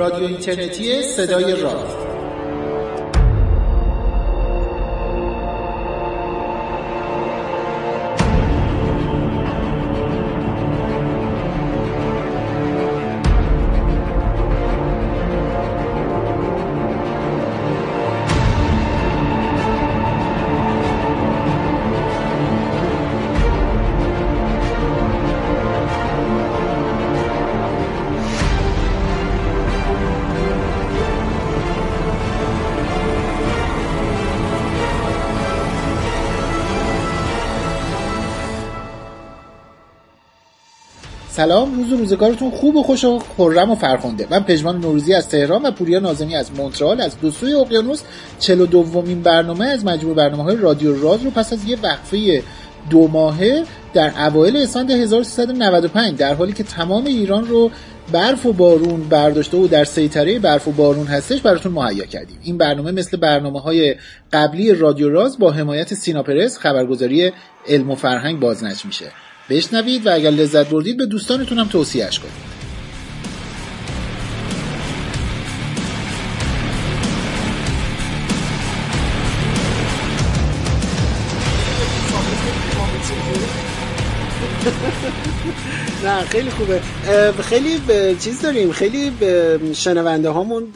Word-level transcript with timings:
رادیو 0.00 0.26
اینترنتی 0.26 1.02
صدای 1.02 1.60
راه 1.60 1.99
سلام 41.40 41.74
روز 41.74 41.92
روزگارتون 41.92 42.50
خوب 42.50 42.76
و 42.76 42.82
خوش 42.82 43.04
و 43.04 43.18
خرم 43.18 43.70
و 43.70 43.74
فرخنده. 43.74 44.26
من 44.30 44.40
پژمان 44.40 44.80
نوروزی 44.80 45.14
از 45.14 45.28
تهران 45.28 45.62
و 45.62 45.70
پوریا 45.70 45.98
نازمی 45.98 46.36
از 46.36 46.52
مونترال 46.52 47.00
از 47.00 47.20
دو 47.20 47.30
سوی 47.30 47.54
اقیانوس 47.54 48.02
چلو 48.38 48.66
دومین 48.66 49.22
برنامه 49.22 49.66
از 49.66 49.84
مجموع 49.84 50.14
برنامه 50.14 50.42
های 50.42 50.56
رادیو 50.56 51.02
راز 51.02 51.22
رو 51.22 51.30
پس 51.30 51.52
از 51.52 51.64
یه 51.64 51.78
وقفه 51.82 52.42
دو 52.90 53.08
ماهه 53.08 53.64
در 53.94 54.26
اوایل 54.26 54.56
اسفند 54.56 54.90
1395 54.90 56.18
در 56.18 56.34
حالی 56.34 56.52
که 56.52 56.62
تمام 56.62 57.04
ایران 57.04 57.46
رو 57.46 57.70
برف 58.12 58.46
و 58.46 58.52
بارون 58.52 59.08
برداشته 59.08 59.56
و 59.56 59.66
در 59.66 59.84
سیطره 59.84 60.38
برف 60.38 60.68
و 60.68 60.72
بارون 60.72 61.06
هستش 61.06 61.40
براتون 61.40 61.72
مهیا 61.72 62.04
کردیم. 62.04 62.38
این 62.42 62.58
برنامه 62.58 62.92
مثل 62.92 63.16
برنامه 63.16 63.60
های 63.60 63.94
قبلی 64.32 64.74
رادیو 64.74 65.08
راز 65.08 65.38
با 65.38 65.50
حمایت 65.50 65.94
سیناپرس 65.94 66.58
خبرگزاری 66.58 67.32
علم 67.68 67.90
و 67.90 67.94
فرهنگ 67.94 68.40
بازنش 68.40 68.86
میشه. 68.86 69.06
بشنوید 69.50 70.06
و 70.06 70.14
اگر 70.14 70.30
لذت 70.30 70.68
بردید 70.68 70.96
به 70.96 71.06
دوستانتون 71.06 71.58
هم 71.58 71.68
توصیهش 71.68 72.18
کنید. 72.18 72.59
نه 86.20 86.26
خیلی 86.26 86.50
خوبه. 86.50 86.80
خیلی 87.42 87.80
چیز 88.24 88.42
داریم 88.42 88.72
خیلی 88.72 89.12
شنونده 89.74 90.28
هامون 90.28 90.72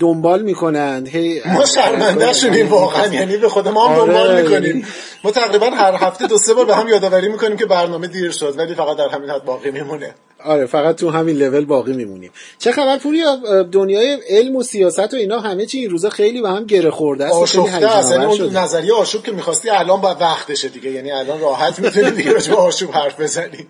دنبال 0.00 0.42
می‌کنن 0.42 1.06
هی 1.06 1.42
ما 1.46 1.64
شرمنده 1.64 2.32
شدیم 2.32 2.68
واقعا 2.68 3.06
یعنی 3.06 3.36
به 3.36 3.48
خود 3.48 3.68
ما 3.68 3.88
هم 3.88 3.96
دنبال 3.96 4.26
آره. 4.26 4.42
می‌کنیم. 4.42 4.86
ما 5.24 5.30
تقریبا 5.30 5.66
هر 5.66 5.94
هفته 5.94 6.26
دو 6.26 6.38
سه 6.38 6.54
بار 6.54 6.64
به 6.64 6.74
هم 6.76 6.88
یادآوری 6.88 7.28
می‌کنیم 7.28 7.56
که 7.56 7.66
برنامه 7.66 8.06
دیر 8.06 8.30
شد 8.30 8.54
ولی 8.58 8.74
فقط 8.74 8.96
در 8.96 9.08
همین 9.08 9.30
حد 9.30 9.44
باقی 9.44 9.70
میمونه. 9.70 10.14
آره 10.44 10.66
فقط 10.66 10.96
تو 10.96 11.10
همین 11.10 11.36
لول 11.36 11.64
باقی 11.64 11.92
میمونیم. 11.92 12.30
چه 12.58 12.72
خبر 12.72 12.98
پوریا؟ 12.98 13.62
دنیای 13.62 14.18
علم 14.30 14.56
و 14.56 14.62
سیاست 14.62 15.14
و 15.14 15.16
اینا 15.16 15.40
همه 15.40 15.66
چی 15.66 15.78
این 15.78 15.90
روزا 15.90 16.10
خیلی 16.10 16.42
به 16.42 16.48
هم 16.48 16.64
گره 16.64 16.90
خورده 16.90 17.24
است 17.24 17.34
آشفته 17.34 17.86
است. 17.86 18.12
یعنی 18.12 18.24
اون 18.24 18.56
نظریه 18.56 18.94
آشوب 18.94 19.22
که 19.22 19.32
می‌خواستی 19.32 19.70
الان 19.70 20.00
با 20.00 20.16
وقتشه 20.20 20.68
دیگه. 20.68 20.90
یعنی 20.90 21.12
الان 21.12 21.40
راحت 21.40 21.78
می‌تونی 21.78 22.10
دیگه 22.10 22.32
راجع 22.32 22.52
آشوب 22.52 22.90
حرف 22.90 23.20
بزنی. 23.20 23.66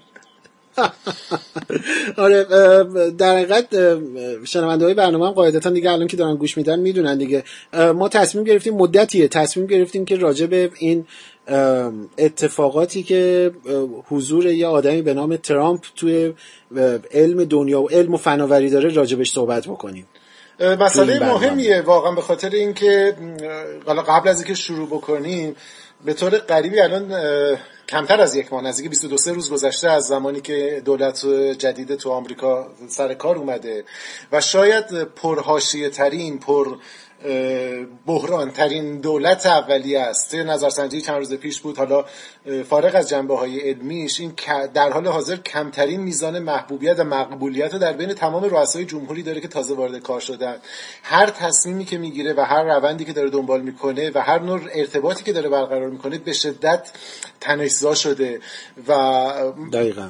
آره 2.17 2.45
در 3.19 3.37
حقیقت 3.37 3.67
شنونده 4.45 4.85
های 4.85 4.95
برنامه 4.95 5.27
هم 5.27 5.33
قاعدتا 5.33 5.71
دیگه 5.71 5.91
الان 5.91 6.07
که 6.07 6.17
دارن 6.17 6.37
گوش 6.37 6.57
میدن 6.57 6.81
می‌دونن 6.81 7.19
دیگه. 7.19 7.45
ما 7.95 8.09
تصمیم 8.09 8.45
گرفتیم 8.45 8.75
مدتیه 8.75 9.29
تصمیم 9.29 9.67
گرفتیم 9.67 10.05
که 10.05 10.17
راجع 10.17 10.47
به 10.47 10.71
این 10.79 11.07
اتفاقاتی 12.19 13.03
که 13.03 13.51
حضور 14.09 14.47
یه 14.47 14.67
آدمی 14.67 15.03
به 15.03 15.15
نام 15.15 15.37
ترامپ 15.37 15.85
توی 15.97 16.33
علم 17.13 17.45
دنیا 17.45 17.83
و 17.83 17.89
علم 17.91 18.15
و 18.15 18.17
فناوری 18.17 18.71
داره 18.71 18.95
راجبش 18.95 19.33
صحبت 19.33 19.67
بکنیم. 19.67 20.07
مسئله 20.61 21.19
مهمیه 21.19 21.81
واقعا 21.81 22.13
به 22.13 22.21
خاطر 22.21 22.51
اینکه 22.51 23.17
قبل 24.09 24.29
از 24.29 24.37
اینکه 24.37 24.55
شروع 24.55 24.87
بکنیم 24.87 25.57
به 26.05 26.15
طور 26.15 26.31
قریبی 26.31 26.81
الان 26.81 27.13
کمتر 27.91 28.21
از 28.21 28.35
یک 28.35 28.53
ماه 28.53 28.63
نزدیک 28.63 28.91
22 28.91 29.35
روز 29.35 29.53
گذشته 29.53 29.91
از 29.91 30.05
زمانی 30.05 30.41
که 30.41 30.83
دولت 30.85 31.27
جدید 31.59 31.95
تو 31.95 32.11
آمریکا 32.11 32.69
سر 32.89 33.15
کار 33.15 33.37
اومده 33.37 33.85
و 34.33 34.41
شاید 34.41 35.05
پرهاشیه 35.05 35.91
ترین 35.91 36.39
پر 36.39 36.77
بحران 38.07 38.51
ترین 38.51 39.01
دولت 39.01 39.47
اولیه 39.47 40.01
است. 40.01 40.35
نظرسنجی 40.35 41.01
چند 41.01 41.17
روز 41.17 41.35
پیش 41.35 41.61
بود 41.61 41.79
حالا 41.79 42.05
فارغ 42.69 42.95
از 42.95 43.09
جنبه 43.09 43.37
های 43.37 43.71
علمیش 43.71 44.21
این 44.21 44.33
در 44.75 44.91
حال 44.91 45.07
حاضر 45.07 45.37
کمترین 45.37 46.01
میزان 46.01 46.39
محبوبیت 46.39 47.01
و 47.01 47.05
مقبولیت 47.05 47.77
در 47.77 47.93
بین 47.93 48.15
تمام 48.15 48.45
رؤسای 48.45 48.85
جمهوری 48.85 49.23
داره 49.23 49.41
که 49.41 49.49
تازه 49.49 49.75
وارد 49.75 49.99
کار 49.99 50.21
شدن. 50.21 50.57
هر 51.03 51.31
تصمیمی 51.31 51.85
که 51.85 51.99
می‌گیره 51.99 52.33
و 52.33 52.41
هر 52.41 52.63
روندی 52.63 53.05
که 53.05 53.13
داره 53.13 53.31
دنبال 53.31 53.61
می‌کنه 53.61 54.11
و 54.15 54.19
هر 54.19 54.39
نوع 54.39 54.61
ارتباطی 54.75 55.25
که 55.25 55.33
داره 55.33 55.49
برقرار 55.49 55.91
می‌کنه 55.91 56.19
به 56.19 56.33
شدت 56.33 56.91
تنشزا 57.41 57.95
شده 57.95 58.41
و 58.89 58.93
دقیقا. 59.73 60.09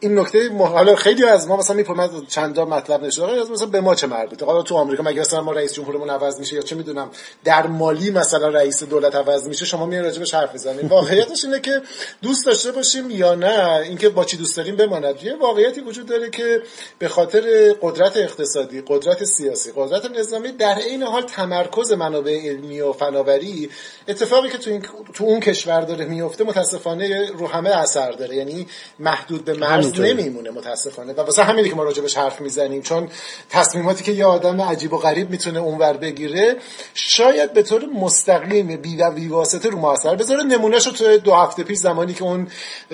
این 0.00 0.18
نکته 0.18 0.52
حالا 0.58 0.94
خیلی 0.94 1.24
از 1.24 1.48
ما 1.48 1.56
مثلا 1.56 1.76
می‌پرسن 1.76 2.26
چند 2.28 2.60
مطلب 2.60 3.04
نشده 3.04 3.52
مثلا 3.52 3.66
به 3.66 3.80
ما 3.80 3.94
چه 3.94 4.06
مربوطه؟ 4.06 4.46
حالا 4.46 4.62
تو 4.62 4.74
آمریکا 4.74 5.02
مگه 5.02 5.20
مثلا 5.20 5.42
ما 5.42 5.52
رئیس 5.52 5.74
جمهورمون 5.74 6.10
عوض 6.10 6.38
میشه 6.38 6.56
یا 6.56 6.62
چه 6.62 6.76
می‌دونم 6.76 7.10
در 7.44 7.66
مالی 7.66 8.10
مثلا 8.10 8.48
رئیس 8.48 8.82
دولت 8.82 9.14
عوض 9.14 9.48
میشه 9.48 9.64
شما 9.64 9.86
میان 9.86 10.04
راجبش 10.04 10.34
حرف 10.34 10.54
بزنید 10.54 10.90
واقعیتش 10.98 11.44
اینه 11.44 11.60
که 11.60 11.82
دوست 12.22 12.46
داشته 12.46 12.72
باشیم 12.72 13.10
یا 13.10 13.34
نه 13.34 13.80
اینکه 13.84 14.08
با 14.08 14.24
چی 14.24 14.36
دوست 14.36 14.56
داریم 14.56 14.76
بماند. 14.76 15.22
یه 15.22 15.36
واقعیتی 15.36 15.80
وجود 15.80 16.06
داره 16.06 16.30
که 16.30 16.62
به 16.98 17.08
خاطر 17.08 17.72
قدرت 17.82 18.16
اقتصادی 18.16 18.82
قدرت 18.86 19.24
سیاسی 19.24 19.72
قدرت 19.76 20.10
نظامی 20.10 20.52
در 20.52 20.74
عین 20.74 21.02
حال 21.02 21.22
تمرکز 21.22 21.92
منابع 21.92 22.40
علمی 22.48 22.80
و 22.80 22.92
فناوری 22.92 23.70
اتفاقی 24.08 24.48
که 24.48 24.58
تو, 24.58 24.70
این، 24.70 24.82
تو 25.14 25.24
اون 25.24 25.40
کشور 25.40 25.80
داره 25.80 26.04
میفته 26.04 26.44
متاسفانه 26.58 27.30
رو 27.32 27.46
همه 27.46 27.70
اثر 27.70 28.10
داره. 28.10 28.36
یعنی 28.36 28.66
محدود 28.98 29.44
به 29.44 29.54
مرز 29.54 30.00
نمیمونه 30.00 30.50
متاسفانه. 30.50 31.12
و 31.12 31.20
واسه 31.20 31.42
همینه 31.42 31.68
که 31.68 31.74
ما 31.74 31.82
راجبش 31.82 32.18
حرف 32.18 32.40
می‌زنیم. 32.40 32.82
چون 32.82 33.08
تصمیماتی 33.50 34.04
که 34.04 34.12
یه 34.12 34.24
آدم 34.24 34.60
عجیب 34.60 34.92
و 34.92 34.98
غریب 34.98 35.30
می‌تونه 35.30 35.58
اونور 35.58 35.92
بگیره 35.92 36.56
شاید 36.94 37.52
به 37.52 37.62
طور 37.62 37.84
مستقیم 37.86 38.76
بی 38.76 38.96
و 38.96 39.10
بی 39.10 39.28
واسطه 39.28 39.68
رو 39.68 39.78
ما 39.78 39.92
اثر 39.92 40.14
بذاره. 40.14 40.42
نمونهش 40.42 40.86
رو 40.86 40.92
تو 40.92 41.18
دو 41.18 41.34
هفته 41.34 41.62
پیش 41.62 41.78
زمانی 41.78 42.14
که 42.14 42.22
اون 42.22 42.48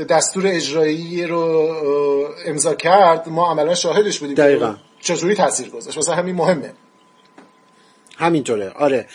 دستور 0.09 0.47
اجرایی 0.47 1.27
رو 1.27 1.69
امضا 2.47 2.75
کرد 2.75 3.29
ما 3.29 3.51
عملا 3.51 3.75
شاهدش 3.75 4.19
بودیم 4.19 4.35
دقیقا. 4.35 4.75
چجوری 5.01 5.35
تاثیر 5.35 5.71
گذاشت. 5.71 5.97
واسه 5.97 6.15
همین 6.15 6.35
مهمه. 6.35 6.73
همینطوره. 8.17 8.71
آره. 8.71 9.07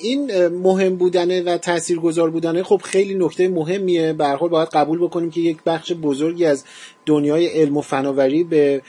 این 0.00 0.46
مهم 0.46 0.96
بودنه 0.96 1.42
و 1.42 1.58
تاثیرگذار 1.58 2.30
بودنه 2.30 2.62
خب 2.62 2.80
خیلی 2.84 3.14
نکته 3.14 3.48
مهمیه. 3.48 4.12
به 4.12 4.36
باید 4.36 4.68
قبول 4.68 4.98
بکنیم 4.98 5.30
که 5.30 5.40
یک 5.40 5.58
بخش 5.66 5.92
بزرگی 5.92 6.44
از 6.44 6.64
دنیای 7.06 7.46
علم 7.46 7.76
و 7.76 7.80
فناوری 7.80 8.44
به 8.44 8.82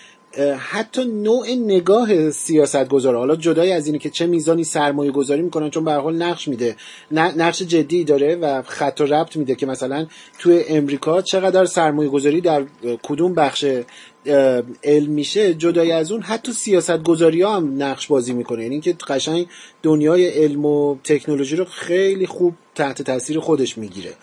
حتی 0.58 1.06
نوع 1.06 1.48
نگاه 1.52 2.32
سیاست 2.32 2.88
گذاره 2.90 3.18
حالا 3.18 3.36
جدای 3.36 3.72
از 3.72 3.88
اینه 3.88 4.00
که 4.00 4.10
چه 4.10 4.26
میزانی 4.28 4.64
سرمایه 4.64 5.12
گذاری 5.12 5.42
می‌کنن 5.42 5.70
چون 5.70 5.86
به 5.86 5.94
حال 5.94 6.16
نقش 6.16 6.48
میده. 6.48 6.76
نقش 7.12 7.62
جدی 7.62 8.04
داره 8.04 8.36
و 8.36 8.62
خط 8.62 9.02
و 9.02 9.06
ربط 9.06 9.36
میده 9.36 9.56
که 9.56 9.66
مثلا 9.66 10.08
توی 10.40 10.64
امریکا 10.68 11.22
چقدر 11.22 11.66
سرمایه 11.66 12.10
گذاری 12.10 12.42
در 12.42 12.64
کدوم 13.04 13.34
بخش 13.34 13.66
علم 14.84 15.12
میشه 15.12 15.54
جدای 15.54 15.92
از 15.92 16.12
اون 16.12 16.22
حتی 16.22 16.54
سیاست 16.54 17.04
گذاری 17.04 17.42
ها 17.42 17.56
هم 17.56 17.84
نقش 17.84 18.08
بازی 18.08 18.34
می‌کنه. 18.34 18.62
یعنی 18.62 18.76
اینکه 18.76 18.94
قشنگ 19.08 19.48
دنیای 19.84 20.28
علم 20.28 20.66
و 20.66 20.98
تکنولوژی 21.04 21.56
رو 21.56 21.66
خیلی 21.66 22.28
خوب 22.28 22.54
تحت 22.76 23.02
تاثیر 23.02 23.40
خودش 23.40 23.78
می‌گیره. 23.78 24.14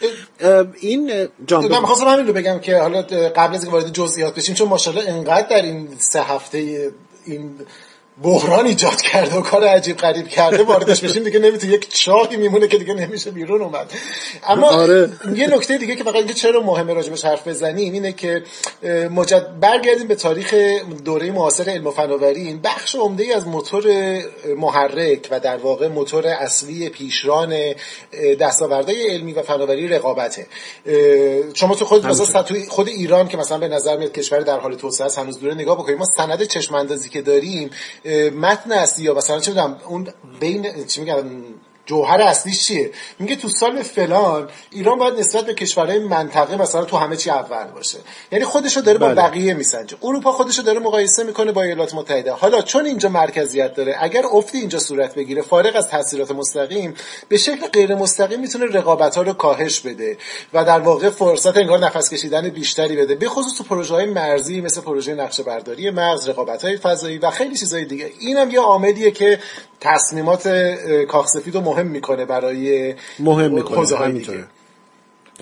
این 0.80 1.28
جان 1.46 1.68
من 1.68 1.80
می‌خواستم 1.80 2.06
همین 2.06 2.26
رو 2.26 2.32
بگم 2.32 2.58
که 2.58 2.78
حالا 2.78 3.02
قبل 3.36 3.54
از 3.54 3.62
اینکه 3.62 3.70
وارد 3.70 3.92
جزئیات 3.92 4.34
بشیم 4.34 4.54
چون 4.54 4.68
ماشاءالله 4.68 5.10
انقدر 5.10 5.48
در 5.48 5.62
این 5.62 5.88
سه 5.98 6.22
هفته 6.22 6.92
این 7.26 7.50
بحران 8.22 8.66
ایجاد 8.66 9.00
کرده 9.00 9.36
و 9.36 9.40
کار 9.40 9.64
عجیب 9.64 9.96
غریب 9.96 10.28
کرده 10.28 10.62
واردش 10.62 11.00
بشیم 11.00 11.24
دیگه 11.24 11.38
نمی‌تونه 11.38 11.72
یک 11.72 11.88
چاهی 11.94 12.36
میمونه 12.36 12.68
که 12.68 12.78
دیگه 12.78 12.94
نمیشه 12.94 13.30
بیرون 13.30 13.62
اومد. 13.62 13.92
اما 14.46 14.66
آره. 14.66 15.10
یه 15.34 15.46
نکته 15.46 15.78
دیگه 15.78 15.96
که 15.96 16.04
فقط 16.04 16.14
اینکه 16.14 16.34
چرا 16.34 16.60
مهمه 16.60 16.92
راجبش 16.92 17.24
حرف 17.24 17.48
بزنیم 17.48 17.92
اینه 17.92 18.12
که 18.12 18.42
مجد 19.10 19.60
برگردیم 19.60 20.08
به 20.08 20.14
تاریخ 20.14 20.54
دوره 21.04 21.30
معاصر 21.30 21.70
علم 21.70 21.86
و 21.86 21.90
فناوری. 21.90 22.40
این 22.40 22.60
بخش 22.60 22.94
عمده 22.94 23.24
ای 23.24 23.32
از 23.32 23.46
موتور 23.46 23.84
محرک 24.56 25.28
و 25.30 25.40
در 25.40 25.56
واقع 25.56 25.88
موتور 25.88 26.26
اصلی 26.26 26.88
پیشران 26.88 27.54
دستاوردهای 28.40 29.10
علمی 29.10 29.32
و 29.32 29.42
فناوری 29.42 29.88
رقابته. 29.88 30.46
شما 31.54 31.74
تو 31.74 31.84
خود 31.84 32.06
مثلا 32.06 32.44
خود 32.68 32.88
ایران 32.88 33.28
که 33.28 33.36
مثلا 33.36 33.58
به 33.58 33.68
نظر 33.68 33.96
میاد 33.96 34.12
کشور 34.12 34.40
در 34.40 34.58
حال 34.58 34.74
توسعه 34.74 35.06
است 35.06 35.18
هنوز 35.18 35.40
دوره 35.40 35.54
نگاه 35.54 35.78
بکنیم 35.78 35.98
ما 35.98 36.04
سند 36.04 36.42
چشم 36.42 36.74
اندازی 36.74 37.08
که 37.08 37.22
داریم 37.22 37.70
متن 38.34 38.72
اصلی 38.72 39.04
یا 39.04 39.14
مثلا 39.14 39.40
چه 39.40 39.52
اون 39.86 40.08
بین 40.40 40.84
چی 40.84 41.00
میگن؟ 41.00 41.40
جوهر 41.88 42.22
اصلیش 42.22 42.66
چیه؟ 42.66 42.90
میگه 43.18 43.36
تو 43.36 43.48
سال 43.48 43.82
فلان 43.82 44.48
ایران 44.70 44.98
باید 44.98 45.14
نسبت 45.14 45.46
به 45.46 45.54
کشورهای 45.54 45.98
منطقه 45.98 46.56
مثلا 46.56 46.84
تو 46.84 46.96
همه 46.96 47.16
چی 47.16 47.30
اول 47.30 47.64
باشه. 47.64 47.98
یعنی 48.32 48.44
خودشو 48.44 48.80
داره 48.80 48.98
با 48.98 49.06
بله. 49.06 49.14
بقیه 49.14 49.54
میسنجه. 49.54 49.96
اروپا 50.02 50.32
خودشو 50.32 50.62
داره 50.62 50.78
مقایسه 50.78 51.24
می‌کنه 51.24 51.52
با 51.52 51.62
ایالات 51.62 51.94
متحده. 51.94 52.32
حالا 52.32 52.62
چون 52.62 52.86
اینجا 52.86 53.08
مرکزیت 53.08 53.74
داره 53.74 53.96
اگر 54.00 54.22
افتی 54.32 54.58
اینجا 54.58 54.78
صورت 54.78 55.14
بگیره 55.14 55.42
فارغ 55.42 55.76
از 55.76 55.88
تاثیرات 55.88 56.30
مستقیم 56.30 56.94
به 57.28 57.36
شکل 57.36 57.66
غیر 57.66 57.94
مستقیم 57.94 58.40
می‌تونه 58.40 58.66
رقابت 58.66 59.16
ها 59.16 59.22
رو 59.22 59.32
کاهش 59.32 59.80
بده 59.80 60.18
و 60.52 60.64
در 60.64 60.80
واقع 60.80 61.10
فرصت 61.10 61.56
انگار 61.56 61.78
نفس 61.78 62.10
کشیدن 62.10 62.48
بیشتری 62.48 62.96
بده. 62.96 63.14
به 63.14 63.28
خصوص 63.28 63.58
تو 63.58 63.64
پروژه 63.64 63.94
های 63.94 64.06
مرزی 64.06 64.60
مثل 64.60 64.80
پروژه 64.80 65.14
نقشه 65.14 65.42
برداری 65.42 65.90
مرز 65.90 66.28
رقابت 66.28 66.64
های 66.64 66.76
فضایی 66.76 67.18
و 67.18 67.30
خیلی 67.30 67.56
چیزهای 67.56 67.84
دیگه. 67.84 68.10
اینم 68.20 68.50
یه 68.50 68.60
عاملیه 68.60 69.10
که 69.10 69.38
تصمیمات 69.80 70.48
کاخسفید 71.08 71.54
رو 71.54 71.60
مهم 71.78 71.92
می‌کنه 71.92 72.24
برای 72.24 72.94
مهم 73.18 73.54
می‌کنه 73.54 73.96
همینطوره. 73.96 74.44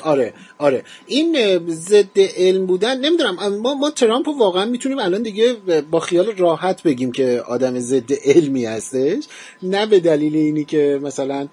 آره 0.03 0.35
آره. 0.59 0.85
این 1.07 1.37
ضد 1.69 2.19
علم 2.37 2.67
بودن 2.67 3.01
نمی‌دونم 3.01 3.57
ما 3.57 3.75
ما 3.75 3.91
ترامپ 3.91 4.29
واقعا 4.29 4.65
می‌تونیم 4.65 4.99
الان 4.99 5.23
دیگه 5.23 5.57
با 5.91 6.01
خیال 6.01 6.37
راحت 6.37 6.83
بگیم 6.83 7.13
که 7.13 7.43
آدم 7.47 7.79
ضد 7.79 8.13
علمی 8.25 8.65
هستش. 8.65 9.25
نه 9.63 9.87
به 9.87 10.01
دلیل 10.01 10.37
اینی 10.37 10.65
که 10.65 11.01
مثلا 11.03 11.49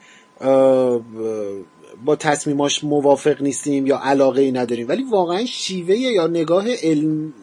با 2.06 2.16
تصمیماش 2.20 2.84
موافق 2.84 3.42
نیستیم 3.42 3.88
یا 3.88 4.00
علاقه 4.04 4.42
ای 4.42 4.52
نداریم. 4.52 4.88
ولی 4.90 5.04
واقعا 5.04 5.46
شیوه 5.46 5.96
یا 5.96 6.28
نگاه 6.28 6.66
علم 6.84 7.34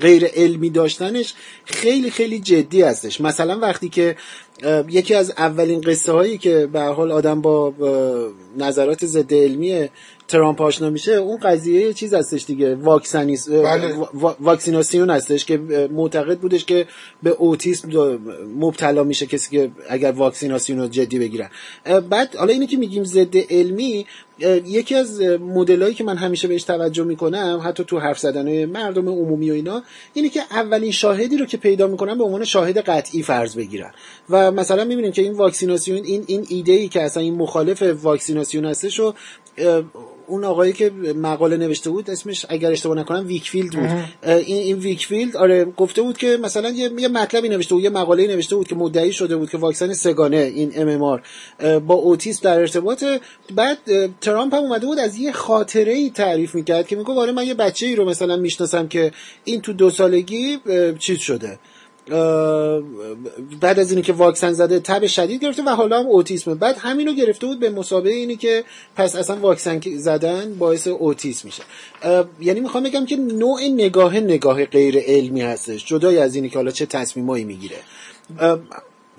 غیر 0.00 0.24
علمی 0.24 0.70
داشتنش 0.70 1.34
خیلی 1.64 2.10
خیلی 2.10 2.38
جدی 2.38 2.82
هستش. 2.82 3.20
مثلا 3.20 3.58
وقتی 3.58 3.88
که 3.88 4.16
یکی 4.88 5.14
از 5.14 5.30
اولین 5.30 5.80
قصه 5.80 6.12
هایی 6.12 6.38
که 6.38 6.68
به 6.72 6.80
حال 6.80 7.12
آدم 7.12 7.40
با 7.40 7.74
نظرات 8.58 9.06
ضد 9.06 9.34
علمی 9.34 9.88
ترامپ 10.28 10.62
آشنا 10.62 10.90
میشه 10.90 11.12
اون 11.12 11.38
قضیه 11.38 11.92
چیز 11.92 12.14
هستش 12.14 12.44
دیگه 12.44 12.74
واکسنیس 12.74 13.48
بله. 13.48 13.94
واکسیناسیون 14.40 15.10
هستش 15.10 15.44
که 15.44 15.58
معتقد 15.92 16.38
بودش 16.38 16.64
که 16.64 16.86
به 17.22 17.30
اوتیسم 17.30 18.18
مبتلا 18.58 19.04
میشه 19.04 19.26
کسی 19.26 19.56
که 19.56 19.70
اگر 19.88 20.12
واکسیناسیون 20.12 20.78
رو 20.78 20.88
جدی 20.88 21.18
بگیرن 21.18 21.50
بعد 22.10 22.36
حالا 22.36 22.52
اینی 22.52 22.66
که 22.66 22.76
میگیم 22.76 23.04
ضد 23.04 23.36
علمی 23.50 24.06
یکی 24.38 24.94
از 24.94 25.20
مدلایی 25.40 25.94
که 25.94 26.04
من 26.04 26.16
همیشه 26.16 26.48
بهش 26.48 26.62
توجه 26.62 27.04
می‌کنم 27.04 27.60
حتی 27.64 27.84
تو 27.84 27.98
حرف 27.98 28.18
زدن 28.18 28.64
مردم 28.64 29.08
عمومی 29.08 29.50
و 29.50 29.54
اینا 29.54 29.82
اینه 30.14 30.28
که 30.28 30.40
اولین 30.50 30.90
شاهدی 30.90 31.36
رو 31.36 31.46
که 31.46 31.56
پیدا 31.56 31.86
می‌کنن 31.86 32.18
به 32.18 32.24
عنوان 32.24 32.44
شاهد 32.44 32.78
قطعی 32.78 33.22
فرض 33.22 33.56
بگیرن. 33.56 33.92
و 34.30 34.50
مثلا 34.50 34.84
می‌بینیم 34.84 35.12
که 35.12 35.22
این 35.22 35.32
واکسیناسیون 35.32 36.04
این 36.04 36.24
این 36.26 36.46
ایده 36.48 36.72
ای 36.72 36.88
که 36.88 37.02
اصلا 37.02 37.22
این 37.22 37.34
مخالف 37.34 37.82
واکسیناسیون 37.82 38.64
هستش 38.64 39.00
و 39.00 39.14
اون 40.26 40.44
آقایی 40.44 40.72
که 40.72 40.90
مقاله 41.16 41.56
نوشته 41.56 41.90
بود 41.90 42.10
اسمش 42.10 42.46
اگر 42.48 42.72
اشتباه 42.72 42.96
نکنم 42.96 43.26
ویکفیلد 43.26 43.72
بود. 43.72 43.90
این 44.30 44.56
این 44.56 44.78
ویکفیلد 44.78 45.36
آره 45.36 45.64
گفته 45.64 46.02
بود 46.02 46.18
که 46.18 46.38
مثلا 46.42 46.70
یه, 46.70 46.90
یه 46.98 47.08
مطلبی 47.08 47.48
نوشته 47.48 47.74
بود 47.74 47.84
یه 47.84 47.90
مقاله 47.90 48.26
نوشته 48.26 48.56
بود 48.56 48.68
که 48.68 48.74
مدعی 48.74 49.12
شده 49.12 49.36
بود 49.36 49.50
که 49.50 49.58
واکسن 49.58 49.92
سگانه 49.92 50.36
این 50.36 50.72
MM 50.74 51.78
با 51.78 51.94
اوتیسم 51.94 52.40
در 52.42 52.60
ارتباط. 52.60 53.04
بعد 53.54 53.78
ترامپ 54.20 54.54
هم 54.54 54.62
اومده 54.62 54.86
بود 54.86 54.98
از 54.98 55.16
یه 55.16 55.32
خاطره 55.32 55.92
ای 55.92 56.10
تعریف 56.10 56.54
می‌کرد 56.54 56.86
که 56.86 56.96
میگه 56.96 57.12
آره 57.12 57.32
من 57.32 57.46
یه 57.46 57.54
بچه 57.54 57.86
ای 57.86 57.96
رو 57.96 58.04
مثلا 58.04 58.36
می‌شناسم 58.36 58.88
که 58.88 59.12
این 59.44 59.60
تو 59.60 59.72
دو 59.72 59.90
سالگی 59.90 60.58
چیز 60.98 61.18
شده. 61.18 61.58
بعد 63.60 63.78
از 63.78 63.90
اینی 63.90 64.02
که 64.02 64.12
واکسن 64.12 64.52
زده 64.52 64.80
تب 64.80 65.06
شدید 65.06 65.42
گرفته 65.42 65.62
و 65.62 65.68
حالا 65.68 65.98
هم 65.98 66.06
اوتیسم. 66.06 66.54
بعد 66.54 66.76
همینو 66.78 67.12
گرفته 67.12 67.46
بود 67.46 67.60
به 67.60 67.70
مسابقه 67.70 68.10
اینی 68.10 68.36
که 68.36 68.64
پس 68.96 69.16
اصلا 69.16 69.36
واکسن 69.36 69.80
زدن 69.96 70.54
باعث 70.54 70.86
اوتیسم 70.86 71.48
میشه. 71.48 71.62
یعنی 72.40 72.60
می‌خوام 72.60 72.84
بگم 72.84 73.06
که 73.06 73.16
نوع 73.16 73.60
نگاه 73.62 74.20
نگاه 74.20 74.64
غیر 74.64 74.98
علمی 74.98 75.42
هستش 75.42 75.86
جدای 75.86 76.18
از 76.18 76.34
اینی 76.34 76.48
که 76.48 76.58
حالا 76.58 76.70
چه 76.70 76.86
تصمیمایی 76.86 77.44
می‌گیره. 77.44 77.76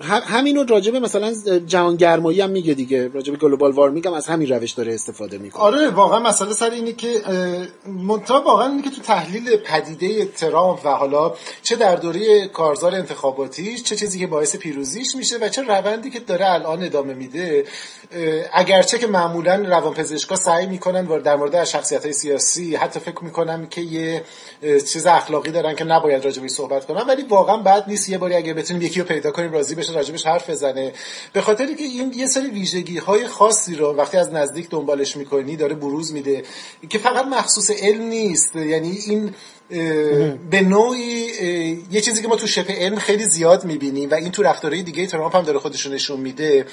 همینو 0.00 0.64
راجبه 0.64 1.00
مثلا 1.00 1.34
جهان 1.66 1.96
گرمایی 1.96 2.40
هم 2.40 2.50
میگه 2.50 2.74
دیگه. 2.74 3.08
راجبه 3.08 3.36
گلوبال 3.36 3.72
وارمینگ 3.72 4.06
هم 4.06 4.12
از 4.12 4.26
همین 4.26 4.48
روش 4.48 4.72
داره 4.72 4.94
استفاده 4.94 5.38
می‌کنه. 5.38 5.62
آره 5.62 5.88
واقعا 5.90 6.20
مسئله 6.20 6.52
سر 6.52 6.70
اینه 6.70 6.92
که 6.92 7.22
منتها 7.86 8.42
واقعا 8.42 8.68
اینه 8.68 8.82
که 8.82 8.90
تو 8.90 9.00
تحلیل 9.00 9.56
پدیده 9.56 10.24
ترامپ 10.24 10.80
و 10.84 10.88
حالا 10.88 11.34
چه 11.62 11.76
در 11.76 11.96
دوره 11.96 12.48
کارزار 12.48 12.94
انتخاباتیش 12.94 13.82
چه 13.82 13.96
چیزی 13.96 14.18
که 14.18 14.26
باعث 14.26 14.56
پیروزیش 14.56 15.16
میشه 15.16 15.36
و 15.38 15.48
چه 15.48 15.62
روندی 15.62 16.10
که 16.10 16.20
داره 16.20 16.50
الان 16.50 16.82
ادامه 16.82 17.14
میده 17.14 17.64
اگرچه 18.52 18.98
که 18.98 19.06
معمولا 19.06 19.54
روانپزشکا 19.54 20.36
سعی 20.36 20.66
می‌کنن 20.66 21.04
در 21.04 21.36
مورد 21.36 21.64
شخصیت 21.64 22.02
های 22.04 22.12
سیاسی 22.12 22.76
حتی 22.76 23.00
فکر 23.00 23.24
می‌کنم 23.24 23.66
که 23.66 23.80
یه 23.80 24.22
چیز 24.62 25.06
اخلاقی 25.06 25.50
دارن 25.50 25.74
که 25.74 25.84
نباید 25.84 26.24
راجبش 26.24 26.50
صحبت 26.50 26.86
کنن 26.86 27.02
ولی 27.08 27.22
واقعا 27.22 27.56
بد 27.56 27.84
نیست. 27.88 28.08
یه 28.08 28.18
باری 28.18 28.34
اگه 28.34 28.54
بتونیم 28.54 28.82
یکی 28.82 29.00
رو 29.00 29.06
پیدا 29.06 29.30
کنیم 29.30 29.52
راضی 29.52 29.74
بشه 29.88 29.96
راجبش 29.96 30.26
حرف 30.26 30.50
بزنه. 30.50 30.92
به 31.32 31.40
خاطری 31.40 31.74
که 31.74 31.84
این 31.84 32.12
یه 32.16 32.26
سری 32.26 32.50
ویژگی 32.50 32.98
های 32.98 33.26
خاصی 33.26 33.74
رو 33.74 33.92
وقتی 33.92 34.16
از 34.16 34.32
نزدیک 34.32 34.70
دنبالش 34.70 35.16
می‌کنی 35.16 35.56
داره 35.56 35.74
بروز 35.74 36.12
میده 36.12 36.42
که 36.88 36.98
فقط 36.98 37.26
مخصوص 37.26 37.70
علم 37.70 38.02
نیست. 38.02 38.56
یعنی 38.56 38.98
این 39.06 39.34
به 40.50 40.60
نوعی 40.60 41.30
یه 41.90 42.00
چیزی 42.00 42.22
که 42.22 42.28
ما 42.28 42.36
تو 42.36 42.46
شبه 42.46 42.72
علم 42.72 42.96
خیلی 42.96 43.24
زیاد 43.24 43.64
می‌بینیم 43.64 44.10
و 44.10 44.14
این 44.14 44.30
تو 44.30 44.42
رفتارهای 44.42 44.82
دیگه 44.82 45.06
ترامپ 45.06 45.36
هم 45.36 45.42
داره 45.42 45.58
خودشون 45.58 45.94
نشون 45.94 46.20
میده 46.20 46.66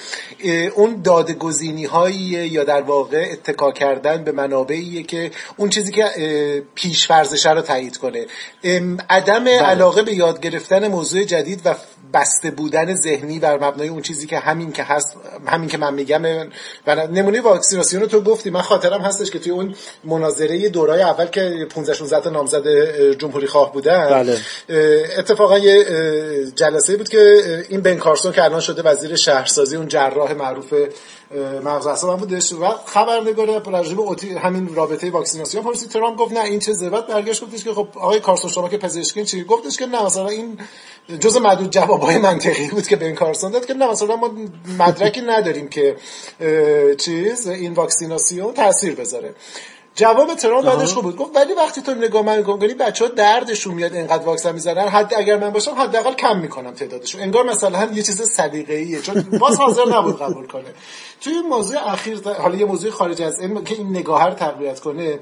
اون 0.74 1.02
دادگزینی 1.02 1.84
هایی 1.84 2.16
یا 2.16 2.64
در 2.64 2.82
واقع 2.82 3.28
اتکا 3.32 3.72
کردن 3.72 4.24
به 4.24 4.32
منابعیه 4.32 5.02
که 5.02 5.30
اون 5.56 5.70
چیزی 5.70 5.92
که 5.92 6.64
پیش 6.74 7.10
رو 7.10 7.60
تایید 7.60 7.96
کنه. 7.96 8.26
عدم 9.10 9.44
بله. 9.44 9.58
علاقه 9.58 10.02
به 10.02 10.14
یاد 10.14 10.40
گرفتن 10.40 10.88
موضوع 10.88 11.24
جدید 11.24 11.60
و 11.64 11.74
بسته 12.12 12.50
بودن 12.50 12.94
ذهنی 12.94 13.38
بر 13.38 13.56
مبنای 13.56 13.88
اون 13.88 14.02
چیزی 14.02 14.26
که 14.26 14.38
همین 14.38 14.72
که 14.72 14.82
هست 14.82 15.16
همین 15.46 15.68
که 15.68 15.78
من 15.78 15.94
میگم. 15.94 16.22
و 16.86 17.06
نمونه 17.06 17.40
واکسیناسیون 17.40 18.02
رو 18.02 18.08
تو 18.08 18.20
گفتی. 18.20 18.50
من 18.50 18.60
خاطرم 18.62 19.00
هستش 19.00 19.30
که 19.30 19.38
توی 19.38 19.52
اون 19.52 19.74
مناظره 20.04 20.68
دورای 20.68 21.02
اول 21.02 21.26
که 21.26 21.66
15 21.70 21.94
16 21.94 22.20
تا 22.20 22.30
نامزد 22.30 22.68
جمهوری 23.12 23.46
خواه 23.46 23.72
بودن 23.72 24.08
بله. 24.10 24.38
اتفاقا 25.18 25.58
یه 25.58 25.84
جلسه 26.54 26.96
بود 26.96 27.08
که 27.08 27.64
این 27.68 27.80
بن 27.80 27.96
کارسون 27.96 28.32
که 28.32 28.44
الان 28.44 28.60
شده 28.60 28.82
وزیر 28.82 29.16
شهرسازی 29.16 29.76
اون 29.76 29.88
جراح 29.88 30.32
معروف 30.32 30.74
مغز 31.64 31.86
اعصاب 31.86 32.20
بودش. 32.20 32.52
و 32.52 32.64
خبرنگار 32.86 33.70
راجع 33.70 33.98
اوتی 33.98 34.34
همین 34.34 34.74
رابطه 34.74 35.10
واکسیناسیون. 35.10 35.64
پرسید 35.64 35.88
ترامپ 35.88 36.18
گفت 36.18 36.32
نه 36.32 36.44
این 36.44 36.58
چه 36.58 36.72
زبط؟ 36.72 37.06
برگشت 37.06 37.44
گفتش 37.44 37.64
که 37.64 37.72
خب 37.72 37.88
آقای 37.94 38.20
کارسون 38.20 38.50
شما 38.50 38.68
که 38.68 38.76
پزشکی 38.78 39.24
چی؟ 39.24 39.44
گفتش 39.44 39.76
که 39.76 39.86
نه 39.86 40.04
مثلا 40.04 40.28
این 40.28 40.58
جز 41.20 41.36
معدود 41.36 41.70
جوابای 41.96 42.18
منطقی 42.18 42.68
بود 42.68 42.86
که 42.88 42.96
بن 42.96 43.14
کارسون 43.14 43.50
داد 43.50 43.66
که 43.66 43.74
نه 43.74 43.90
مثلا 43.90 44.16
ما 44.16 44.30
مدرکی 44.78 45.20
نداریم 45.20 45.68
که 45.68 45.96
چیز 46.98 47.48
این 47.48 47.72
واکسیناسیون 47.72 48.54
تاثیر 48.54 48.94
بذاره. 48.94 49.34
جواب 49.94 50.34
ترامپ 50.34 50.66
بعدش 50.66 50.92
خوب 50.92 51.04
بود. 51.04 51.16
گفت 51.16 51.36
ولی 51.36 51.54
وقتی 51.54 51.82
تو 51.82 51.94
نگاه 51.94 52.22
من 52.22 52.42
کنی 52.42 52.74
بچه 52.74 53.04
ها 53.04 53.10
دردشون 53.10 53.74
میاد 53.74 53.94
اینقدر 53.94 54.24
واکسن 54.24 54.52
می‌زنن. 54.52 54.88
حد 54.88 55.14
اگر 55.16 55.38
من 55.38 55.50
باشم 55.50 55.74
حداقل 55.74 56.14
کم 56.14 56.38
می‌کنم 56.38 56.74
تعدادشون. 56.74 57.20
انگار 57.20 57.44
مثلا 57.44 57.88
یه 57.94 58.02
چیز 58.02 58.30
سلیقه‌ایه. 58.30 59.00
چون 59.00 59.22
باز 59.40 59.56
حاضر 59.56 59.84
نبود 59.96 60.18
قبول 60.18 60.46
کنه. 60.46 60.64
توی 61.20 61.40
موضوع 61.50 61.92
اخیر 61.92 62.20
حالا 62.38 62.56
یه 62.56 62.64
موضوع 62.64 62.90
خارج 62.90 63.22
از 63.22 63.40
علم 63.40 63.64
که 63.64 63.74
این 63.74 63.90
نگاه 63.90 64.26
رو 64.26 64.34
تقویت 64.34 64.80
کنه 64.80 65.18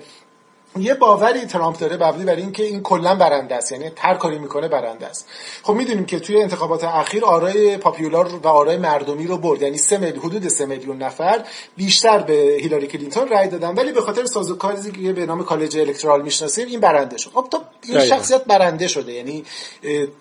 یه 0.78 0.94
باوری 0.94 1.46
ترامپ 1.46 1.78
داره 1.78 1.96
مبنی 1.96 2.24
بر 2.24 2.36
اینکه 2.36 2.62
این 2.62 2.82
کلا 2.82 3.14
برنده 3.14 3.54
است 3.54 3.72
یعنی 3.72 3.90
هر 3.98 4.14
کاری 4.14 4.38
می‌کنه 4.38 4.68
برنده 4.68 5.06
است. 5.06 5.26
خب 5.62 5.72
می‌دونیم 5.72 6.06
که 6.06 6.20
توی 6.20 6.42
انتخابات 6.42 6.84
اخیر 6.84 7.24
آرای 7.24 7.76
پاپیولار 7.76 8.40
و 8.42 8.48
آرای 8.48 8.76
مردمی 8.76 9.26
رو 9.26 9.38
برد 9.38 9.62
یعنی 9.62 9.78
سه 9.78 9.98
میلیون 9.98 10.24
حدود 10.24 10.48
سه 10.48 10.66
میلیون 10.66 11.02
نفر 11.02 11.44
بیشتر 11.76 12.18
به 12.18 12.58
هیلاری 12.60 12.86
کلینتون 12.86 13.28
رای 13.28 13.48
دادن. 13.48 13.74
ولی 13.74 13.92
به 13.92 14.00
خاطر 14.00 14.24
سازوکاری 14.24 14.92
که 14.92 15.12
به 15.12 15.26
نام 15.26 15.44
کالج 15.44 15.78
الکترال 15.78 16.22
می‌شناسیم 16.22 16.68
این 16.68 16.80
برنده 16.80 17.18
شد. 17.18 17.30
خب 17.34 17.48
تو 17.50 17.60
این 17.88 18.00
شخصیت 18.00 18.44
برنده 18.44 18.88
شده 18.88 19.12
یعنی 19.12 19.44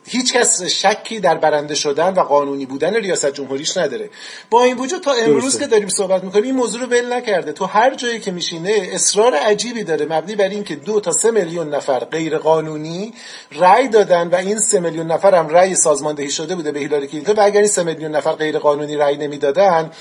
هیچ 0.06 0.34
کس 0.34 0.64
شکی 0.64 1.20
در 1.20 1.36
برنده 1.36 1.76
شدن 1.76 2.14
و 2.14 2.20
قانونی 2.20 2.66
بودن 2.66 2.96
ریاست 2.96 3.32
جمهوریش 3.32 3.78
نداره. 3.78 4.10
با 4.50 4.64
این 4.64 4.78
وجود 4.78 5.02
تا 5.02 5.12
امروز 5.12 5.60
که 5.60 5.68
داریم 5.68 5.88
صحبت 5.88 6.24
می‌کنیم 6.24 6.44
این 6.44 6.56
موضوع 6.56 6.82
رو 6.82 6.88
ول 6.88 7.14
نکرده. 7.14 7.52
تو 7.52 7.66
هر 7.66 7.96
جایی 7.96 8.20
که 8.20 8.32
میشینه 8.32 8.90
اصرار 8.92 9.36
عجیبی 9.36 9.84
داره. 9.84 10.06
مبنی 10.06 10.36
بر 10.44 10.50
اینکه 10.50 10.76
دو 10.76 11.00
تا 11.00 11.12
سه 11.12 11.32
میلیون 11.32 11.70
نفر 11.70 12.00
غیر 12.00 12.38
قانونی 12.38 13.14
رأی 13.52 13.88
دادن 13.88 14.28
و 14.28 14.36
این 14.36 14.60
سه 14.60 14.80
میلیون 14.80 15.12
نفر 15.12 15.36
هم 15.36 15.50
رأی 15.50 15.76
سازماندهی 15.76 16.30
شده 16.30 16.56
بوده 16.56 16.72
به 16.72 16.80
هیلاری 16.80 17.08
کلینتون 17.08 17.36
و 17.36 17.42
اگر 17.42 17.60
این 17.60 17.70
سه 17.70 17.84
میلیون 17.84 18.16
نفر 18.16 18.32
غیر 18.32 18.60
قانونی 18.60 18.96
رأی 18.96 19.18
نمی‌دادن 19.18 19.92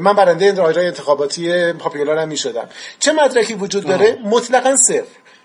من 0.00 0.12
برنده 0.12 0.44
این 0.44 0.56
رای 0.56 0.86
انتخاباتی 0.86 1.72
پاپیولار 1.72 2.18
هم 2.18 2.28
می‌شدم. 2.28 2.68
چه 2.98 3.12
مدرکی 3.12 3.54
وجود 3.54 3.84
داره؟ 3.84 4.18
مطلقا 4.24 4.76
صفر. 4.76 5.04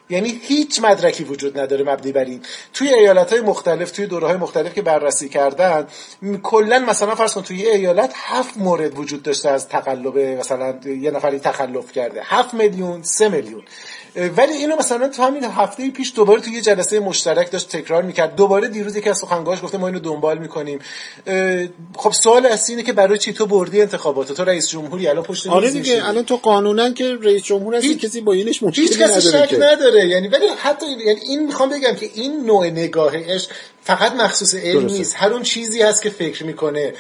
یعنی 0.10 0.42
هیچ 0.44 0.82
مدرکی 0.82 1.24
وجود 1.24 1.60
نداره 1.60 1.84
مبنی 1.84 2.12
بر 2.12 2.26
این. 2.26 2.42
توی 2.74 2.94
ایالت 2.94 3.34
های 3.34 3.42
مختلف 3.42 3.92
توی 3.92 4.08
دوره 4.08 4.28
های 4.28 4.38
مختلف 4.38 4.74
که 4.74 4.82
بررسی 4.82 5.30
کردن 5.30 5.88
کلا 6.44 6.80
مثلا 6.80 7.16
فرض 7.16 7.34
کن 7.34 7.42
توی 7.42 7.68
ایالت 7.68 8.14
هفت 8.16 8.58
مورد 8.58 9.00
وجود 9.00 9.24
داشته 9.24 9.50
از 9.50 9.68
تقلب 9.68 10.18
مثلا 10.18 10.80
یه 10.86 11.12
نفری 11.12 11.40
تخلف 11.40 11.92
کرده. 11.92 12.22
هفت 12.24 12.54
میلیون 12.54 13.04
سه 13.04 13.30
میلیون. 13.30 13.64
ولی 14.16 14.54
اینو 14.54 14.76
مثلا 14.76 15.08
تا 15.08 15.28
همین 15.28 15.44
هفته 15.44 15.90
پیش 15.90 16.14
دوباره 16.16 16.42
توی 16.42 16.54
یه 16.54 16.62
جلسه 16.62 17.00
مشترک 17.00 17.52
داشت 17.52 17.70
تکرار 17.70 18.04
می‌کرد. 18.04 18.36
دوباره 18.36 18.68
دیروز 18.68 18.96
یکی 18.96 19.10
از 19.10 19.18
سخنگوهاش 19.18 19.64
گفته 19.64 19.78
ما 19.78 19.88
اینو 19.88 20.00
دنبال 20.00 20.38
می‌کنیم. 20.38 20.80
خب 21.96 22.12
سوال 22.12 22.46
اصلی 22.46 22.76
اینه 22.76 22.86
که 22.86 22.94
برای 22.94 23.18
چی 23.18 23.34
تو 23.34 23.46
بردی 23.46 23.82
انتخابات 23.82 24.32
تو 24.32 24.44
رئیس 24.44 24.70
جمهوری 24.70 25.08
الان 25.08 25.24
پشت 25.24 25.48
آره 25.48 25.72
دیگه 25.72 26.08
الان 26.08 26.24
تو 26.24 26.38
قانونا 26.38 26.90
که 26.90 27.18
رئیس 27.22 27.44
جمهور 27.44 27.76
هستی 27.76 27.96
کسی 27.96 28.22
با 28.22 28.34
اینش 28.34 28.64
مشکلی 28.64 28.86
هیچ 28.86 29.00
کسی 29.00 29.22
شک 29.22 29.56
نداره. 29.60 30.08
یعنی 30.08 30.28
ولی 30.28 30.48
حتی 30.58 30.86
یعنی 30.86 31.20
این 31.20 31.46
می‌خوام 31.46 31.70
بگم 31.70 31.96
که 31.96 32.10
این 32.14 32.46
نوع 32.46 32.68
نگاهش 32.68 33.48
فقط 33.82 34.16
مخصوص 34.16 34.56
علم 34.56 34.86
نیست. 34.86 35.16
هر 35.18 35.34
اون 35.34 35.44
چیزی 35.44 35.82
هست 35.82 36.02
که 36.02 36.10
فکر 36.10 36.44
می‌کنه. 36.44 36.94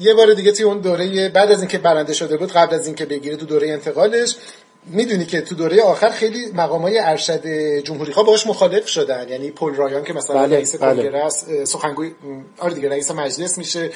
یه 0.00 0.14
بار 0.14 0.34
دیگه 0.34 0.52
توی 0.52 0.64
اون 0.64 0.80
دوره 0.80 1.28
بعد 1.28 1.52
از 1.52 1.58
اینکه 1.58 1.78
برنده 1.78 2.12
شده 2.12 2.36
بود 2.36 2.52
قبل 2.52 2.74
از 2.74 2.86
اینکه 2.86 3.06
بگیره 3.06 3.36
تو 3.36 3.46
دوره 3.46 3.70
انتقالش 3.70 4.36
می‌دونی 4.86 5.24
که 5.24 5.40
تو 5.40 5.54
دوره 5.54 5.82
آخر 5.82 6.10
خیلی 6.10 6.52
مقام 6.54 6.82
های 6.82 6.98
ارشد 6.98 7.46
جمهوری 7.78 8.12
خواه 8.12 8.26
باش 8.26 8.46
مخالف 8.46 8.88
شدن. 8.88 9.28
یعنی 9.28 9.50
پل 9.50 9.74
رایان 9.74 10.04
که 10.04 10.12
مثلا 10.12 10.36
بله، 10.36 10.56
رئیس 10.56 10.76
بله. 10.76 10.94
کنگره 10.94 11.28
سخنگوی 11.64 12.12
آره 12.58 12.74
دیگه 12.74 12.88
رئیس 12.88 13.10
مجلس 13.10 13.58
میشه. 13.58 13.90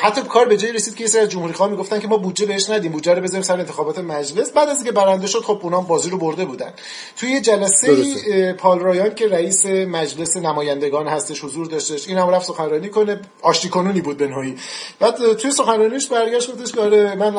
حتی 0.00 0.22
کار 0.22 0.48
به 0.48 0.56
جای 0.56 0.72
رسید 0.72 0.94
که 0.94 1.04
یه 1.04 1.20
از 1.20 1.28
جمهوری 1.28 1.52
خواه 1.52 1.70
می‌گفتن 1.70 2.00
که 2.00 2.08
ما 2.08 2.16
بودجه 2.16 2.46
بهش 2.46 2.70
ندیم 2.70 2.92
بودجه 2.92 3.14
رو 3.14 3.22
بذاریم 3.22 3.42
سر 3.42 3.58
انتخابات 3.58 3.98
مجلس. 3.98 4.50
بعد 4.50 4.68
از 4.68 4.76
اینکه 4.76 4.92
برنده 4.92 5.26
شد 5.26 5.40
خب 5.40 5.60
اونام 5.62 5.86
بازی 5.86 6.10
رو 6.10 6.18
برده 6.18 6.44
بودن. 6.44 6.72
توی 7.16 7.30
یه 7.30 7.40
جلسه 7.40 8.52
پال 8.52 8.80
رایان 8.80 9.14
که 9.14 9.28
رئیس 9.28 9.66
مجلس 9.66 10.36
نمایندگان 10.36 11.06
هستش 11.06 11.44
حضور 11.44 11.66
داشتش 11.66 12.08
این 12.08 12.18
هم 12.18 12.28
رفت 12.28 12.46
سخنرانی 12.46 12.88
کنه. 12.88 13.20
آشتی 13.42 13.68
کنونی 13.68 14.00
بود 14.00 14.18
بنهایی 14.18 14.56
بعد 15.00 15.32
توی 15.32 15.50
سخنرانیش 15.50 16.06
برگشت 16.06 16.52
گفتش 16.52 16.72
که 16.72 16.80
آره 16.80 17.14
من 17.14 17.34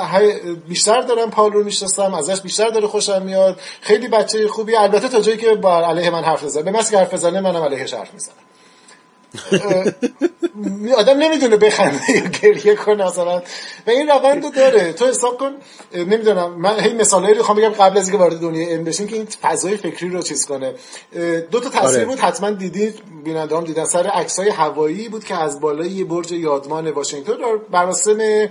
بیشتر 0.67 1.01
دارم 1.01 1.31
پال 1.31 1.51
رو 1.51 1.63
می‌شناسم 1.63 2.13
ازش 2.13 2.41
بیشتر 2.41 2.69
داره 2.75 2.87
خوشم 2.87 3.21
میاد. 3.21 3.59
خیلی 3.81 4.07
بچه 4.07 4.47
خوبی. 4.47 4.75
البته 4.75 5.09
تا 5.09 5.19
جایی 5.19 5.37
که 5.37 5.55
با 5.55 5.87
علیه 5.87 6.09
من 6.09 6.23
حرف 6.23 6.43
بزنه 6.43 6.63
به 6.63 6.71
مثل 6.71 6.97
حرف 6.97 7.13
بزنه 7.13 7.39
منم 7.39 7.63
علیهش 7.63 7.93
حرف 7.93 8.13
می‌زنم. 8.13 8.44
آدم 10.97 11.17
نمی‌دونه 11.17 11.57
بخنده 11.57 12.11
یا 12.15 12.21
گریه 12.21 12.75
کنه 12.75 13.05
مثلا. 13.05 13.41
و 13.87 13.89
این 13.89 14.07
روند 14.09 14.43
رو 14.43 14.49
داره. 14.49 14.93
تو 14.93 15.05
حساب 15.05 15.37
کن. 15.37 15.51
نمی‌دونم. 15.95 16.51
من 16.51 16.79
هی 16.79 16.93
مثالایی 16.93 17.35
رو 17.35 17.43
خواهم 17.43 17.61
بگم 17.61 17.69
قبل 17.69 17.97
از 17.97 18.09
اینکه 18.09 18.23
وارد 18.23 18.39
دنیای 18.39 18.73
علم 18.73 18.83
بشین 18.83 19.07
که 19.07 19.15
این 19.15 19.25
فضای 19.25 19.77
فکری 19.77 20.09
رو 20.09 20.21
چیز 20.21 20.45
کنه. 20.45 20.73
دو 21.51 21.59
تا 21.59 21.69
تصویر 21.69 21.95
آره. 21.95 22.05
بود 22.05 22.19
حتما 22.19 22.51
دیدید 22.51 23.01
بیننده 23.23 23.57
هم 23.57 23.63
دیدن. 23.63 23.85
سر 23.85 24.07
عکسای 24.07 24.49
هوایی 24.49 25.09
بود 25.09 25.23
که 25.23 25.35
از 25.35 25.59
بالای 25.61 26.03
برج 26.03 26.31
یادمان 26.31 26.91
واشنگتن 26.91 27.33
در 27.33 27.59
مراسم 27.71 28.49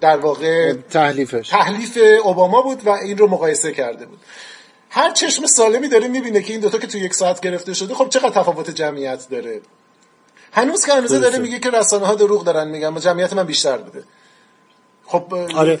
در 0.00 0.16
واقع 0.16 0.72
تحلیفش. 0.72 1.48
تحلیف 1.48 1.98
اوباما 2.24 2.62
بود 2.62 2.86
و 2.86 2.90
این 2.90 3.18
رو 3.18 3.26
مقایسه 3.26 3.72
کرده 3.72 4.06
بود. 4.06 4.18
هر 4.90 5.12
چشم 5.12 5.46
سالمی 5.46 5.88
داره 5.88 6.08
می‌بینه 6.08 6.42
که 6.42 6.52
این 6.52 6.60
دوتا 6.60 6.78
که 6.78 6.86
تو 6.86 6.98
یک 6.98 7.14
ساعت 7.14 7.40
گرفته 7.40 7.74
شده 7.74 7.94
خب 7.94 8.08
چقدر 8.08 8.30
تفاوت 8.30 8.70
جمعیت 8.70 9.28
داره؟ 9.30 9.60
هنوز 10.52 10.86
که 10.86 10.92
هنوز 10.92 11.12
داره 11.12 11.38
میگه 11.38 11.58
که 11.58 11.70
رسانه 11.70 12.06
ها 12.06 12.14
دروغ 12.14 12.44
دارن 12.44 12.68
میگن 12.68 12.94
و 12.94 12.98
جمعیت 12.98 13.32
من 13.32 13.44
بیشتر 13.44 13.78
بوده. 13.78 14.04
خب 15.06 15.34
آره. 15.54 15.80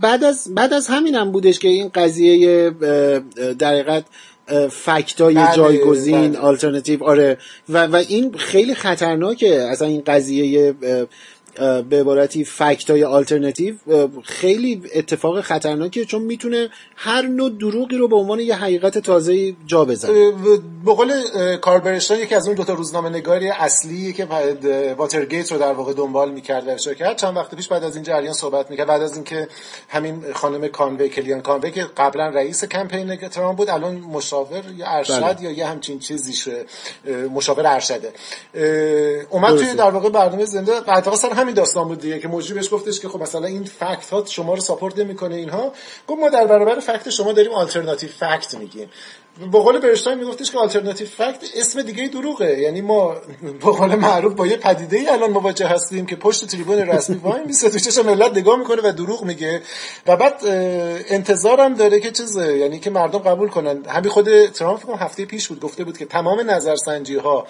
بعد 0.00 0.24
از 0.24 0.54
بعد 0.54 0.72
از 0.72 0.86
همینم 0.86 1.32
بودش 1.32 1.58
که 1.58 1.68
این 1.68 1.88
قضیه 1.94 2.70
در 3.58 3.72
حقیقت 3.72 4.04
فکتای 4.70 5.34
بله، 5.34 5.56
جایگزین 5.56 6.32
بله. 6.32 6.38
آلترناتیو 6.38 7.04
آره. 7.04 7.38
و, 7.68 7.86
و 7.86 7.96
این 7.96 8.34
خیلی 8.38 8.74
خطرناکه. 8.74 9.62
اصلا 9.62 9.88
این 9.88 10.02
قضیه 10.06 10.74
به 11.90 12.00
عبارتی 12.00 12.44
فکت 12.44 12.90
های 12.90 13.04
آلترنتیو 13.04 13.74
خیلی 14.24 14.82
اتفاق 14.94 15.40
خطرناکیه 15.40 16.04
چون 16.04 16.22
می‌تونه 16.22 16.68
هر 16.96 17.22
نوع 17.22 17.50
دروغی 17.50 17.96
رو 17.96 18.08
به 18.08 18.16
عنوان 18.16 18.40
یه 18.40 18.54
حقیقت 18.54 18.98
تازه 18.98 19.54
جا 19.66 19.84
بزنه. 19.84 20.32
به 20.84 20.92
قول 20.92 21.12
کاربرشتان 21.56 22.18
یکی 22.18 22.34
از 22.34 22.46
اون 22.46 22.56
دوتا 22.56 22.72
روزنامه 22.72 23.08
نگاری 23.08 23.48
اصلی 23.48 24.12
که 24.12 24.28
واترگیت 24.98 25.52
رو 25.52 25.58
در 25.58 25.72
واقع 25.72 25.92
دنبال 25.92 26.30
می‌کرد 26.30 26.88
و 26.88 26.94
کرد 26.94 27.16
چند 27.16 27.36
وقت 27.36 27.54
پیش 27.54 27.68
بعد 27.68 27.84
از 27.84 27.94
این 27.94 28.04
جریان 28.04 28.32
صحبت 28.32 28.70
می‌کرد. 28.70 28.86
بعد 28.86 29.02
از 29.02 29.14
اینکه 29.14 29.48
همین 29.88 30.24
خانم 30.34 30.68
کانوی 30.68 31.08
کلیان 31.08 31.40
کانوی 31.40 31.70
که 31.70 31.86
قبلا 31.96 32.28
رئیس 32.28 32.64
کمپین 32.64 33.16
ترامپ 33.16 33.58
بود 33.58 33.70
الان 33.70 33.94
مشاور 33.94 34.62
یا 34.76 34.86
ارشد 34.86 35.20
بله. 35.20 35.42
یا 35.42 35.50
یه 35.50 35.66
همچین 35.66 35.98
چیزی 35.98 36.52
مشاور 37.34 37.66
ارشده. 37.66 38.12
اومد 39.30 39.56
توی 39.56 39.74
در 39.74 39.90
واقع 39.90 40.08
برنامه 40.08 40.44
زنده. 40.44 40.72
سر 41.16 41.32
همین 41.48 41.56
داستان 41.56 41.88
بود 41.88 42.00
دیگه 42.00 42.18
که 42.18 42.28
مجری 42.28 42.54
بهش 42.54 42.72
گفتش 42.72 43.00
که 43.00 43.08
خب 43.08 43.22
مثلا 43.22 43.46
این 43.46 43.64
fact 43.64 44.10
ها 44.10 44.24
شما 44.24 44.54
رو 44.54 44.60
support 44.60 44.98
نمی‌کنه 44.98 45.34
اینها. 45.34 45.72
گفت 46.06 46.20
ما 46.20 46.28
در 46.28 46.46
برابر 46.46 46.80
fact 46.80 47.10
شما 47.10 47.32
داریم 47.32 47.52
alternative 47.52 48.08
fact 48.08 48.54
میگیم. 48.54 48.90
به 49.38 49.58
قول 49.58 49.78
برشتاین 49.78 50.18
میگفتش 50.18 50.50
که 50.50 50.58
alternative 50.58 51.06
fact 51.06 51.44
اسم 51.56 51.82
دیگه 51.82 52.08
دروغه. 52.08 52.58
یعنی 52.58 52.80
ما 52.80 53.16
به 53.42 53.70
قول 53.72 53.94
معروف 53.94 54.34
با 54.34 54.46
یه 54.46 54.56
پدیده 54.56 54.96
ای 54.96 55.08
الان 55.08 55.30
مواجه 55.30 55.66
هستیم 55.66 56.06
که 56.06 56.16
پشت 56.16 56.46
تریبون 56.46 56.78
رسمی 56.78 57.16
وای 57.16 57.44
میسه 57.46 57.70
تو 57.70 57.78
چشم 57.78 58.06
ملت 58.06 58.36
نگاه 58.36 58.58
می‌کنه 58.58 58.82
و 58.84 58.92
دروغ 58.92 59.24
میگه. 59.24 59.62
و 60.06 60.16
بعد 60.16 60.34
انتظارم 61.08 61.74
داره 61.74 62.00
که 62.00 62.10
چیزه 62.10 62.58
یعنی 62.58 62.78
که 62.78 62.90
مردم 62.90 63.18
قبول 63.18 63.48
کنن. 63.48 63.84
همین 63.84 64.10
خود 64.10 64.46
ترامپ 64.46 64.90
هم 64.90 64.96
هفته 64.96 65.24
پیش 65.24 65.48
بود 65.48 65.60
گفته 65.60 65.84
بود 65.84 65.98
که 65.98 66.04
تمام 66.04 66.50
نظرسنجی 66.50 67.16
ها 67.16 67.46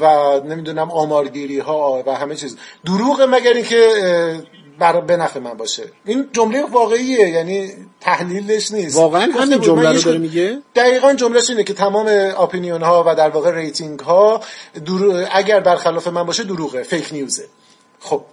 و 0.00 0.06
نمی‌دونم 0.40 0.90
آمارگیری 0.90 1.58
ها 1.58 2.02
و 2.06 2.14
همه 2.14 2.36
چیز. 2.36 2.56
دروغ 2.86 3.26
مگر 3.30 3.52
اینکه 3.52 3.88
بر 4.78 5.00
به 5.00 5.16
نفع 5.16 5.40
من 5.40 5.54
باشه. 5.54 5.82
این 6.04 6.28
جمله 6.32 6.64
واقعیه 6.64 7.28
یعنی 7.28 7.72
تحلیلش 8.00 8.70
نیست. 8.70 8.96
واقعا 8.96 9.32
همین 9.32 9.60
جمله 9.60 9.92
رو 9.92 10.00
داره 10.00 10.18
میگه؟ 10.18 10.58
دقیقا 10.74 11.14
جملهش 11.14 11.50
اینه 11.50 11.64
که 11.64 11.74
تمام 11.74 12.06
opinion 12.38 12.82
ها 12.82 13.04
و 13.06 13.14
در 13.14 13.28
واقع 13.28 13.54
rating 13.54 14.00
ها 14.00 14.40
اگر 15.32 15.60
برخلاف 15.60 16.06
من 16.06 16.22
باشه 16.22 16.44
دروغه 16.44 16.82
fake 16.82 17.12
news 17.12 17.41
ه 17.41 17.48
خب 18.00 18.24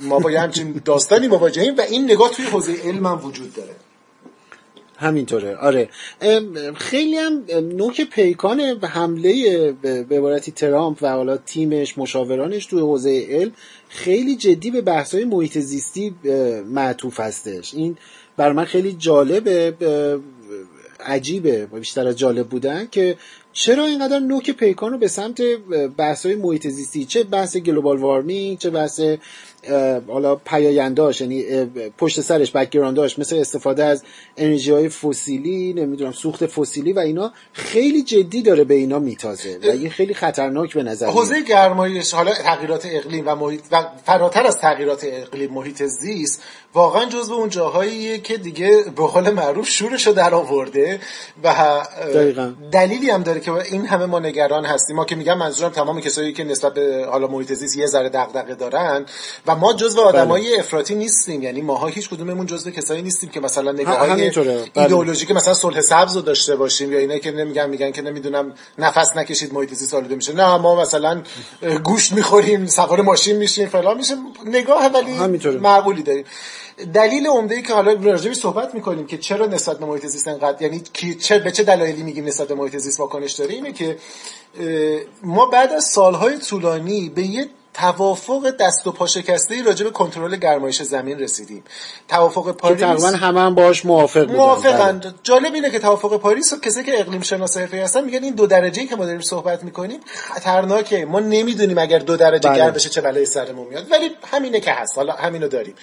ما 0.00 0.18
با 0.18 0.30
همچین 0.30 0.80
داستانی 0.84 1.28
مواجهیم 1.28 1.76
و 1.76 1.80
این 1.80 2.04
نگاه 2.04 2.30
توی 2.30 2.44
حوزه 2.44 2.72
علم 2.84 3.06
هم 3.06 3.26
وجود 3.26 3.54
داره. 3.54 3.74
همینطوره. 5.04 5.56
آره. 5.56 5.88
خیلی 6.76 7.16
هم 7.16 7.44
نوک 7.50 8.00
پیکان 8.10 8.60
حمله 8.82 9.72
به 9.82 10.16
عبارتی 10.16 10.52
ترامپ 10.52 10.98
و 11.02 11.08
حالا 11.08 11.36
تیمش 11.36 11.98
مشاورانش 11.98 12.66
توی 12.66 12.80
حوزه 12.80 13.26
علم 13.30 13.52
خیلی 13.88 14.36
جدی 14.36 14.70
به 14.70 14.80
بحث‌های 14.80 15.24
محیط 15.24 15.58
زیستی 15.58 16.14
معطوف 16.66 17.20
هستش. 17.20 17.74
این 17.74 17.96
بر 18.36 18.52
من 18.52 18.64
خیلی 18.64 18.92
جالبه 18.92 19.74
عجیبه 21.00 21.66
بیشتر 21.66 22.06
از 22.08 22.18
جالب 22.18 22.48
بودن 22.48 22.88
که 22.90 23.16
چرا 23.52 23.86
اینقدر 23.86 24.18
نوک 24.18 24.50
پیکان 24.50 24.92
رو 24.92 24.98
به 24.98 25.08
سمت 25.08 25.40
بحث 25.96 26.26
های 26.26 26.34
محیط 26.34 26.68
زیستی 26.68 27.04
چه 27.04 27.24
بحث 27.24 27.56
گلوبال 27.56 27.98
وارمینگ 27.98 28.58
چه 28.58 28.70
بحث 28.70 29.00
حالا 30.08 30.36
پیاینداش 30.36 31.20
یعنی 31.20 31.44
پشت 31.98 32.20
سرش 32.20 32.52
بکگرانداش 32.52 33.18
مثل 33.18 33.36
استفاده 33.36 33.84
از 33.84 34.02
انرژی 34.36 34.70
های 34.70 34.88
فسیلی 34.88 35.72
نمی‌دونم 35.72 36.12
سوخت 36.12 36.46
فسیلی 36.46 36.92
و 36.92 36.98
اینا 36.98 37.32
خیلی 37.52 38.02
جدی 38.02 38.42
داره 38.42 38.64
به 38.64 38.74
اینا 38.74 38.98
میتازه 38.98 39.58
و 39.62 39.66
این 39.66 39.90
خیلی 39.90 40.14
خطرناک 40.14 40.74
به 40.74 40.82
نظر 40.82 41.06
حوزه 41.06 41.42
گرمایش 41.42 42.14
حالا 42.14 42.32
تغییرات 42.32 42.86
اقلیم 42.90 43.24
و 43.26 43.34
محیط 43.34 43.60
و 43.72 43.84
فراتر 44.04 44.46
از 44.46 44.58
تغییرات 44.58 45.04
اقلیم 45.04 45.50
محیط 45.50 45.82
زیست 45.82 46.42
واقعا 46.74 47.04
جزو 47.04 47.34
اون 47.34 47.48
جاهاییه 47.48 48.18
که 48.18 48.36
دیگه 48.36 48.84
به 48.96 49.06
قول 49.06 49.30
معروف 49.30 49.68
شورشو 49.68 50.12
در 50.12 50.34
آورده 50.34 51.00
و 51.44 51.54
دقیقا. 52.14 52.52
دلیلی 52.72 53.10
هم 53.10 53.22
داره 53.22 53.40
که 53.40 53.52
این 53.52 53.86
همه 53.86 54.06
ما 54.06 54.18
نگران 54.18 54.64
هستیم 54.64 54.96
ما 54.96 55.04
که 55.04 55.16
میگم 55.16 55.38
منظورم 55.38 55.70
تمام 55.70 56.00
کسایی 56.00 56.32
که 56.32 56.44
نسبت 56.44 56.74
به 56.74 57.06
حالا 57.10 57.26
محیط 57.26 57.52
زیست 57.52 57.76
یه 57.76 57.86
ذره 57.86 58.08
دغدغه 58.08 58.54
دارن 58.54 59.06
و 59.46 59.53
ما 59.54 59.72
جزو 59.72 60.00
آدمای 60.00 60.50
بله. 60.50 60.58
افراطی 60.58 60.94
نیستیم. 60.94 61.42
یعنی 61.42 61.60
ماها 61.62 61.86
هیچ 61.86 62.10
کدوممون 62.10 62.46
جزو 62.46 62.70
کسایی 62.70 63.02
نیستیم 63.02 63.30
که 63.30 63.40
مثلا 63.40 63.72
نگاه 63.72 63.98
های 63.98 64.30
بله. 64.30 64.64
ایدئولوژیک 64.76 65.30
مثلا 65.30 65.54
صلح 65.54 65.80
سبز 65.80 66.16
رو 66.16 66.22
داشته 66.22 66.56
باشیم 66.56 66.92
یا 66.92 66.98
اینا 66.98 67.18
که 67.18 67.30
نمیگن 67.30 67.70
میگن 67.70 67.90
که 67.90 68.02
نمی‌دونم 68.02 68.54
نفس 68.78 69.16
نکشید 69.16 69.54
محیط 69.54 69.74
زیست 69.74 69.94
آلوده 69.94 70.14
میشه. 70.14 70.32
نه 70.32 70.56
ما 70.56 70.80
مثلا 70.80 71.22
گوشت 71.84 72.12
می‌خوریم 72.12 72.66
سوار 72.66 73.00
ماشین 73.00 73.36
میشیم 73.36 73.68
فلان 73.68 73.96
میشه 73.96 74.14
نگاه 74.46 74.86
ولی 74.86 75.38
معقولی 75.58 76.02
داریم. 76.02 76.24
دلیل 76.94 77.26
عمده 77.26 77.54
ای 77.54 77.62
که 77.62 77.74
حالا 77.74 77.92
راجبی 77.92 78.34
صحبت 78.34 78.74
می‌کنیم 78.74 79.06
که 79.06 79.18
چرا 79.18 79.46
نسبت 79.46 79.78
به 79.78 79.86
محیط 79.86 80.06
زیست 80.06 80.28
انقدر 80.28 80.62
یعنی 80.62 80.82
کی 80.92 81.14
چه 81.14 81.38
به 81.38 81.50
چه 81.50 81.62
دلایلی 81.62 82.02
میگیم 82.02 82.24
نسبت 82.24 82.48
به 82.48 82.54
محیط 82.54 82.76
زیست 82.76 83.00
واکنش 83.00 83.32
داره 83.32 83.54
اینه 83.54 83.72
که 83.72 83.96
ما 85.22 85.46
بعد 85.46 85.72
از 85.72 85.84
سالهای 85.84 86.38
طولانی 86.38 87.08
به 87.08 87.22
یه 87.22 87.48
توافق 87.74 88.50
دست 88.50 88.86
و 88.86 88.92
پا 88.92 89.06
شکسته 89.06 89.62
راجع 89.62 89.84
به 89.84 89.90
کنترل 89.90 90.36
گرمایش 90.36 90.82
زمین 90.82 91.18
رسیدیم. 91.18 91.64
توافق 92.08 92.52
پاریس 92.52 92.80
که 92.80 92.86
تقریبا 92.86 93.08
همه 93.08 93.40
هم 93.40 93.54
باش 93.54 93.86
موافق 93.86 94.20
بودن. 94.20 94.36
موافقن. 94.36 94.98
بله. 94.98 95.14
جالب 95.22 95.54
اینه 95.54 95.70
که 95.70 95.78
توافق 95.78 96.20
پاریس 96.20 96.52
و 96.52 96.60
کسی 96.60 96.84
که 96.84 97.00
اقلیم 97.00 97.22
شناس 97.22 97.56
حرفه‌ای 97.56 97.82
هستن 97.82 98.04
میگن 98.04 98.24
این 98.24 98.34
دو 98.34 98.46
درجه 98.46 98.86
که 98.86 98.96
ما 98.96 99.04
داریم 99.04 99.20
صحبت 99.20 99.62
می‌کنیم 99.62 100.00
خطرناکه. 100.06 101.04
ما 101.04 101.20
نمی‌دونیم 101.20 101.78
اگر 101.78 101.98
دو 101.98 102.16
درجه 102.16 102.48
بله. 102.48 102.58
گرم 102.58 102.70
بشه 102.70 102.88
چه 102.88 103.00
بلایی 103.00 103.26
سرمون 103.26 103.68
میاد. 103.68 103.92
ولی 103.92 104.10
همینه 104.32 104.60
که 104.60 104.72
هست. 104.72 104.96
حالا 104.96 105.12
همینو 105.12 105.48
داریم. 105.48 105.74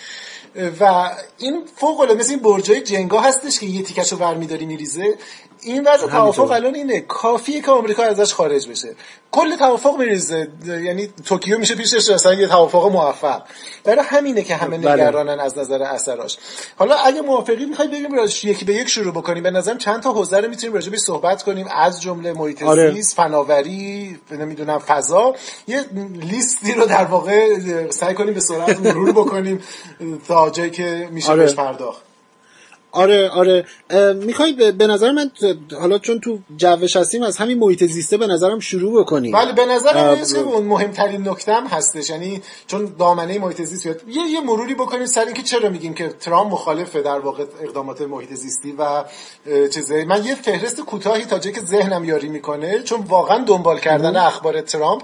و 0.79 1.11
این 1.37 1.63
فوق 1.75 1.99
العاده 1.99 2.19
مثل 2.19 2.29
این 2.29 2.39
برجای 2.39 2.81
جنگا 2.81 3.19
هستش 3.19 3.59
که 3.59 3.65
یه 3.65 3.83
تیکشو 3.83 4.17
برمیداری 4.17 4.65
میریزه. 4.65 5.17
این 5.63 5.87
وضع 5.87 6.07
توافق 6.07 6.51
الان 6.51 6.75
اینه. 6.75 6.99
کافیه 6.99 7.61
که 7.61 7.71
آمریکا 7.71 8.03
ازش 8.03 8.33
خارج 8.33 8.67
بشه. 8.67 8.95
کل 9.31 9.55
توافق 9.55 9.99
میریزه. 9.99 10.47
یعنی 10.65 11.09
توکیو 11.25 11.59
میشه 11.59 11.75
پیشش 11.75 12.09
اصلا 12.09 12.33
یه 12.33 12.47
توافق 12.47 12.91
موفق. 12.91 13.41
برای 13.83 14.05
همینه 14.05 14.41
که 14.41 14.55
همه 14.55 14.77
بله. 14.77 14.93
نگرانن 14.93 15.39
از 15.39 15.57
نظر 15.57 15.83
اثراش. 15.83 16.37
حالا 16.75 16.95
اگه 16.95 17.21
موافقی 17.21 17.65
می‌خوای 17.65 17.87
بگیم 17.87 18.15
راجع 18.15 18.49
یکی 18.49 18.65
به 18.65 18.73
یک 18.73 18.87
شروع 18.87 19.13
بکنیم. 19.13 19.43
به 19.43 19.51
نظرم 19.51 19.77
چند 19.77 20.01
تا 20.01 20.11
حوزه 20.11 20.37
رو 20.37 20.49
می‌تونیم 20.49 20.73
راجع 20.73 20.95
صحبت 20.97 21.43
کنیم. 21.43 21.67
از 21.75 22.01
جمله 22.01 22.33
محیط 22.33 22.63
آره. 22.63 22.91
زیست 22.91 23.15
فناوری 23.15 24.19
نمی‌دونم 24.31 24.79
فضا. 24.79 25.35
یه 25.67 25.85
لیستی 26.13 26.73
رو 26.73 26.85
در 26.85 27.05
واقع 27.05 27.57
سعی 27.89 28.13
کنیم 28.13 28.33
به 28.33 28.39
سرعت 28.39 28.79
مرور 28.79 29.11
بکنیم 29.11 29.63
تا 30.27 30.40
جایی 30.49 30.69
که 30.69 31.09
میشه 31.11 31.31
آره. 31.31 31.43
بهش 31.43 31.53
پرداخت. 31.53 32.01
آره 32.93 33.29
آره. 33.29 33.65
می‌خوای 34.13 34.71
به 34.71 34.87
نظر 34.87 35.11
من 35.11 35.31
حالا 35.79 35.99
چون 35.99 36.19
تو 36.19 36.39
جوش 36.57 36.95
هستیم 36.95 37.23
از 37.23 37.37
همین 37.37 37.59
محیط 37.59 37.83
زیسته 37.83 38.17
به 38.17 38.27
نظرم 38.27 38.59
شروع 38.59 39.01
بکنیم. 39.01 39.31
بله 39.31 39.53
به 39.53 39.65
نظرم 39.65 40.15
که 40.33 40.39
اون 40.39 40.65
مهمترین 40.65 41.29
نکته 41.29 41.53
هم 41.53 41.67
هستش. 41.67 42.09
یعنی 42.09 42.41
چون 42.67 42.95
دامنه 42.99 43.39
محیط 43.39 43.61
زیست 43.61 43.83
بیاد 43.83 44.01
یه 44.07 44.21
یه 44.31 44.41
مروری 44.41 44.73
بکنیم 44.73 45.05
سر 45.05 45.25
اینکه 45.25 45.41
چرا 45.41 45.69
میگیم 45.69 45.93
که 45.93 46.09
ترامپ 46.09 46.53
مخالفه 46.53 47.01
در 47.01 47.19
واقع 47.19 47.43
اقدامات 47.63 48.01
محیط 48.01 48.33
زیستی 48.33 48.71
و 48.71 49.03
چیزه. 49.73 50.05
من 50.05 50.25
یه 50.25 50.35
فهرست 50.35 50.81
کوتاهی 50.81 51.25
تا 51.25 51.39
که 51.39 51.61
ذهنم 51.61 52.05
یاری 52.05 52.29
می‌کنه 52.29 52.83
چون 52.83 53.01
واقعا 53.01 53.43
دنبال 53.43 53.79
کردن 53.79 54.15
اخبار 54.15 54.61
ترامپ 54.61 55.01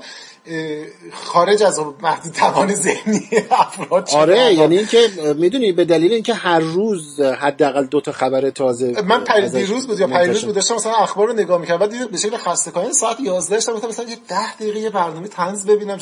خارج 1.14 1.64
از 1.64 1.80
محدود 2.02 2.34
توان 2.34 2.76
ذهنی 2.76 3.30
افراد 3.52 4.10
آره 4.14 4.54
یعنی 4.54 4.78
اینکه 4.78 5.10
می‌دونی 5.38 5.72
به 5.72 5.86
دلیل 5.86 6.14
اینکه 6.14 6.34
هر 6.34 6.60
روز 6.60 7.22
حداقل 7.22 7.86
دو 7.86 8.02
تا 8.02 8.12
خبر 8.12 8.50
تازه 8.50 9.02
من 9.02 9.26
روز 9.68 9.88
بود 9.88 10.00
یا 10.00 10.26
روز 10.26 10.46
بود 10.46 10.56
داشتم 10.56 10.76
مثلا 10.76 10.94
اخبار 10.94 11.28
رو 11.28 11.34
نگاه 11.34 11.62
می‌کردم. 11.62 11.80
بعد 11.80 11.92
دیدم 11.92 12.06
به 12.06 12.18
شکل 12.18 12.38
خسته 12.38 12.72
کننده 12.72 12.94
ساعت 12.94 13.20
11 13.20 13.56
داشتم 13.56 13.88
مثلا 13.88 14.06
یه 14.10 14.18
10 14.28 14.56
دقیقه 14.56 14.80
یه 14.80 14.90
برنامه 14.90 15.28
طنز 15.28 15.66
ببینم 15.66 15.98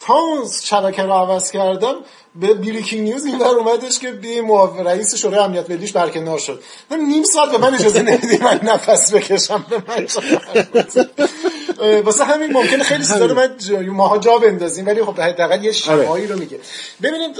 تا 0.00 0.14
اون 0.14 0.44
شبکه 0.62 1.02
رو 1.02 1.12
عوض 1.12 1.50
کردم 1.50 1.94
به 2.34 2.54
بریکینگ 2.54 3.02
نیوز 3.08 3.24
این 3.24 3.38
بر 3.38 3.46
اومدش 3.46 3.98
که 3.98 4.10
بی 4.12 4.40
رئیس 4.84 5.14
شورای 5.14 5.40
امنیت 5.40 5.70
ملیش 5.70 5.92
برکنار 5.92 6.38
شد. 6.38 6.62
نیم 6.90 7.22
ساعت 7.22 7.50
به 7.50 7.58
من 7.58 7.74
اجازه 7.74 8.02
نمیدی 8.02 8.38
من 8.38 8.60
نفس 8.62 9.14
بکشم 9.14 9.66
به 9.70 9.82
من 9.88 10.06
واسه 12.04 12.24
همین 12.24 12.52
ممکنه 12.52 12.84
خیلی 12.84 13.02
چیزا 13.02 13.26
رو 13.26 13.34
من 13.34 13.48
ماها 13.90 14.18
جا 14.18 14.38
بندازیم 14.38 14.86
ولی 14.86 15.04
خب 15.04 15.20
حداقل 15.20 15.64
یه 15.64 15.72
شمایی 15.72 16.26
رو 16.26 16.38
میگه. 16.38 16.60
ببینید 17.02 17.36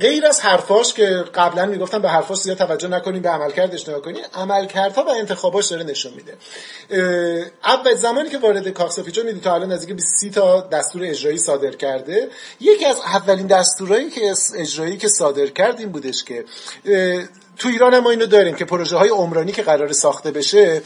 غیر 0.00 0.26
از 0.26 0.40
حرفاش 0.40 0.94
که 0.94 1.24
قبلا 1.34 1.66
می‌گفتم 1.66 1.98
به 1.98 2.08
حرفاش 2.08 2.38
زیاد 2.38 2.56
توجه 2.56 2.88
نکنیم 2.88 3.22
به 3.22 3.28
عملکردش 3.28 3.88
نگاه 3.88 4.02
کنیم 4.02 4.24
عملکردها 4.34 5.04
و 5.04 5.08
انتخاباش 5.08 5.66
داره 5.66 5.82
نشون 5.82 6.12
میده. 6.14 6.36
اول 7.64 7.94
زمانی 7.94 8.28
که 8.28 8.38
وارد 8.38 8.68
کاخ 8.68 8.98
می‌دید 8.98 9.42
تا 9.42 9.54
الان 9.54 9.72
نزدیک 9.72 9.96
20 9.96 10.28
تا 10.34 10.60
دستور 10.60 11.02
اجرایی 11.04 11.38
صادر 11.38 11.70
کرده 11.70 12.28
یکی 12.60 12.84
از 12.84 12.96
اولین 12.98 13.46
دستورایی 13.46 14.10
که 14.10 14.34
اجرایی 14.56 14.96
که 14.96 15.08
صادر 15.08 15.46
کرد 15.46 15.80
این 15.80 15.88
بودش 15.88 16.24
که 16.24 16.44
تو 17.58 17.68
ایران 17.68 17.98
ما 17.98 18.10
اینو 18.10 18.26
داریم 18.26 18.54
که 18.54 18.64
پروژه 18.64 18.96
های 18.96 19.08
عمرانی 19.08 19.52
که 19.52 19.62
قرار 19.62 19.92
ساخته 19.92 20.30
بشه 20.30 20.82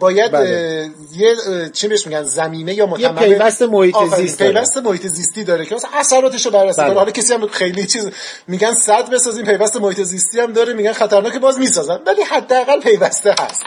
باید 0.00 0.30
بله. 0.30 0.90
یه 1.16 1.36
چی 1.72 1.88
بهش 1.88 2.06
میگن 2.06 2.22
زمینه 2.22 2.74
یا 2.74 2.86
متمم 2.86 3.14
پیوست 3.14 3.62
محیط 3.62 3.96
زیست 4.16 4.42
پیوست 4.42 4.76
محیط 4.76 5.06
زیستی 5.06 5.44
داره 5.44 5.66
که 5.66 5.74
مثلا 5.74 5.90
اثراتشو 5.94 6.50
بررسی 6.50 6.82
بله. 6.82 6.94
حالا 6.94 7.10
کسی 7.10 7.34
هم 7.34 7.46
خیلی 7.46 7.86
چیز 7.86 8.10
میگن 8.48 8.74
صد 8.74 9.10
بسازیم 9.10 9.44
پیوست 9.44 9.76
محیط 9.76 10.00
زیستی 10.00 10.40
هم 10.40 10.52
داره 10.52 10.72
میگن 10.72 10.92
خطرناک 10.92 11.36
باز 11.36 11.58
می‌سازن. 11.58 12.00
ولی 12.06 12.22
حداقل 12.22 12.80
پیوسته 12.80 13.34
هست. 13.40 13.62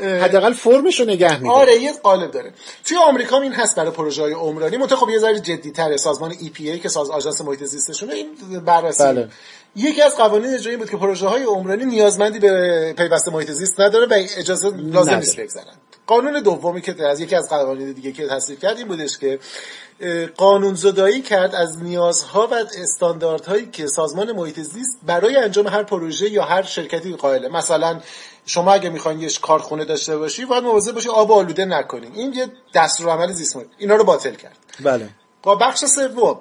حداقل 0.00 0.52
فرمش 0.52 1.00
رو 1.00 1.06
نگه 1.06 1.38
میداره 1.38 1.60
آره 1.60 1.82
یه 1.82 1.92
قالب 1.92 2.30
داره. 2.30 2.52
توی 2.84 2.96
آمریکا 2.96 3.40
این 3.40 3.52
هست 3.52 3.76
برای 3.76 3.90
پروژه 3.90 4.22
های 4.22 4.32
عمرانی. 4.32 4.76
منتها 4.76 4.96
خب 4.98 5.08
یه 5.08 5.18
ذره 5.18 5.40
جدی‌تره. 5.40 5.96
سازمان 5.96 6.32
EPA 6.32 6.80
که 6.82 6.88
ساز 6.88 7.10
آژانس 7.10 7.40
محیط 7.40 7.64
زیستشونه 7.64 8.14
این 8.14 8.60
بررسی. 8.60 9.04
بله. 9.04 9.28
یکی 9.76 10.02
از 10.02 10.16
قوانین 10.16 10.54
اجرایی 10.54 10.76
بود 10.76 10.90
که 10.90 10.96
پروژه 10.96 11.26
های 11.26 11.42
عمرانی 11.42 11.84
نیازمندی 11.84 12.38
به 12.38 12.94
پیوسته 12.96 13.30
محیط 13.30 13.50
زیست 13.50 13.80
نداره 13.80 14.06
و 14.06 14.14
اجازه 14.36 14.70
لازم 14.76 15.14
نیست 15.14 15.40
بگذارن. 15.40 15.74
قانون 16.06 16.42
دومی 16.42 16.80
که 16.80 17.06
از 17.06 17.20
یکی 17.20 17.36
از 17.36 17.48
قوانین 17.48 17.92
دیگه 17.92 18.12
که 18.12 18.28
تصویب 18.28 18.58
کرد 18.58 18.76
این 18.76 18.88
بودش 18.88 19.18
که 19.18 19.38
قانون 20.36 20.74
زدایی 20.74 21.22
کرد 21.22 21.54
از 21.54 21.82
نیازها 21.82 22.46
و 22.46 22.54
استانداردهایی 22.54 23.66
که 23.66 23.86
سازمان 23.86 24.32
محیط 24.32 24.60
زیست 24.60 24.98
برای 25.06 25.36
انجام 25.36 25.66
هر 25.66 25.82
پروژه 25.82 26.30
یا 26.30 26.44
هر 26.44 26.62
شرکتی 26.62 27.16
قائله. 27.16 27.48
مثلا 27.48 28.00
شما 28.46 28.72
اگه 28.72 28.90
می‌خواین 28.90 29.20
یه 29.20 29.28
کارخونه 29.42 29.84
داشته 29.84 30.16
باشی 30.16 30.44
باید 30.44 30.64
مواظب 30.64 30.92
باشی 30.92 31.08
آب 31.08 31.32
آلوده 31.32 31.64
نکنین. 31.64 32.12
این 32.14 32.32
یه 32.32 32.46
دستور 32.74 33.08
عمل 33.08 33.32
زیست 33.32 33.56
اینا 33.78 33.96
رو 33.96 34.04
باطل 34.04 34.34
کرد. 34.34 34.56
بله. 34.80 35.08
با 35.42 35.54
بخش 35.54 35.84
سوم 35.84 36.40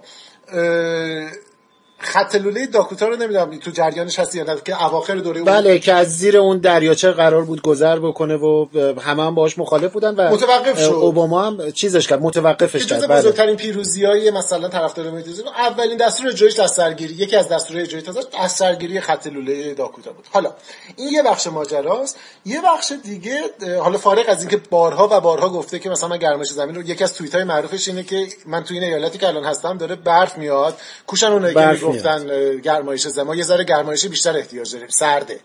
خط 2.03 2.35
لوله 2.35 2.65
داکوتا 2.65 3.07
رو 3.07 3.15
نمی‌دونم 3.15 3.59
تو 3.59 3.71
جریانش 3.71 4.19
هستی 4.19 4.37
یا 4.37 4.43
نه 4.43 4.55
که 4.65 4.83
اواخر 4.83 5.15
دوره 5.15 5.43
بله 5.43 5.79
که 5.79 5.93
از 5.93 6.17
زیر 6.17 6.37
اون 6.37 6.57
دریاچه 6.57 7.11
قرار 7.11 7.45
بود 7.45 7.61
گذر 7.61 7.99
بکنه 7.99 8.35
و 8.35 8.65
همه 9.01 9.23
هم 9.23 9.35
باهاش 9.35 9.57
مخالف 9.59 9.91
بودن 9.91 10.15
و 10.15 10.33
متوقف 10.33 10.79
شد. 10.79 10.91
اوباما 10.91 11.43
هم 11.43 11.71
چیزش 11.71 12.07
کرد 12.07 12.21
متوقفش 12.21 12.85
کرد 12.85 13.07
بله. 13.07 13.19
بزرگترین 13.19 13.55
پیروزیای 13.55 14.31
مثلا 14.31 14.67
طرفدار 14.67 15.11
محیط 15.11 15.27
اولین 15.57 15.97
دستور 15.97 16.27
اجرایش 16.27 16.59
دسترگیری 16.59 17.13
یکی 17.13 17.35
از 17.35 17.49
دستورهای 17.49 17.83
اجرایی 17.83 18.05
تازه 18.05 18.19
دسترگیری 18.43 18.99
خط 18.99 19.27
لوله 19.27 19.73
داکوتا 19.73 20.11
بود. 20.11 20.25
حالا 20.31 20.53
این 20.95 21.07
یه 21.07 21.23
بخش 21.23 21.47
ماجراست. 21.47 22.17
یه 22.45 22.61
بخش 22.61 22.93
دیگه 23.03 23.41
حالا 23.79 23.97
فارغ 23.97 24.25
از 24.27 24.39
اینکه 24.39 24.61
بارها 24.69 25.09
و 25.11 25.21
بارها 25.21 25.49
گفته 25.49 25.79
که 25.79 25.89
مثلا 25.89 26.17
گرمایش 26.17 26.49
زمین 26.49 26.75
رو 26.75 26.81
یکی 26.81 27.03
از 27.03 27.13
توییت 27.13 27.35
های 27.35 27.43
معروفش 27.43 27.87
اینه 27.87 28.03
که 28.03 28.27
من 28.45 28.63
تو 28.63 28.73
این 28.73 28.83
ایالتی 28.83 29.17
که 29.17 29.27
الان 29.27 29.43
هستم 29.43 29.77
داره 29.77 29.95
برف 29.95 30.37
میاد 30.37 30.77
کوشن 31.07 31.27
اونایی 31.27 31.55
که 31.55 31.61
گفتن 31.95 32.57
گرمایش 32.57 33.07
زمان. 33.07 33.37
یه 33.37 33.43
ذره 33.43 33.63
گرمایش 33.63 34.05
بیشتر 34.05 34.37
احتیاج 34.37 34.73
داریم. 34.73 34.87
سرده. 34.87 35.39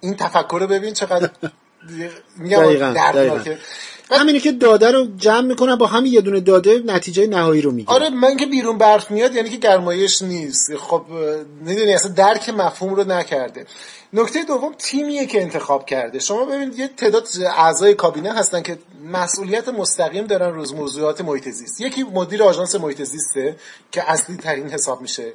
این 0.00 0.16
تفکر 0.16 0.58
رو 0.60 0.66
ببین 0.66 0.94
چقدر 0.94 1.30
میگم 2.36 2.92
دردناکه. 2.92 3.58
همینی 4.14 4.40
که 4.40 4.52
داده 4.52 4.90
رو 4.90 5.06
جمع 5.16 5.46
می‌کنن 5.46 5.76
با 5.76 5.86
همین 5.86 6.12
یه 6.12 6.20
دونه 6.20 6.40
داده 6.40 6.82
نتیجه 6.86 7.26
نهایی 7.26 7.62
رو 7.62 7.70
می‌گیرن. 7.70 7.94
آره 7.94 8.10
من 8.10 8.36
که 8.36 8.46
بیرون 8.46 8.78
برف 8.78 9.10
میاد 9.10 9.34
یعنی 9.34 9.50
که 9.50 9.56
گرمایش 9.56 10.22
نیست. 10.22 10.76
خب 10.76 11.02
می‌دونی 11.64 11.94
اصلا 11.94 12.12
درک 12.12 12.48
مفهوم 12.48 12.94
رو 12.94 13.04
نکرده. 13.04 13.66
نکته 14.12 14.44
دوم 14.44 14.74
تیمیه 14.78 15.26
که 15.26 15.42
انتخاب 15.42 15.86
کرده. 15.86 16.18
شما 16.18 16.44
ببینید 16.44 16.78
یه 16.78 16.88
تعداد 16.88 17.28
اعضای 17.56 17.94
کابینه 17.94 18.32
هستن 18.32 18.62
که 18.62 18.78
مسئولیت 19.12 19.68
مستقیم 19.68 20.26
دارن 20.26 20.54
روز 20.54 20.74
موضوعات 20.74 21.20
محیط 21.20 21.48
زیست. 21.48 21.80
یکی 21.80 22.02
مدیر 22.02 22.42
آژانس 22.42 22.74
محیط 22.74 23.02
زیسته 23.02 23.56
که 23.92 24.10
اصلی 24.10 24.36
ترین 24.36 24.70
حساب 24.70 25.00
میشه. 25.00 25.32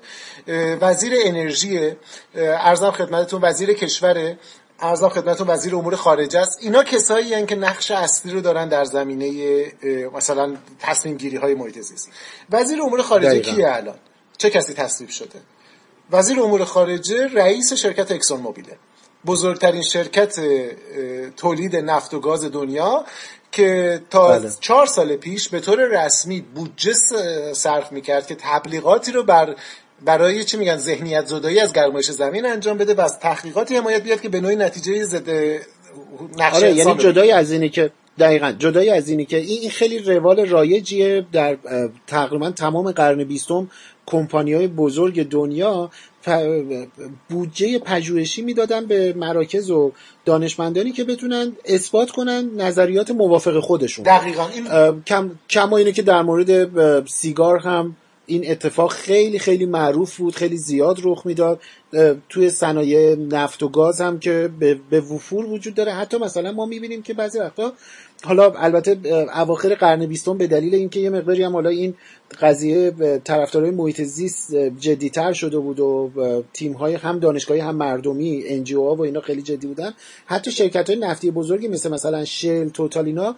وزیر 0.81 1.13
انرژی 1.25 1.91
ارزم 2.35 2.91
خدمتتون 2.91 3.41
وزیر 3.41 3.73
کشور 3.73 4.35
ارزم 4.81 5.09
خدمتتون 5.09 5.47
وزیر 5.47 5.75
امور 5.75 5.95
خارجه 5.95 6.39
است. 6.39 6.59
اینا 6.61 6.83
کسایی 6.83 7.33
هستند 7.33 7.47
که 7.47 7.55
نقش 7.55 7.91
اصلی 7.91 8.31
رو 8.31 8.41
دارن 8.41 8.69
در 8.69 8.85
زمینه 8.85 9.31
مثلا 10.13 10.55
تصمیم 10.79 11.17
گیری 11.17 11.37
های 11.37 11.53
محیط 11.53 11.79
زیست. 11.79 12.09
وزیر 12.51 12.81
امور 12.81 13.01
خارجه 13.01 13.39
کیه 13.39 13.75
الان؟ 13.75 13.95
چه 14.37 14.49
کسی 14.49 14.73
تصویب 14.73 15.09
شده؟ 15.09 15.41
وزیر 16.11 16.41
امور 16.41 16.63
خارجه 16.63 17.27
رئیس 17.27 17.73
شرکت 17.73 18.11
اکسون 18.11 18.39
موبیله 18.39 18.77
بزرگترین 19.25 19.81
شرکت 19.81 20.35
تولید 21.37 21.75
نفت 21.75 22.13
و 22.13 22.19
گاز 22.19 22.43
دنیا 22.43 23.05
که 23.51 24.01
تا 24.09 24.27
بله. 24.27 24.51
چهار 24.59 24.85
سال 24.85 25.15
پیش 25.15 25.49
به 25.49 25.59
طور 25.59 26.05
رسمی 26.05 26.41
بودجه 26.41 26.93
صرف 27.53 27.91
می‌کرد 27.91 28.27
که 28.27 28.35
تبلیغاتی 28.35 29.11
رو 29.11 29.23
بر 29.23 29.55
برای 30.05 30.43
چی 30.43 30.57
میگن 30.57 30.77
ذهنیت 30.77 31.25
زدایی 31.25 31.59
از 31.59 31.73
گرمایش 31.73 32.11
زمین 32.11 32.45
انجام 32.45 32.77
بده 32.77 32.93
و 32.93 33.01
از 33.01 33.19
تحقیقاتی 33.19 33.75
حمایت 33.75 34.03
بیاد 34.03 34.21
که 34.21 34.29
به 34.29 34.41
نوعی 34.41 34.55
نتیجه 34.55 35.03
ضد 35.03 35.29
نقش 36.37 36.55
آره 36.55 36.73
یعنی 36.73 36.95
جدای 36.95 37.31
از 37.31 37.51
اینی 37.51 37.69
که 37.69 37.91
دقیقا 38.19 38.51
جدای 38.51 38.89
از 38.89 39.09
اینی 39.09 39.25
که 39.25 39.37
این 39.37 39.69
خیلی 39.69 39.99
روال 39.99 40.45
رایجیه 40.45 41.25
در 41.31 41.57
تقریبا 42.07 42.51
تمام 42.51 42.91
قرن 42.91 43.23
بیستم 43.23 43.69
کمپانی 44.05 44.53
های 44.53 44.67
بزرگ 44.67 45.29
دنیا 45.29 45.89
بودجه 47.29 47.79
پژوهشی 47.79 48.41
می‌دادن 48.41 48.85
به 48.85 49.13
مراکز 49.13 49.71
و 49.71 49.91
دانشمندانی 50.25 50.91
که 50.91 51.03
بتونن 51.03 51.51
اثبات 51.65 52.11
کنن 52.11 52.49
نظریات 52.57 53.11
موافق 53.11 53.59
خودشون. 53.59 54.05
دقیقا 54.05 54.47
این... 54.47 55.01
کم 55.01 55.31
کما 55.49 55.77
اینه 55.77 55.91
که 55.91 56.01
در 56.01 56.21
مورد 56.21 57.07
سیگار 57.07 57.57
هم 57.57 57.95
این 58.29 58.51
اتفاق 58.51 58.91
خیلی 58.91 59.39
خیلی 59.39 59.65
معروف 59.65 60.17
بود 60.17 60.35
خیلی 60.35 60.57
زیاد 60.57 60.99
رخ 61.03 61.25
می‌داد. 61.25 61.61
توی 62.29 62.49
صنایع 62.49 63.15
نفت 63.15 63.63
و 63.63 63.69
گاز 63.69 64.01
هم 64.01 64.19
که 64.19 64.49
به 64.89 65.01
وفور 65.01 65.45
وجود 65.45 65.73
داره. 65.73 65.91
حتی 65.91 66.17
مثلا 66.17 66.51
ما 66.51 66.65
می‌بینیم 66.65 67.01
که 67.01 67.13
بعضی 67.13 67.39
وقتا 67.39 67.73
حالا 68.23 68.51
البته 68.51 68.97
اواخر 69.35 69.75
قرن 69.75 70.05
بیستم 70.05 70.37
به 70.37 70.47
دلیل 70.47 70.75
اینکه 70.75 70.99
یه 70.99 71.09
مقداری 71.09 71.43
هم 71.43 71.53
حالا 71.53 71.69
این 71.69 71.93
قضیه 72.41 72.91
طرفدارای 73.23 73.71
محیط 73.71 74.01
زیست 74.01 74.55
جدیتر 74.55 75.33
شده 75.33 75.59
بود 75.59 75.79
و 75.79 76.11
تیم 76.53 76.73
های 76.73 76.93
هم 76.95 77.19
دانشگاهی 77.19 77.59
هم 77.59 77.75
مردمی 77.75 78.43
انجیو 78.45 78.83
ها 78.83 78.95
و 78.95 79.01
اینا 79.01 79.21
خیلی 79.21 79.41
جدی 79.41 79.67
بودن. 79.67 79.93
حتی 80.25 80.51
شرکت 80.51 80.89
های 80.89 80.99
نفتی 80.99 81.31
بزرگی 81.31 81.67
مثل 81.67 81.91
مثلا 81.91 82.25
شل 82.25 82.69
توتال 82.69 83.05
اینا 83.05 83.35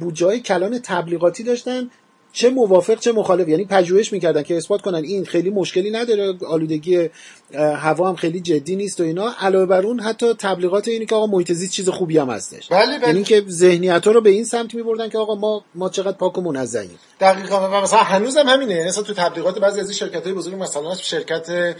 بودجه 0.00 0.38
کلان 0.38 0.78
تبلیغاتی 0.78 1.42
داشتن. 1.42 1.90
چه 2.34 2.50
موافق 2.50 2.98
چه 2.98 3.12
مخالف. 3.12 3.48
یعنی 3.48 3.64
پژوهش 3.64 4.12
می‌کردن 4.12 4.42
که 4.42 4.56
اثبات 4.56 4.82
کنن 4.82 5.04
این 5.04 5.24
خیلی 5.24 5.50
مشکلی 5.50 5.90
نداره 5.90 6.34
آلودگی 6.46 7.08
هوا 7.58 8.08
هم 8.08 8.16
خیلی 8.16 8.40
جدی 8.40 8.76
نیست 8.76 9.00
و 9.00 9.02
اینا. 9.02 9.34
علاوه 9.40 9.66
بر 9.66 9.86
اون 9.86 10.00
حتی 10.00 10.34
تبلیغات 10.34 10.88
اینی 10.88 11.06
که 11.06 11.14
آقا 11.14 11.26
محیط 11.26 11.52
زیست 11.52 11.72
چیز 11.72 11.88
خوبی 11.88 12.18
هم 12.18 12.30
هستش. 12.30 12.68
بله 12.68 12.98
بله. 12.98 13.06
یعنی 13.08 13.24
که 13.24 13.44
ذهنیت 13.48 14.06
ها 14.06 14.12
رو 14.12 14.20
به 14.20 14.30
این 14.30 14.44
سمت 14.44 14.74
میبردن 14.74 15.08
که 15.08 15.18
آقا 15.18 15.34
ما 15.34 15.64
ما 15.74 15.88
چقدر 15.88 16.16
پاک 16.16 16.38
و 16.38 16.40
منزهیم 16.40 16.98
دقیقاً. 17.20 17.68
و 17.68 17.82
مثلا 17.82 17.98
هنوز 17.98 18.36
هم 18.36 18.48
همینه. 18.48 18.74
یعنی 18.74 18.88
مثلا 18.88 19.02
تو 19.02 19.14
تبلیغات 19.14 19.58
بعضی 19.58 19.80
از 19.80 19.90
شرکت 19.90 20.24
های 20.24 20.32
بزرگ 20.32 20.62
مثلا 20.62 20.94
شرکت 20.94 21.76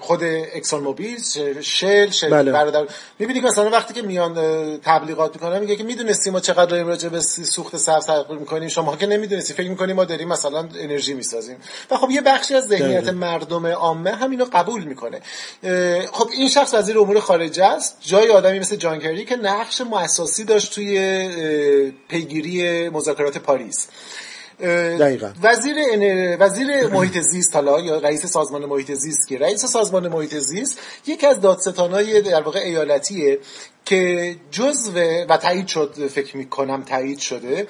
خود 0.00 0.20
اکسون 0.54 0.82
موبیل 0.82 1.18
شل 1.60 2.10
شل 2.10 2.30
بله. 2.30 2.52
برادر. 2.52 2.84
می‌بینی 3.18 3.40
که 3.40 3.46
مثلا 3.46 3.70
وقتی 3.70 3.94
که 3.94 4.02
میان 4.02 4.34
تبلیغات 4.78 5.34
می‌کنن 5.34 5.58
میگه 5.58 5.76
که 5.76 5.84
می‌دونستی 5.84 6.30
ما 6.30 6.40
چقدر 6.40 6.66
داریم 6.66 6.86
راجع 6.86 7.08
به 7.08 7.20
سوخت 7.20 7.76
سبز 7.76 8.06
تحقیق 8.06 8.38
می‌کنیم. 8.38 8.68
شما 8.68 8.96
که 8.96 9.06
نمی‌دونستی. 9.06 9.54
فکر 9.54 9.68
می‌کنیم 9.68 9.96
ما 9.96 10.04
داریم 10.04 10.28
مثلا 10.28 10.68
انرژی 10.80 11.14
می‌سازیم. 11.14 11.56
و 11.90 11.96
خب 11.96 12.10
یه 12.10 12.20
بخشی 12.20 12.54
از 12.54 12.64
ذهنیت 12.64 13.08
مردم 13.08 13.66
عامه 13.66 14.10
همینو 14.24 14.44
قبول 14.52 14.84
می‌کنه. 14.84 15.20
خب 16.12 16.28
این 16.32 16.48
شخص 16.48 16.74
وزیر 16.74 16.98
امور 16.98 17.20
خارجه 17.20 17.64
است. 17.64 17.96
جای 18.00 18.28
آدمی 18.28 18.58
مثل 18.58 18.76
جان 18.76 18.98
کری 18.98 19.24
که 19.24 19.36
نقش 19.36 19.80
مؤسسی 19.80 20.44
داشت 20.44 20.74
توی 20.74 21.90
پیگیری 22.08 22.88
مذاکرات 22.88 23.38
پاریس. 23.38 23.86
دقیقا. 24.60 25.32
وزیر 25.42 25.76
وزیر 26.40 26.86
محیط 26.86 27.18
زیست 27.18 27.54
حالا 27.54 27.80
یا 27.80 27.98
رئیس 27.98 28.26
سازمان 28.26 28.64
محیط 28.64 28.92
زیست 28.92 29.28
که؟ 29.28 29.38
رئیس 29.38 29.66
سازمان 29.66 30.08
محیط 30.08 30.34
زیست 30.34 30.78
یکی 31.06 31.26
از 31.26 31.40
دادستانای 31.40 32.22
در 32.22 32.42
واقع 32.42 32.58
ایالتیه 32.58 33.38
که 33.84 34.36
جزو 34.50 34.92
و 35.28 35.36
تایید 35.36 35.66
شد 35.66 36.06
فکر 36.06 36.36
می 36.36 36.48
کنم 36.48 36.82
تایید 36.82 37.18
شده 37.18 37.66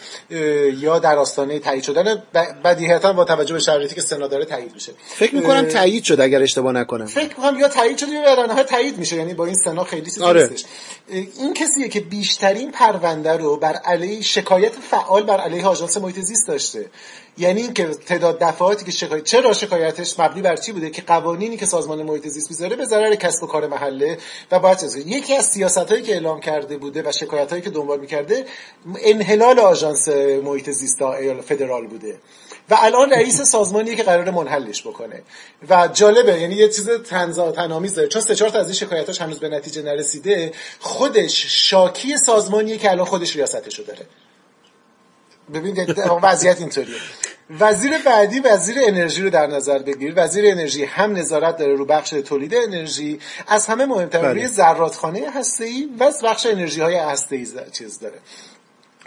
یا 0.81 0.99
در 0.99 1.19
آستانه 1.19 1.59
تایید 1.59 1.83
شدن 1.83 2.23
بدیهیتا 2.65 3.13
با 3.13 3.25
توجه 3.25 3.55
به 3.55 3.61
شرایطی 3.61 3.95
که 3.95 4.01
سنا 4.01 4.27
داره 4.27 4.45
تایید 4.45 4.75
میشه. 4.75 4.93
فکر 5.07 5.35
می 5.35 5.43
کنم 5.43 5.65
تایید 5.65 6.05
شد 6.05 6.21
اگر 6.21 6.43
اشتباه 6.43 6.73
نکنم. 6.73 7.07
فکر 7.07 7.35
کنم 7.35 7.59
یا 7.59 7.69
تایید 7.69 7.99
شده 7.99 8.11
یا 8.11 8.47
در 8.47 8.63
تایید 8.63 8.99
میشه 8.99 9.17
یعنی 9.17 9.35
با 9.35 9.47
این 9.47 9.55
سنا 9.55 9.85
خیلی 9.85 10.05
چیزی 10.05 10.23
آره. 10.23 10.49
نیستش. 10.49 10.65
این 11.09 11.55
کسیه 11.55 11.89
که 11.89 12.01
بیشترین 12.01 12.71
پرونده 12.71 13.33
رو 13.33 13.57
بر 13.57 13.75
علیه 13.75 14.23
شکایت 14.23 14.73
فعال 14.73 15.23
بر 15.23 15.41
علیه 15.41 15.67
آژانس 15.67 15.97
محیط 15.97 16.19
زیست 16.19 16.49
داشته. 16.49 16.87
یعنی 17.39 17.61
اینکه 17.61 17.85
تعداد 17.85 18.39
دفعاتی 18.39 18.85
که 18.85 18.91
شکایت 18.91 19.25
چرا 19.25 19.53
شکایتش 19.53 20.21
مبنی 20.21 20.43
بر 20.43 20.57
چی 20.57 20.73
بوده؟ 20.73 20.91
که 20.91 21.03
قوانینی 21.03 21.57
که 21.57 21.67
سازمان 21.67 22.03
محیط 22.03 22.29
زیست 22.29 22.51
می‌ذاره 22.51 22.77
به 22.77 22.85
ضرر 22.85 23.15
کسب 23.15 23.43
و 23.43 23.47
کار 23.47 23.67
محله 23.67 24.19
و 24.51 24.59
باید 24.59 24.79
یکی 25.07 25.35
از 25.35 25.47
سیاستهایی 25.47 26.03
که 26.03 26.13
اعلام 26.13 26.41
کرده 26.41 26.77
بوده 26.77 27.03
و 27.09 27.13
شکایتهایی 27.13 27.63
که 27.63 27.71
دنبال 27.71 28.01
می‌کرده 28.01 28.47
انحلال 29.03 29.59
آژانس 29.59 30.09
محیط 30.45 30.71
زیست 30.71 30.99
فدرال 31.45 31.87
بوده. 31.87 32.19
و 32.71 32.77
الان 32.79 33.11
رئیس 33.11 33.41
سازمانی 33.41 33.97
که 33.97 34.03
قرار 34.03 34.31
منحلش 34.31 34.87
بکنه. 34.87 35.23
و 35.69 35.89
جالبه 35.93 36.41
یعنی 36.41 36.55
یه 36.55 36.69
چیز 36.69 36.91
تنزا 36.91 37.53
تنامیز 37.53 37.95
داره. 37.95 38.09
چون 38.09 38.23
سه 38.23 38.35
چهار 38.35 38.51
تا 38.51 38.59
از 38.59 38.67
این 38.67 38.75
شکایتاش 38.75 39.21
هنوز 39.21 39.39
به 39.39 39.49
نتیجه 39.49 39.83
نرسیده 39.83 40.53
خودش 40.81 41.47
شاکی 41.47 42.17
سازمانیه 42.17 42.79
که 42.79 42.91
الان 42.91 43.07
خودش 43.07 43.37
ریاستشو 43.37 43.83
داره. 43.83 44.07
ببین 45.55 45.95
وضعیت 46.23 46.61
اینطوریه. 46.61 46.97
وزیر 47.51 47.99
بعدی 47.99 48.41
وزیر 48.41 48.77
انرژی 48.83 49.23
رو 49.23 49.31
در 49.31 49.47
نظر 49.47 49.79
بگیر. 49.79 50.13
وزیر 50.17 50.45
انرژی 50.47 50.85
هم 50.85 51.13
نظارت 51.13 51.57
داره 51.57 51.75
رو 51.75 51.85
بخش 51.85 52.11
تولید 52.11 52.55
انرژی. 52.55 53.21
از 53.47 53.67
همه 53.67 53.87
مهمتر 53.87 54.19
بله. 54.19 54.33
روی 54.33 54.49
ذراتخانه 54.49 55.31
هسته‌ای 55.35 55.89
و 55.99 56.13
بخش 56.25 56.47
انرژی 56.47 56.81
های 56.81 56.95
هسته‌ای 56.97 57.47
چیز 57.73 57.99
داره. 57.99 58.19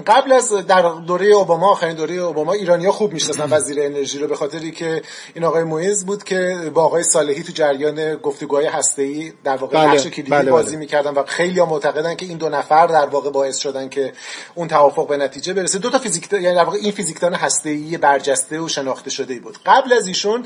قبل 0.06 0.32
از 0.32 0.54
در 0.54 0.82
دوره 0.82 1.26
اوباما 1.26 1.72
آخرین 1.72 1.96
دوره 1.96 2.16
اوباما 2.16 2.54
ایرانیا 2.54 2.92
خوب 2.92 3.14
می‌شناسن 3.14 3.54
وزیر 3.54 3.82
انرژی 3.82 4.20
رو 4.20 4.28
به 4.28 4.36
خاطری 4.36 4.72
که 4.72 5.02
این 5.34 5.44
آقای 5.44 5.64
مویز 5.64 6.06
بود 6.06 6.24
که 6.24 6.72
با 6.74 6.84
آقای 6.84 7.04
صالحی 7.04 7.44
تو 7.44 7.52
جریان 7.52 8.16
گفتگوهای 8.16 8.66
هسته‌ای 8.66 9.34
در 9.44 9.58
واقع 9.58 9.78
بله، 9.78 9.92
نقش 9.92 10.08
کلیدی 10.08 10.32
بله 10.32 10.52
بازی 10.52 10.70
بله. 10.70 10.78
می‌کردن 10.78 11.12
و 11.12 11.24
خیلی 11.24 11.62
معتقدن 11.62 12.16
که 12.16 12.26
این 12.26 12.38
دو 12.38 12.50
نفر 12.50 12.88
در 12.88 13.06
واقع 13.06 13.30
باعث 13.30 13.58
شدن 13.58 13.90
که 13.90 14.14
اون 14.56 14.68
توافق 14.68 15.08
به 15.08 15.18
نتیجه 15.18 15.54
برسه. 15.54 15.80
دو 15.80 15.90
تا 15.90 16.00
فیزیک 16.00 16.34
یعنی 16.34 16.56
در 16.56 16.64
واقع 16.64 16.78
این 16.82 16.92
فیزیکدان 16.92 17.34
هسته‌ای 17.34 17.98
برجسته 17.98 18.60
و 18.60 18.68
شناخته 18.68 19.10
شده 19.10 19.40
بود. 19.40 19.58
قبل 19.66 19.94
از 19.94 20.08
ایشون 20.08 20.46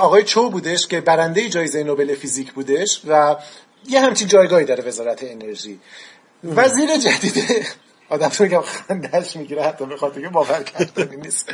آقای 0.00 0.22
چو 0.22 0.50
بودش 0.50 0.86
که 0.86 1.00
برنده 1.00 1.48
جایزه 1.48 1.82
نوبل 1.82 2.14
فیزیک 2.14 2.52
بودش 2.52 3.00
و 3.08 3.36
یه 3.88 4.00
همچین 4.00 4.28
جایگاهی 4.28 4.64
داره 4.64 4.84
وزارت 4.84 5.18
انرژی. 5.22 5.80
وزیر 6.44 6.96
جدید 6.96 7.66
آدم 8.10 8.28
تو 8.28 8.44
میگم 8.44 8.60
خندش 8.60 9.36
می‌گیره 9.36 9.62
حتی 9.62 9.86
به 9.86 9.96
خاطر 9.96 10.20
که 10.20 10.28
باور 10.28 10.62
کردنی 10.62 11.16
نیست 11.16 11.50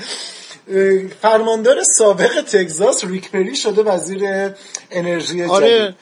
فرماندار 1.22 1.82
سابق 1.82 2.40
تگزاس 2.40 3.04
ریک 3.04 3.54
شده 3.54 3.82
وزیر 3.82 4.50
انرژی 4.90 5.44
آره. 5.44 5.94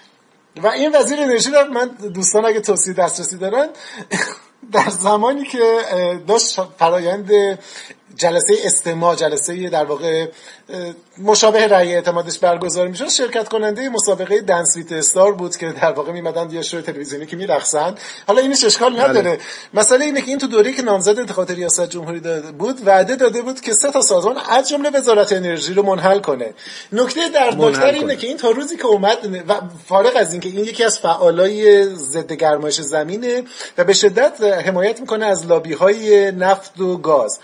و 0.63 0.67
این 0.67 0.97
وزیر 0.97 1.21
انرژی 1.21 1.51
رو 1.51 1.65
من 1.65 1.89
دوستان 1.89 2.45
اگه 2.45 2.61
توصیه 2.61 2.95
دسترسی 2.95 3.39
دارن 3.39 3.69
در 4.73 4.89
زمانی 4.89 5.45
که 5.45 5.81
داشت 6.27 6.63
فرایند 6.79 7.31
جلسه 8.21 8.55
استماع 8.65 9.17
جلسه 9.17 9.69
در 9.69 9.85
واقع 9.85 10.27
مشابه 11.19 11.67
رأی 11.67 11.95
اعتمادش 11.95 12.39
برگزار 12.39 12.89
می‌شد. 12.89 13.09
شرکت 13.09 13.49
کننده 13.49 13.89
مسابقه 13.89 14.41
دنسویت 14.41 14.93
استار 14.93 15.33
بود 15.33 15.57
که 15.57 15.73
در 15.73 15.93
واقع 15.93 16.13
میمدن 16.13 16.51
یه 16.51 16.63
شو 16.63 16.81
تلویزیونی 16.81 17.27
که 17.27 17.37
میرقصن. 17.37 17.95
حالا 18.27 18.43
اینش 18.43 18.65
اشکال 18.65 18.93
بله. 18.93 19.09
نداره. 19.09 19.39
مسئله 19.75 20.05
اینه 20.05 20.21
که 20.21 20.29
این 20.29 20.39
تو 20.39 20.47
دوره 20.47 20.73
که 20.73 20.83
نامزد 20.83 21.19
انتخابات 21.19 21.51
ریاست 21.51 21.89
جمهوری 21.91 22.21
داده 22.21 22.53
بود 22.53 22.87
وعده 22.87 23.17
داده 23.17 23.43
بود 23.43 23.61
که 23.61 23.73
سه 23.73 23.91
تا 23.91 24.03
سازمان 24.03 24.37
از 24.51 24.69
جمله 24.69 24.91
وزارت 24.91 25.33
انرژی 25.33 25.75
رو 25.75 25.83
منحل 25.83 26.19
کنه. 26.19 26.55
نکته 26.93 27.29
در 27.29 27.55
نکته 27.55 27.85
اینه 27.85 28.17
که 28.17 28.27
این 28.27 28.37
تا 28.37 28.51
روزی 28.51 28.77
که 28.77 28.87
اومد 28.87 29.19
و 29.49 29.61
فارغ 29.87 30.13
از 30.17 30.33
اینکه 30.33 30.49
این 30.49 30.65
یکی 30.65 30.85
از 30.85 30.99
فعالای 30.99 31.85
ضد 31.95 32.33
گرمایش 32.33 32.81
زمینه 32.81 33.43
و 33.79 33.85
به 33.85 33.93
شدت 33.93 34.43
حمایت 34.43 35.01
می‌کنه 35.01 35.27
از 35.27 35.47
لابی 35.47 35.73
های 35.73 36.33
نفت 36.33 36.81
و 36.81 36.97
گاز. 36.99 37.39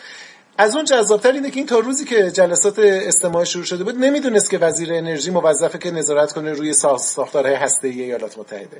از 0.58 0.76
اون 0.76 0.84
جذابتر 0.84 1.32
اینه 1.32 1.50
که 1.50 1.56
این 1.56 1.66
تا 1.66 1.78
روزی 1.78 2.04
که 2.04 2.30
جلسات 2.30 2.78
استماع 2.78 3.44
شروع 3.44 3.64
شده 3.64 3.84
بود 3.84 3.98
نمی‌دونست 3.98 4.50
که 4.50 4.58
وزیر 4.58 4.94
انرژی 4.94 5.30
موظفه 5.30 5.78
که 5.78 5.90
نظارت 5.90 6.32
کنه 6.32 6.52
روی 6.52 6.72
ساختارهای 6.98 7.54
هسته‌ای 7.54 8.02
ایالات 8.02 8.38
متحده. 8.38 8.76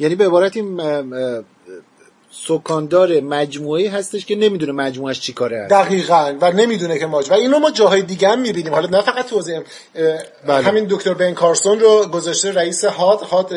یعنی 0.00 0.14
به 0.14 0.26
عبارت 0.26 0.58
سکاندار 2.30 3.20
مجموعه 3.20 3.90
هستش 3.90 4.26
که 4.26 4.36
نمی‌دونه 4.36 4.72
مجموعش 4.72 5.20
چی 5.20 5.32
کاره 5.32 5.62
هست 5.62 5.70
دقیقا 5.70 6.34
و 6.40 6.52
نمی‌دونه 6.52 6.98
که 6.98 7.06
ماج 7.06 7.30
و 7.30 7.34
اینو 7.34 7.58
ما 7.58 7.70
جاهای 7.70 8.02
دیگه 8.02 8.28
هم 8.28 8.40
می‌بینیم. 8.40 8.74
حالا 8.74 8.88
نه 8.88 9.02
فقط 9.02 9.26
توضیح 9.26 9.60
بله. 10.46 10.62
همین 10.62 10.86
دکتر 10.90 11.14
بن 11.14 11.34
کارسون 11.34 11.80
رو 11.80 12.06
گذاشته 12.06 12.52
رئیس 12.52 12.84
هاد 12.84 13.20
هاد 13.20 13.52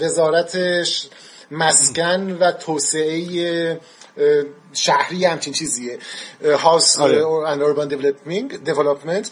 وزارتش 0.00 1.08
مسکن 1.50 2.36
و 2.40 2.52
توسعه 2.52 3.80
شهری 4.76 5.24
همچین 5.24 5.52
چیزیه. 5.52 5.98
هاوس 6.58 6.98
ان 6.98 7.62
اوربان 7.62 7.88
دیولپمنت 8.64 9.30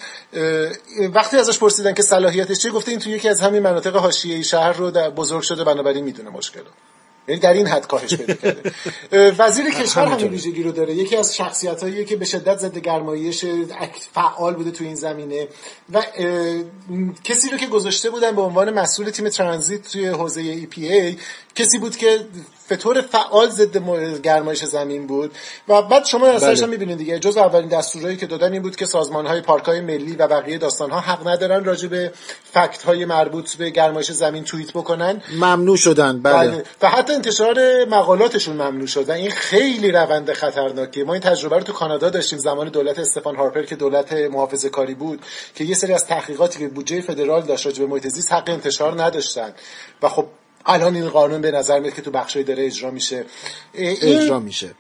وقتی 1.15 1.37
ازش 1.37 1.59
پرسیدن 1.59 1.95
که 1.95 2.03
صلاحیتش 2.03 2.59
چیه 2.59 2.71
گفته 2.71 2.91
این 2.91 3.01
تو 3.01 3.11
یکی 3.11 3.29
از 3.29 3.41
همین 3.41 3.63
مناطق 3.63 3.97
حاشیه‌ای 3.97 4.45
شهر 4.45 4.73
رو 4.73 4.91
در 4.91 5.11
بزرگ 5.11 5.43
شده 5.43 5.65
بنابراین 5.65 6.05
می‌دونه 6.05 6.31
مشکل 6.31 6.61
یعنی 7.29 7.41
در 7.41 7.53
این 7.53 7.67
حد 7.67 7.87
کاهش 7.87 8.15
پیدا 8.15 8.35
کرده. 8.35 8.73
وزیر 9.39 9.71
کشور 9.71 10.07
همین 10.07 10.29
ویژگی 10.29 10.63
رو 10.63 10.73
داره. 10.73 10.95
یکی 10.95 11.17
از 11.17 11.37
شخصیت 11.37 12.07
که 12.07 12.17
به 12.17 12.25
شدت 12.25 12.59
ضد 12.59 12.79
گرمایش 12.79 13.45
فعال 14.15 14.55
بوده 14.55 14.71
تو 14.71 14.85
این 14.85 14.95
زمینه. 14.95 15.49
و 15.93 16.03
کسی 17.25 17.51
رو 17.51 17.59
که 17.59 17.67
گذاشته 17.67 18.11
بودن 18.11 18.37
به 18.37 18.43
عنوان 18.43 18.71
مسئول 18.71 19.11
تیم 19.11 19.29
ترانزیت 19.29 19.89
توی 19.89 20.07
حوزه 20.07 20.41
ای 20.41 20.67
پی 20.67 20.89
ای 20.89 21.17
کسی 21.55 21.79
بود 21.79 21.97
که 21.97 22.27
به 22.69 22.77
طور 22.77 23.01
فعال 23.01 23.49
ضد 23.49 23.77
گرمایش 24.23 24.65
زمین 24.65 25.07
بود. 25.07 25.33
و 25.69 25.83
بعد 25.83 26.05
شما 26.05 26.29
اثرش 26.29 26.59
بله. 26.59 26.71
می‌بینید 26.71 26.99
دیگه. 26.99 27.19
جز 27.19 27.37
اولین 27.37 27.69
دستورهایی 27.69 28.17
که 28.17 28.27
دادن 28.27 28.53
این 28.53 28.63
بود 28.63 28.77
که 28.77 28.87
سازمان 28.87 29.27
های 29.27 29.41
پارک 29.41 29.65
های 29.65 29.81
ملی 29.81 30.17
و 30.17 30.27
بقیه 30.27 30.59
داستان 30.59 30.91
ها 30.91 31.01
حق 31.01 31.29
ندارن 31.29 31.65
راجع 31.65 31.89
به 31.89 32.13
فکت 32.53 32.83
های 32.83 33.05
مربوط 33.05 33.57
به 33.57 33.71
گرمایش 33.71 34.13
زمین 34.13 34.45
توییت 34.45 34.73
بکنن. 34.73 35.23
ممنوع 35.37 35.77
شدن. 35.77 36.23
بله. 36.23 36.51
بله. 36.51 36.65
و 36.83 36.89
حتی 36.89 37.13
انتشار 37.13 37.85
مقالاتشون 37.85 38.57
ممنوع 38.57 38.87
شد. 38.87 39.09
و 39.09 39.13
این 39.13 39.31
خیلی 39.31 39.91
روند 39.91 40.33
خطرناکیه. 40.33 41.05
ما 41.05 41.13
این 41.13 41.23
تجربه 41.23 41.57
رو 41.57 41.63
تو 41.63 41.73
کانادا 41.73 42.11
داشتیم. 42.11 42.39
زمان 42.39 42.69
دولت 42.69 42.99
استفان 42.99 43.37
هارپر 43.37 43.63
که 43.63 43.77
دولت 43.77 44.13
محافظه 44.13 44.69
کاری 44.69 44.95
بود 44.95 45.23
که 45.55 45.65
یه 45.65 45.75
سری 45.75 45.93
از 45.93 46.07
تحقیقاتی 46.07 46.59
که 46.59 46.69
بودجه 46.69 47.01
فدرال 47.01 47.43
داشت 47.43 47.67
راجع 47.67 47.85
به 47.85 47.91
محیط 47.91 48.09
زیست 48.09 48.33
حق 48.33 48.49
انتشار 48.49 49.03
نداشتن. 49.03 49.55
و 50.03 50.09
خب 50.09 50.27
الان 50.67 50.95
این 50.95 51.09
قانون 51.09 51.41
به 51.41 51.51
نظر 51.51 51.81
میاد 51.81 51.95
که 51.95 52.03
تو 52.03 52.11
بخشای 52.11 52.43
داره 52.43 52.67
اجرا 52.67 52.91
میشه. 52.91 53.25
اجرا 53.75 54.41
میشه. 54.41 54.75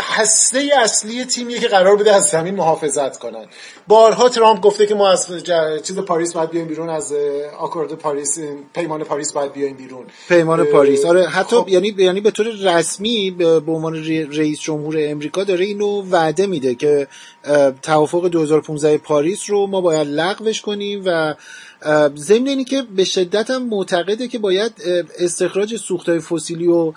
هسته 0.00 0.70
اصلی 0.82 1.24
تیمیه 1.24 1.58
که 1.58 1.68
قرار 1.68 1.96
بوده 1.96 2.14
از 2.14 2.24
زمین 2.24 2.54
محافظت 2.54 3.18
کنن. 3.18 3.46
بارها 3.88 4.28
ترامپ 4.28 4.60
گفته 4.60 4.86
که 4.86 4.94
ما 4.94 5.12
از 5.12 5.44
چیز 5.82 5.98
پاریس 5.98 6.32
باید 6.32 6.50
بیایم 6.50 6.68
بیرون 6.68 6.88
از 6.88 7.14
accord 7.58 7.92
پاریس 7.92 8.38
پیمان 8.74 9.04
پاریس 9.04 9.32
باید 9.32 9.52
بیایم 9.52 9.76
بیرون. 9.76 10.04
پیمان 10.28 10.64
پاریس. 10.64 11.04
آره 11.04 11.28
حتی 11.28 11.56
خب. 11.56 11.68
یعنی 11.68 11.94
یعنی 11.98 12.20
به 12.20 12.30
طور 12.30 12.46
رسمی 12.46 13.30
به 13.30 13.72
عنوان 13.72 14.04
رئیس 14.32 14.60
جمهور 14.60 14.96
امریکا 14.98 15.44
داره 15.44 15.64
اینو 15.64 16.02
وعده 16.02 16.46
میده 16.46 16.74
که 16.74 17.08
توافق 17.82 18.28
2015 18.28 18.98
پاریس 18.98 19.50
رو 19.50 19.66
ما 19.66 19.80
باید 19.80 20.08
لغوش 20.08 20.60
کنیم 20.60 21.02
و 21.06 21.34
ضمن 22.16 22.46
اینی 22.46 22.64
که 22.64 22.82
به 22.96 23.04
شدت 23.04 23.50
هم 23.50 23.66
معتقده 23.66 24.28
که 24.28 24.38
باید 24.38 24.72
استخراج 25.18 25.76
سوختهای 25.76 26.20
فسیلی 26.20 26.66
و 26.66 26.92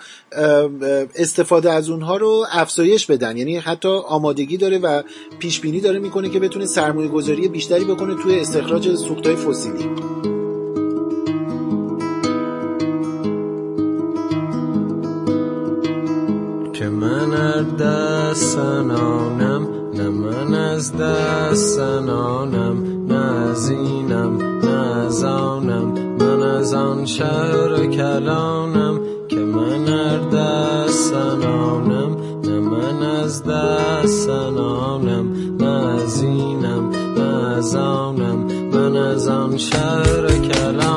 استفاده 1.16 1.72
از 1.72 1.90
اونها 1.90 2.16
رو 2.16 2.46
افزایش 2.52 3.06
بدن. 3.06 3.36
یعنی 3.36 3.56
حتی 3.56 3.88
آمادگی 3.88 4.56
داره 4.56 4.78
و 4.78 5.02
پیش 5.38 5.60
بینی 5.60 5.80
داره 5.80 5.98
می‌کنه 5.98 6.30
که 6.30 6.40
بتونه 6.40 6.66
سرمایه 6.66 7.08
گذاری 7.08 7.48
بیشتری 7.48 7.84
بکنه 7.84 8.22
توی 8.22 8.40
استخراج 8.40 8.94
سوختهای 8.94 9.36
فسیلی. 9.36 9.90
که 16.72 16.84
من 16.84 17.30
دست 17.76 18.42
سنانم 18.42 19.77
نه 19.98 20.08
من 20.08 20.54
از 20.54 20.96
دست 20.96 21.76
سنانم 21.76 23.06
نه 23.08 23.50
از 23.50 23.70
اینم 23.70 24.38
نه 24.64 24.96
از 25.06 25.24
آنم. 25.24 25.92
من 26.20 26.42
از 26.42 26.74
آن 26.74 27.06
شهر 27.06 27.86
کلانم 27.86 29.00
که 29.28 29.36
من 29.36 29.88
ار 29.88 30.18
دست 30.18 31.10
سنانم 31.10 32.16
نه 32.44 32.60
من 32.60 33.02
از 33.02 33.44
دست 33.44 34.26
سنانم 34.26 35.32
نه 35.60 36.02
از 36.02 36.22
اینم 36.22 36.90
نه 37.16 37.56
از 37.56 37.76
آنم. 37.76 38.38
من 38.72 38.96
از 38.96 39.28
آن 39.28 39.56
شهر 39.56 40.28
کلانم. 40.28 40.87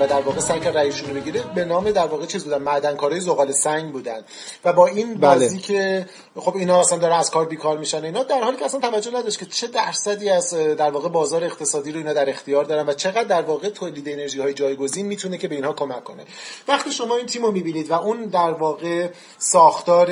و 0.00 0.06
در 0.06 0.20
واقع 0.20 0.40
سعی 0.40 0.60
کرد 0.60 0.76
رو 0.76 1.14
بگیره. 1.14 1.44
به 1.54 1.64
نام 1.64 1.90
در 1.90 2.06
واقع 2.06 2.26
چیز 2.26 2.44
بودن 2.44 2.62
معدنکارای 2.62 3.20
زغال 3.20 3.52
سنگ 3.52 3.92
بودن. 3.92 4.24
و 4.64 4.72
با 4.72 4.86
این 4.86 5.14
بله. 5.14 5.34
بازی 5.34 5.58
که 5.58 6.06
خب 6.36 6.56
اینا 6.56 6.80
اصلا 6.80 6.98
داره 6.98 7.14
از 7.14 7.30
کار 7.30 7.46
بیکار 7.46 7.78
میشن 7.78 8.04
اینا 8.04 8.22
در 8.22 8.40
حالی 8.40 8.56
که 8.56 8.64
اصلا 8.64 8.80
توجه 8.80 9.10
نداشت 9.10 9.38
که 9.38 9.46
چه 9.46 9.66
درصدی 9.66 10.30
از 10.30 10.54
در 10.54 10.90
واقع 10.90 11.08
بازار 11.08 11.44
اقتصادی 11.44 11.92
رو 11.92 11.98
اینا 11.98 12.12
در 12.12 12.30
اختیار 12.30 12.64
دارن 12.64 12.88
و 12.88 12.92
چقدر 12.92 13.24
در 13.24 13.42
واقع 13.42 13.68
تولید 13.68 14.08
انرژی 14.08 14.40
های 14.40 14.54
جایگزین 14.54 15.06
می‌تونه 15.06 15.38
که 15.38 15.48
به 15.48 15.54
اینها 15.54 15.72
کمک 15.72 16.04
کنه. 16.04 16.22
وقتی 16.68 16.92
شما 16.92 17.16
این 17.16 17.26
تیم 17.26 17.42
رو 17.42 17.52
می‌بینید 17.52 17.90
و 17.90 17.94
اون 17.94 18.24
در 18.24 18.50
واقع 18.50 19.08
ساختار 19.38 20.06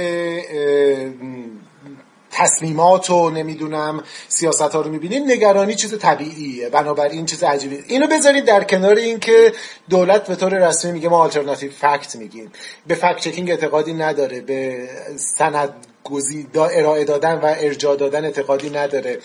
تصمیمات 2.37 3.11
و 3.11 3.31
نمی‌دونم 3.31 4.03
سیاست 4.29 4.63
ها 4.63 4.81
رو 4.81 4.91
می‌بینیم 4.91 5.31
نگرانی 5.31 5.75
چیز 5.75 5.99
طبیعیه. 5.99 6.69
بنابراین 6.69 7.27
چیز 7.27 7.43
عجیبی 7.43 7.85
اینو 7.89 8.07
بذارید 8.07 8.45
در 8.45 8.65
کنار 8.65 8.97
اینکه 8.97 9.53
دولت 9.91 10.27
به 10.27 10.37
طور 10.37 10.69
رسمی 10.69 10.93
میگه 10.93 11.09
ما 11.09 11.19
آلترناتیو 11.19 11.71
فکت 11.71 12.17
میگیم. 12.17 12.53
به 12.87 12.95
فکت 12.95 13.17
چکینگ 13.17 13.51
اعتقادی 13.51 13.95
نداره. 13.95 14.41
به 14.41 14.89
سند 15.17 15.75
گزی 16.11 16.47
دا 16.53 16.67
ارائه 16.67 17.05
دادن 17.05 17.35
و 17.35 17.55
ارجاع 17.59 17.97
دادن 17.97 18.25
اعتقادی 18.25 18.71
نداره. 18.71 19.19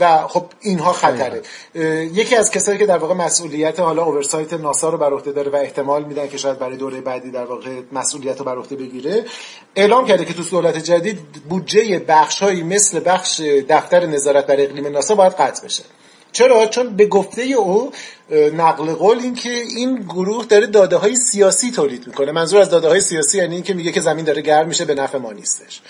و 0.00 0.26
خب 0.26 0.44
اینها 0.60 0.92
خطره. 0.92 1.42
یکی 2.14 2.36
از 2.36 2.50
کسایی 2.50 2.78
که 2.78 2.86
در 2.86 2.98
واقع 2.98 3.14
مسئولیت 3.14 3.80
حالا 3.80 4.04
اوورسایت 4.04 4.52
ناسا 4.52 4.88
رو 4.88 4.98
بر 4.98 5.12
عهده 5.12 5.32
داره 5.32 5.50
و 5.50 5.56
احتمال 5.56 6.04
میدن 6.04 6.28
که 6.28 6.38
شاید 6.38 6.58
برای 6.58 6.76
دوره 6.76 7.00
بعدی 7.00 7.30
در 7.30 7.44
واقع 7.44 7.70
مسئولیت 7.92 8.38
رو 8.38 8.44
بر 8.44 8.56
عهده 8.56 8.76
بگیره 8.76 9.24
اعلام 9.76 10.06
کرده 10.06 10.24
که 10.24 10.34
تو 10.34 10.42
دولت 10.42 10.78
جدید 10.78 11.18
بودجه 11.48 11.98
بخشهایی 11.98 12.62
مثل 12.62 13.00
بخش 13.04 13.40
دفتر 13.68 14.06
نظارت 14.06 14.46
بر 14.46 14.60
اقلیم 14.60 14.86
ناسا 14.86 15.14
باید 15.14 15.32
قطع 15.32 15.64
بشه. 15.64 15.84
چرا؟ 16.32 16.66
چون 16.66 16.96
به 16.96 17.06
گفته 17.06 17.42
او 17.42 17.92
نقل 18.54 18.94
قول 18.94 19.18
این 19.18 19.34
که 19.34 19.50
این 19.50 19.94
گروه 19.96 20.44
داره 20.44 20.66
داده 20.66 20.96
های 20.96 21.16
سیاسی 21.16 21.70
تولید 21.70 22.06
می‌کنه. 22.06 22.32
منظور 22.32 22.60
از 22.60 22.70
داده 22.70 22.88
های 22.88 23.00
سیاسی 23.00 23.38
یعنی 23.38 23.54
این 23.54 23.64
که 23.64 23.74
میگه 23.74 23.92
که 23.92 24.00
زمین 24.00 24.24
داره 24.24 24.42
گرم 24.42 24.68
میشه 24.68 24.84
به 24.84 24.94
نفع 24.94 25.18
ما 25.18 25.32
نیستش. 25.32 25.82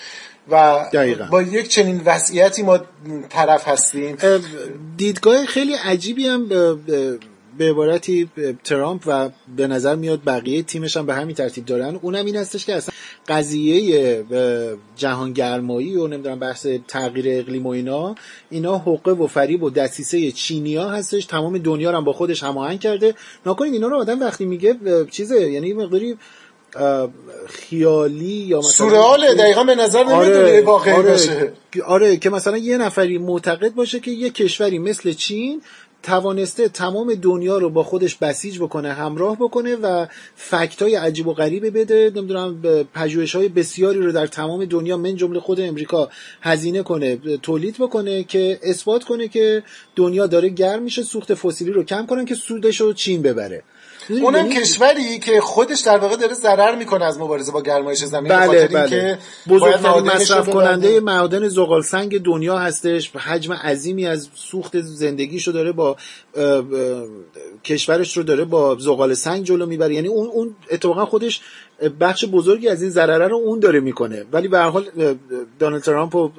و 0.51 0.85
دقیقا. 0.93 1.25
با 1.31 1.41
یک 1.41 1.67
چنین 1.67 2.01
وضعیتی 2.05 2.63
ما 2.63 2.79
طرف 3.29 3.67
هستیم. 3.67 4.17
دیدگاه 4.97 5.45
خیلی 5.45 5.73
عجیبی 5.73 6.27
هم 6.27 6.47
به 7.57 7.69
عبارتی 7.69 8.29
ترامپ 8.63 9.03
و 9.05 9.29
به 9.57 9.67
نظر 9.67 9.95
میاد 9.95 10.21
بقیه 10.25 10.63
تیمش 10.63 10.97
هم 10.97 11.05
به 11.05 11.13
همین 11.13 11.35
ترتیب 11.35 11.65
دارن. 11.65 11.99
اونم 12.01 12.25
این 12.25 12.35
هستش 12.35 12.65
که 12.65 12.75
اصلا 12.75 12.93
قضیه 13.27 14.25
جهان 14.95 15.33
گرمایی 15.33 15.95
و 15.95 16.07
نمی‌دونم 16.07 16.39
بحث 16.39 16.67
تغییر 16.87 17.39
اقلیم 17.39 17.65
و 17.65 17.69
اینا 17.69 18.15
اینا 18.49 18.77
حقه 18.77 19.11
و 19.11 19.27
فریب 19.27 19.63
و 19.63 19.69
دستیسه 19.69 20.31
چینیا 20.31 20.89
هستش. 20.89 21.25
تمام 21.25 21.57
دنیا 21.57 21.91
رو 21.91 21.97
هم 21.97 22.03
با 22.03 22.13
خودش 22.13 22.43
هماهنگ 22.43 22.79
کرده. 22.79 23.15
ناکنید 23.45 23.73
اینا 23.73 23.87
رو 23.87 23.97
آدم 23.97 24.19
وقتی 24.19 24.45
میگه 24.45 24.75
چیزه 25.11 25.51
یعنی 25.51 25.73
مقداری 25.73 26.17
خیالی 27.47 28.25
یا 28.25 28.59
مثلا 28.59 28.71
سورئاله 28.71 29.33
دقیقا 29.33 29.63
به 29.63 29.75
نظر 29.75 30.03
نمی‌دونه 30.03 30.37
آره، 30.37 30.61
واقعی 30.61 30.93
آره، 30.93 31.11
باشه. 31.11 31.53
آره 31.85 32.17
که 32.17 32.29
مثلا 32.29 32.57
یه 32.57 32.77
نفری 32.77 33.17
معتقد 33.17 33.73
باشه 33.73 33.99
که 33.99 34.11
یه 34.11 34.29
کشوری 34.29 34.79
مثل 34.79 35.13
چین 35.13 35.61
توانسته 36.03 36.67
تمام 36.67 37.13
دنیا 37.13 37.57
رو 37.57 37.69
با 37.69 37.83
خودش 37.83 38.15
بسیج 38.15 38.59
بکنه 38.59 38.93
همراه 38.93 39.35
بکنه 39.35 39.75
و 39.75 40.05
فکت 40.35 40.81
های 40.81 40.95
عجیب 40.95 41.27
و 41.27 41.33
غریبه 41.33 41.69
بده 41.69 42.11
نمی‌دونم 42.15 42.61
پژوهش 42.93 43.35
های 43.35 43.47
بسیاری 43.47 43.99
رو 43.99 44.11
در 44.11 44.27
تمام 44.27 44.65
دنیا 44.65 44.97
من 44.97 45.15
جمله 45.15 45.39
خود 45.39 45.61
امریکا 45.61 46.09
هزینه 46.41 46.83
کنه 46.83 47.17
تولید 47.37 47.75
بکنه 47.77 48.23
که 48.23 48.59
اثبات 48.63 49.03
کنه 49.03 49.27
که 49.27 49.63
دنیا 49.95 50.27
داره 50.27 50.49
گرم 50.49 50.83
میشه 50.83 51.03
سوخت 51.03 51.33
فسیلی 51.33 51.71
رو 51.71 51.83
کم 51.83 52.05
کنن 52.05 52.25
که 52.25 52.35
سودش 52.35 52.81
رو 52.81 52.93
چین 52.93 53.21
ببره. 53.21 53.63
اونم 54.09 54.49
کشوری 54.49 55.19
که 55.19 55.41
خودش 55.41 55.79
در 55.79 55.97
واقع 55.97 56.15
داره 56.15 56.33
ضرر 56.33 56.75
می‌کنه 56.75 57.05
از 57.05 57.19
مبارزه 57.19 57.51
با 57.51 57.61
گرمایش 57.61 58.03
زمین 58.03 58.29
بله 58.29 58.67
بله. 58.67 59.19
بزرگترین 59.49 60.03
مصرف 60.03 60.49
کننده 60.49 60.99
معادن 60.99 61.47
زغال 61.47 61.81
سنگ 61.81 62.21
دنیا 62.21 62.57
هستش. 62.57 63.15
حجم 63.15 63.53
عظیمی 63.53 64.05
از 64.05 64.29
سوخت 64.35 64.81
زندگیشو 64.81 65.51
داره 65.51 65.71
با 65.71 65.95
کشورش 67.63 68.17
رو 68.17 68.23
داره 68.23 68.45
با 68.45 68.77
زغال 68.79 69.13
سنگ 69.13 69.43
جلو 69.43 69.65
می‌بره. 69.65 69.95
یعنی 69.95 70.07
اون 70.07 70.27
اون 70.27 70.55
اتفاقا 70.71 71.05
خودش 71.05 71.41
بخش 71.99 72.25
بزرگی 72.25 72.67
از 72.67 72.81
این 72.81 72.91
ضرره 72.91 73.27
رو 73.27 73.35
اون 73.35 73.59
داره 73.59 73.79
می‌کنه. 73.79 74.25
ولی 74.31 74.47
به 74.47 74.57
هر 74.57 74.69
حال 74.69 74.85
دونالد 75.59 75.83
ترامپ 75.83 76.15
و 76.15 76.31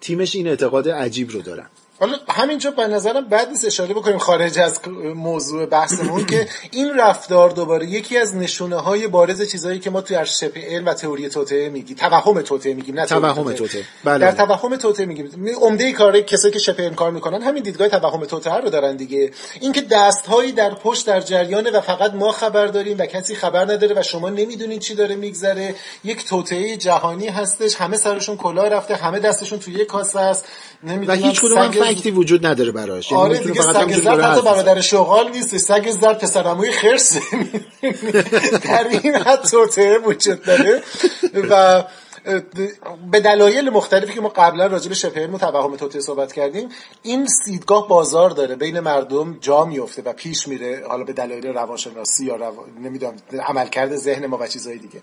تیمش 0.00 0.36
این 0.36 0.48
اعتقاد 0.48 0.88
عجیب 0.88 1.30
رو 1.30 1.42
دارن. 1.42 1.66
حالا 2.04 2.18
همینجا 2.28 2.70
به 2.70 2.86
نظرم 2.86 3.24
بعد 3.24 3.48
نیست 3.48 3.64
اشاره 3.64 3.94
بکنیم 3.94 4.18
خارج 4.18 4.58
از 4.58 4.80
موضوع 5.14 5.66
بحثمون 5.66 6.26
که 6.26 6.48
این 6.70 6.94
رفتار 6.98 7.50
دوباره 7.50 7.86
یکی 7.86 8.18
از 8.18 8.36
نشونه 8.36 8.76
های 8.76 9.08
بارز 9.08 9.50
چیزهایی 9.50 9.78
که 9.78 9.90
ما 9.90 10.00
توی 10.00 10.16
ارشپ 10.16 10.58
علم 10.58 10.86
و 10.86 10.94
تئوری 10.94 11.28
توته 11.28 11.68
میگیم. 11.68 11.96
توهم 11.96 12.42
توته 12.42 12.74
میگیم 12.74 12.94
نه 12.94 13.06
توهم 13.06 13.52
توته 13.52 13.84
بله. 14.04 14.18
در 14.18 14.32
توهم 14.32 14.76
توته 14.76 15.06
میگیم. 15.06 15.48
عمده 15.60 15.92
کار 15.92 16.20
کسایی 16.20 16.52
که 16.52 16.58
شپ 16.58 16.80
علم 16.80 16.94
کار 16.94 17.10
می‌کنن 17.10 17.42
همین 17.42 17.62
دیدگاه 17.62 17.88
توهم 17.88 18.24
توته 18.24 18.54
رو 18.54 18.70
دارن 18.70 18.96
دیگه. 18.96 19.30
اینکه 19.60 19.80
دستهایی 19.80 20.52
در 20.52 20.74
پشت 20.74 21.06
در 21.06 21.20
جریانه 21.20 21.70
و 21.70 21.80
فقط 21.80 22.14
ما 22.14 22.32
خبر 22.32 22.66
داریم 22.66 22.98
و 22.98 23.06
کسی 23.06 23.34
خبر 23.34 23.64
نداره 23.64 23.94
و 23.98 24.02
شما 24.02 24.30
نمی‌دونید 24.30 24.80
چی 24.80 24.94
داره 24.94 25.14
میگذره 25.14 25.74
یک 26.04 26.24
توته 26.24 26.76
جهانی 26.76 27.28
هستش. 27.28 27.74
همه 27.74 27.96
سرشون 27.96 28.36
کلاه 28.36 28.68
رفته 28.68 28.94
همه 28.94 29.18
دستشون 29.18 29.58
توی 29.58 29.74
یک 29.74 29.86
کاسه 29.86 30.20
است. 30.20 30.44
کدوم 31.42 31.70
فکتی 31.94 32.10
وجود 32.10 32.46
نداره 32.46 32.72
براش. 32.72 33.12
یعنی 33.12 33.24
آره 33.24 33.38
دیگه 33.38 33.62
سگ 33.62 33.92
زرد 33.92 34.20
حتی 34.20 34.42
برادر 34.42 34.80
شغال 34.80 35.30
نیست 35.30 35.56
سگ 35.56 35.90
زرد 35.90 36.18
پسرموی 36.18 36.72
خرسه 36.72 37.20
در 38.64 38.88
این 38.88 39.14
حد 39.14 39.42
توته 39.42 39.98
وجود 39.98 40.42
داره. 40.42 40.82
و 41.50 41.84
به 43.10 43.20
دلایل 43.20 43.70
مختلفی 43.70 44.14
که 44.14 44.20
ما 44.20 44.28
قبلا 44.28 44.66
راجع 44.66 44.88
به 44.88 44.94
شبه 44.94 45.20
علم 45.20 45.34
و 45.34 45.38
توهم 45.38 45.76
توته 45.76 46.00
صحبت 46.00 46.32
کردیم 46.32 46.68
این 47.02 47.26
سیدگاه 47.26 47.88
بازار 47.88 48.30
داره. 48.30 48.54
بین 48.54 48.80
مردم 48.80 49.38
جا 49.40 49.64
میفته 49.64 50.02
و 50.02 50.12
پیش 50.12 50.48
میره 50.48 50.82
حالا 50.88 51.04
به 51.04 51.12
دلایل 51.12 51.46
روانشناسی 51.46 52.26
یا 52.26 52.36
رو... 52.36 52.66
نمی‌دونم 52.82 53.14
عملکرد 53.48 53.96
ذهن 53.96 54.26
ما 54.26 54.38
و 54.40 54.46
چیزهای 54.46 54.78
دیگه. 54.78 55.02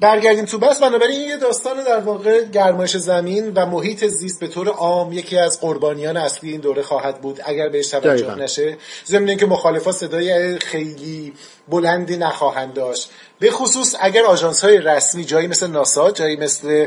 برگردیم 0.00 0.44
تو 0.44 0.58
بس. 0.58 0.80
بنابراین 0.80 1.20
این 1.20 1.28
یه 1.28 1.36
داستان 1.36 1.84
در 1.84 2.00
واقع 2.00 2.44
گرمایش 2.44 2.96
زمین 2.96 3.52
و 3.54 3.66
محیط 3.66 4.04
زیست 4.04 4.40
به 4.40 4.48
طور 4.48 4.68
عام 4.68 5.12
یکی 5.12 5.38
از 5.38 5.60
قربانیان 5.60 6.16
اصلی 6.16 6.50
این 6.50 6.60
دوره 6.60 6.82
خواهد 6.82 7.20
بود. 7.20 7.40
اگر 7.44 7.68
بهش 7.68 7.88
توجه 7.88 8.34
نشه 8.34 8.76
ضمن 9.06 9.28
اینکه 9.28 9.46
مخالفا 9.46 9.92
صدای 9.92 10.58
خیلی 10.58 11.32
بلندی 11.68 12.16
نخواهند 12.16 12.74
داشت. 12.74 13.10
به 13.38 13.50
خصوص 13.50 13.94
اگر 14.00 14.22
آژانس 14.24 14.64
های 14.64 14.78
رسمی 14.78 15.24
جایی 15.24 15.46
مثل 15.46 15.66
ناسا 15.66 16.10
جایی 16.10 16.36
مثل 16.36 16.86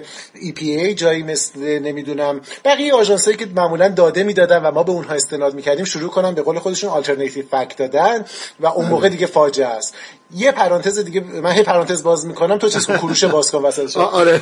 ای 0.61 0.93
جایی 0.93 1.23
مثل 1.23 1.79
نمی‌دونم 1.79 2.41
بقیه 2.65 2.93
آژانس 2.93 3.25
هایی 3.25 3.37
که 3.37 3.45
معمولا 3.55 3.89
داده 3.89 4.23
می‌دادن 4.23 4.57
و 4.57 4.71
ما 4.71 4.83
به 4.83 4.91
اونها 4.91 5.13
استناد 5.13 5.53
می‌کردیم 5.53 5.85
شروع 5.85 6.09
کنن 6.09 6.33
به 6.33 6.41
قول 6.41 6.59
خودشون 6.59 6.89
آلترناتیو 6.89 7.45
فکت 7.51 7.77
دادن 7.77 8.25
و 8.59 8.67
اون 8.67 8.85
موقع 8.85 9.09
دیگه 9.09 9.25
فاجعه 9.25 9.67
است. 9.67 9.95
یه 10.35 10.51
پرانتز 10.51 10.99
دیگه 10.99 11.21
من 11.21 11.51
هی 11.51 11.63
پرانتز 11.63 12.03
باز 12.03 12.25
می‌کنم 12.25 12.57
تو 12.57 12.69
چیز 12.69 12.87
کروش 12.87 13.23
باز 13.23 13.51
کن 13.51 13.61
وسط 13.61 13.97
آره. 13.97 14.41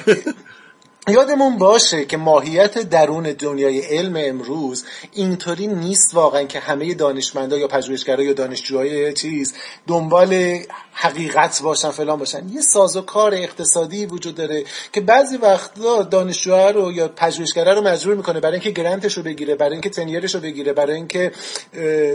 یادمون 1.08 1.58
باشه 1.58 2.06
که 2.06 2.18
ماهیت 2.18 2.78
درون 2.80 3.24
دنیای 3.24 3.80
علم 3.80 4.14
امروز 4.18 4.86
اینطوری 5.14 5.68
نیست 5.68 6.16
واقعا 6.16 6.44
که 6.44 6.60
همه 6.60 6.94
دانشمندا 6.94 7.58
یا 7.58 7.68
پژوهشگرا 7.68 8.24
یا 8.24 8.34
دانشجوهای 8.34 9.14
چیز 9.14 9.54
دنبال 9.88 10.60
حقیقت 10.94 11.62
باشن 11.62 11.90
فلان 11.90 12.20
باشن. 12.20 12.50
یه 12.50 12.62
سازوکار 12.62 13.34
اقتصادی 13.34 14.06
وجود 14.06 14.36
داره 14.36 14.64
که 14.94 15.02
بعضی 15.02 15.38
وقتا 15.38 16.04
دانشجوها 16.04 16.70
رو 16.70 16.92
یا 16.92 17.08
پژوهشگرا 17.08 17.74
رو 17.74 17.82
مجبور 17.82 18.16
می‌کنه 18.16 18.40
برای 18.40 18.54
اینکه 18.54 18.72
گرنتش 18.72 19.18
رو 19.18 19.24
بگیره 19.24 19.56
برای 19.56 19.72
اینکه 19.72 19.90
تنیرش 19.90 20.36
رو 20.36 20.42
بگیره 20.42 20.74
برای 20.74 20.96
اینکه 20.96 21.32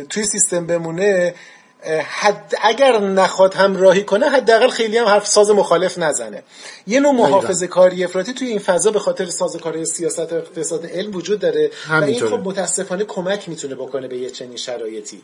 توی 0.09 0.25
سیستم 0.25 0.67
بمونه 0.67 1.35
حد 2.05 2.55
اگر 2.63 2.99
نخواد 2.99 3.55
همراهی 3.55 4.05
کنه 4.05 4.29
حداقل 4.29 4.69
خیلی 4.69 4.99
هم 4.99 5.07
حرف 5.07 5.27
ساز 5.27 5.51
مخالف 5.51 5.99
نزنه. 5.99 6.43
یه 6.87 7.01
نوع 7.01 7.13
محافظه 7.13 7.67
کاری 7.67 8.05
افراطی 8.05 8.33
توی 8.33 8.49
این 8.49 8.59
فضا 8.59 8.91
به 8.91 8.99
خاطر 8.99 9.27
سازوکاری 9.27 9.85
سیاست 9.85 10.33
و 10.33 10.37
اقتصاد 10.37 10.87
علم 10.87 11.17
وجود 11.17 11.41
داره 11.41 11.71
و 11.91 12.05
این 12.05 12.21
خب 12.21 12.41
متاسفانه 12.45 13.05
کمک 13.05 13.49
می‌تونه 13.49 13.75
بکنه 13.75 14.09
به 14.09 14.17
یه 14.17 14.31
چنین 14.31 14.57
شرایطی. 14.57 15.23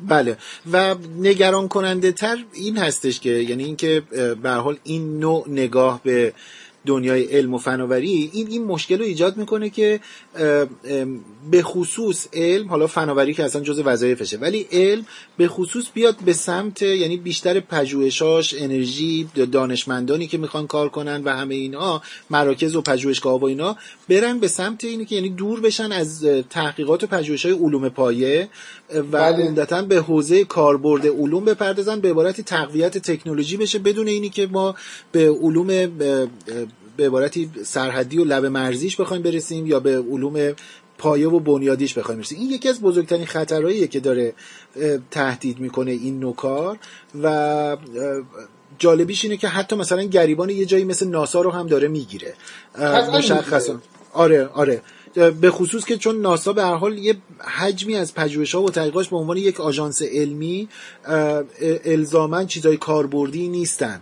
بله. 0.00 0.36
و 0.72 0.94
نگران 1.18 1.68
کننده 1.68 2.12
تر 2.12 2.36
این 2.52 2.78
هستش 2.78 3.20
که 3.20 3.30
یعنی 3.30 3.64
اینکه 3.64 4.02
به 4.42 4.50
حال 4.50 4.78
این 4.84 5.18
نوع 5.18 5.44
نگاه 5.48 6.00
به 6.04 6.32
دنیای 6.86 7.24
علم 7.24 7.54
و 7.54 7.58
فناوری 7.58 8.30
این 8.32 8.46
این 8.46 8.64
مشکل 8.64 8.98
رو 8.98 9.04
ایجاد 9.04 9.36
می‌کنه 9.36 9.70
که 9.70 10.00
به 11.50 11.62
خصوص 11.62 12.26
علم 12.32 12.68
حالا 12.68 12.86
فناوری 12.86 13.34
که 13.34 13.44
اصلا 13.44 13.62
جز 13.62 13.82
وظایفشه 13.84 14.36
ولی 14.36 14.66
علم 14.72 15.06
به 15.36 15.48
خصوص 15.48 15.84
بیاد 15.94 16.16
به 16.24 16.32
سمت 16.32 16.82
یعنی 16.82 17.16
بیشتر 17.16 17.60
پژوهشاش 17.60 18.54
انرژی 18.58 19.28
دانشمندانی 19.52 20.26
که 20.26 20.38
می‌خوان 20.38 20.66
کار 20.66 20.88
کنن 20.88 21.24
و 21.24 21.36
همه 21.36 21.54
اینا 21.54 22.02
مراکز 22.30 22.76
و 22.76 22.82
پژوهشگاه 22.82 23.40
و 23.40 23.44
اینا 23.44 23.76
برن 24.08 24.38
به 24.38 24.48
سمت 24.48 24.84
اینی 24.84 25.04
که 25.04 25.14
یعنی 25.14 25.28
دور 25.28 25.60
بشن 25.60 25.92
از 25.92 26.24
تحقیقات 26.50 27.04
و 27.04 27.06
پژوهش 27.06 27.46
های 27.46 27.54
علوم 27.54 27.88
پایه. 27.88 28.48
و 28.94 29.02
بله. 29.02 29.44
عمدتا 29.44 29.82
به 29.82 29.96
حوزه 29.96 30.44
کاربرد 30.44 31.06
علوم 31.06 31.44
بپردازن 31.44 32.00
به 32.00 32.10
عبارتی 32.10 32.42
تقویت 32.42 32.98
تکنولوژی 32.98 33.56
بشه 33.56 33.78
بدون 33.78 34.08
اینی 34.08 34.28
که 34.28 34.46
ما 34.46 34.74
به 35.12 35.30
علوم 35.30 35.66
به 36.96 37.06
عبارتی 37.06 37.50
سرحدی 37.64 38.18
و 38.18 38.24
لب 38.24 38.46
مرزیش 38.46 39.00
بخوایم 39.00 39.22
برسیم 39.22 39.66
یا 39.66 39.80
به 39.80 39.98
علوم 39.98 40.54
پایه 40.98 41.28
و 41.28 41.40
بنیادیش 41.40 41.98
بخوایم 41.98 42.20
برسیم. 42.20 42.38
این 42.38 42.50
یکی 42.50 42.68
از 42.68 42.80
بزرگترین 42.80 43.26
خطرهاییه 43.26 43.86
که 43.86 44.00
داره 44.00 44.34
تهدید 45.10 45.60
می‌کنه 45.60 45.90
این 45.90 46.20
نوکار 46.20 46.78
و 47.22 47.76
جالبیش 48.78 49.24
اینه 49.24 49.36
که 49.36 49.48
حتی 49.48 49.76
مثلا 49.76 50.02
گریبان 50.02 50.50
یه 50.50 50.64
جایی 50.64 50.84
مثل 50.84 51.08
ناسا 51.08 51.40
رو 51.40 51.50
هم 51.50 51.66
داره 51.66 51.88
می‌گیره. 51.88 52.34
مشخصا. 53.14 53.80
آره 54.12 54.46
آره. 54.46 54.82
به 55.14 55.50
خصوص 55.50 55.84
که 55.84 55.96
چون 55.96 56.20
ناسا 56.20 56.52
به 56.52 56.62
هر 56.62 56.74
حال 56.74 56.98
یه 56.98 57.14
حجمی 57.58 57.96
از 57.96 58.14
پژوهش 58.14 58.54
ها 58.54 58.62
و 58.62 58.70
تحقیقاش 58.70 59.08
به 59.08 59.16
عنوان 59.16 59.36
یک 59.36 59.60
آژانس 59.60 60.02
علمی 60.02 60.68
الزاما 61.84 62.44
چیزای 62.44 62.76
کاربردی 62.76 63.48
نیستن 63.48 64.00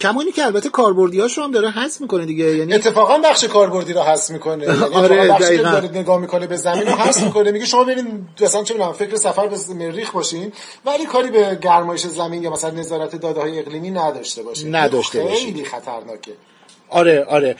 کمانی 0.00 0.32
که 0.32 0.44
البته 0.44 0.68
کاربردیاش 0.68 1.38
رو 1.38 1.44
هم 1.44 1.50
داره 1.50 1.70
حذف 1.70 2.00
می‌کنه 2.00 2.26
دیگه 2.26 2.56
یعنی 2.56 2.74
اتفاقا 2.74 3.18
بخش 3.18 3.44
کاربردی 3.44 3.92
رو 3.92 4.00
حذف 4.00 4.30
می‌کنه 4.30 4.64
یعنی 4.66 4.94
آره، 4.94 5.28
بخشی 5.28 5.38
که 5.38 5.44
دقیقاً. 5.44 5.70
داره 5.70 5.88
نگاه 5.88 6.20
می‌کنه 6.20 6.46
به 6.46 6.56
زمین 6.56 6.86
رو 6.86 6.92
حذف 6.92 7.22
می‌کنه 7.22 7.50
میگه 7.50 7.66
شما 7.66 7.84
برین 7.84 8.26
مثلا 8.40 8.62
چه 8.64 8.74
می‌دونم 8.74 8.92
فکر 8.92 9.16
سفر 9.16 9.46
به 9.46 9.56
مریخ 9.74 10.10
باشین 10.10 10.52
ولی 10.86 11.06
کاری 11.06 11.30
به 11.30 11.58
گرمایش 11.62 12.06
زمین 12.06 12.42
یا 12.42 12.50
مثلا 12.50 12.70
نظارت 12.70 13.16
داده 13.16 13.40
های 13.40 13.58
اقلیمی 13.58 13.90
نداشته 13.90 14.42
باشین 14.42 14.74
نداشته 14.74 15.22
باشین. 15.22 15.46
خیلی 15.46 15.64
خطرناکه 15.64 16.32
آره 16.90 17.24
آره 17.24 17.56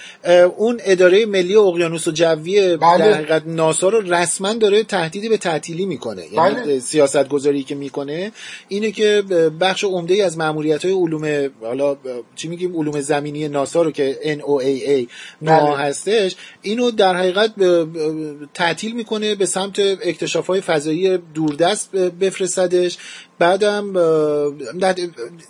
اون 0.57 0.81
اداره 0.85 1.27
ملی 1.27 1.57
اقیانوس 1.57 2.09
و 2.09 2.11
جوی 2.11 2.77
بله. 2.77 2.99
در 2.99 3.15
حقیقت 3.15 3.43
ناسا 3.47 3.89
رو 3.89 4.15
رسما 4.15 4.53
داره 4.53 4.83
تهدیدی 4.83 5.29
به 5.29 5.37
تعطیلی 5.37 5.87
می‌کنه 5.87 6.23
یعنی 6.33 6.55
بله. 6.55 6.81
سیاست 6.81 7.29
گذاری 7.29 7.63
که 7.63 7.75
می‌کنه 7.75 8.33
اینه 8.69 8.91
که 8.91 9.23
بخش 9.61 9.85
عمده 9.85 10.15
ای 10.15 10.23
از 10.23 10.39
ماموریت 10.39 10.85
های 10.85 10.95
علوم 10.95 11.51
حالا 11.61 11.97
چی 12.37 12.49
میگیم 12.49 12.77
علوم 12.77 13.01
زمینی 13.01 13.49
ناسا 13.49 13.83
رو 13.83 13.91
که 13.91 14.19
NOAA 14.23 15.11
نوآ 15.43 15.67
بله. 15.67 15.77
هستش 15.77 16.37
اینو 16.63 16.91
در 16.91 17.17
حقیقت 17.17 17.55
تعطیل 18.55 18.95
می‌کنه 18.95 19.35
به 19.35 19.47
سمت 19.47 19.79
اکتشاف 19.79 20.47
های 20.47 20.61
فضایی 20.61 21.19
دوردست 21.35 21.97
بفرستدش 21.97 22.99
بعدم 23.39 23.93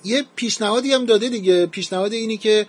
یه 0.05 0.25
پیشنهادی 0.37 0.93
هم 0.93 1.05
داده 1.05 1.29
دیگه 1.29 1.66
پیشنهاد 1.66 2.12
اینی 2.12 2.37
که 2.37 2.66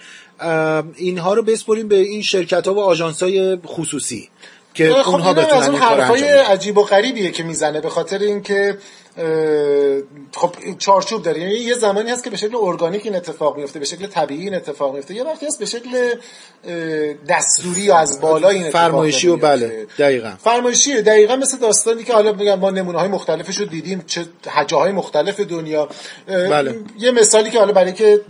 اینها 0.96 1.34
رو 1.34 1.44
بسپریم 1.44 1.88
به 1.88 1.96
این 1.96 2.22
شرکت 2.22 2.68
ها 2.68 2.74
و 2.74 2.80
آژانس 2.80 3.24
های 3.24 3.58
خصوصی 3.66 4.30
که 4.74 4.94
خب 4.94 5.10
اونها 5.10 5.30
اینم 5.30 5.42
از 5.42 5.48
بتونن 5.48 5.70
اون 5.70 5.82
حرفای. 5.82 6.24
عجیب 6.24 6.78
و 6.78 6.84
غریبیه 6.84 7.32
که 7.32 7.44
می‌زنه 7.44 7.82
به 7.82 7.90
خاطر 7.90 8.20
اینکه 8.20 8.78
خب 10.36 10.56
چارچوب 10.78 11.24
داره 11.24 11.40
یعنی 11.40 11.54
یه 11.54 11.74
زمانی 11.74 12.10
هست 12.10 12.24
که 12.24 12.30
به 12.30 12.38
شکل 12.38 12.56
ارگانیک 12.56 13.06
این 13.06 13.16
اتفاق 13.16 13.58
میفته 13.58 13.80
به 13.80 13.86
شکل 13.86 14.08
طبیعی 14.08 14.42
این 14.42 14.56
اتفاق 14.56 14.96
میفته 14.96 15.16
یه 15.16 15.24
وقتی 15.24 15.46
هست 15.46 15.60
به 15.60 15.66
شکل 15.66 16.16
دستوری 17.30 17.82
یا 17.82 17.98
از 17.98 18.22
بالا 18.22 18.50
این 18.50 18.64
اتفاق 18.64 18.82
فرمایشی 18.82 19.28
و. 19.28 19.38
بله 19.38 19.88
دقیقا 20.00 20.34
فرمایشیه 20.44 21.02
دقیقا 21.02 21.36
مثل 21.36 21.58
داستانی 21.58 22.04
که 22.04 22.14
حالا 22.14 22.34
میگم 22.34 22.60
ما 22.60 22.70
نمونه 22.70 23.00
های 23.00 23.08
مختلفش 23.08 23.58
رو 23.58 23.66
دیدیم 23.66 24.04
چه 24.08 24.26
جاهای 24.68 24.92
مختلف 24.92 25.40
دنیا 25.40 25.90
بله. 26.28 26.80
یه 27.00 27.12
مثالی 27.12 27.50
که 27.50 27.60
حالا 27.60 27.74
برای 27.74 27.94
که 27.94 28.22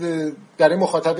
برای 0.58 0.76
مخاطب 0.76 1.15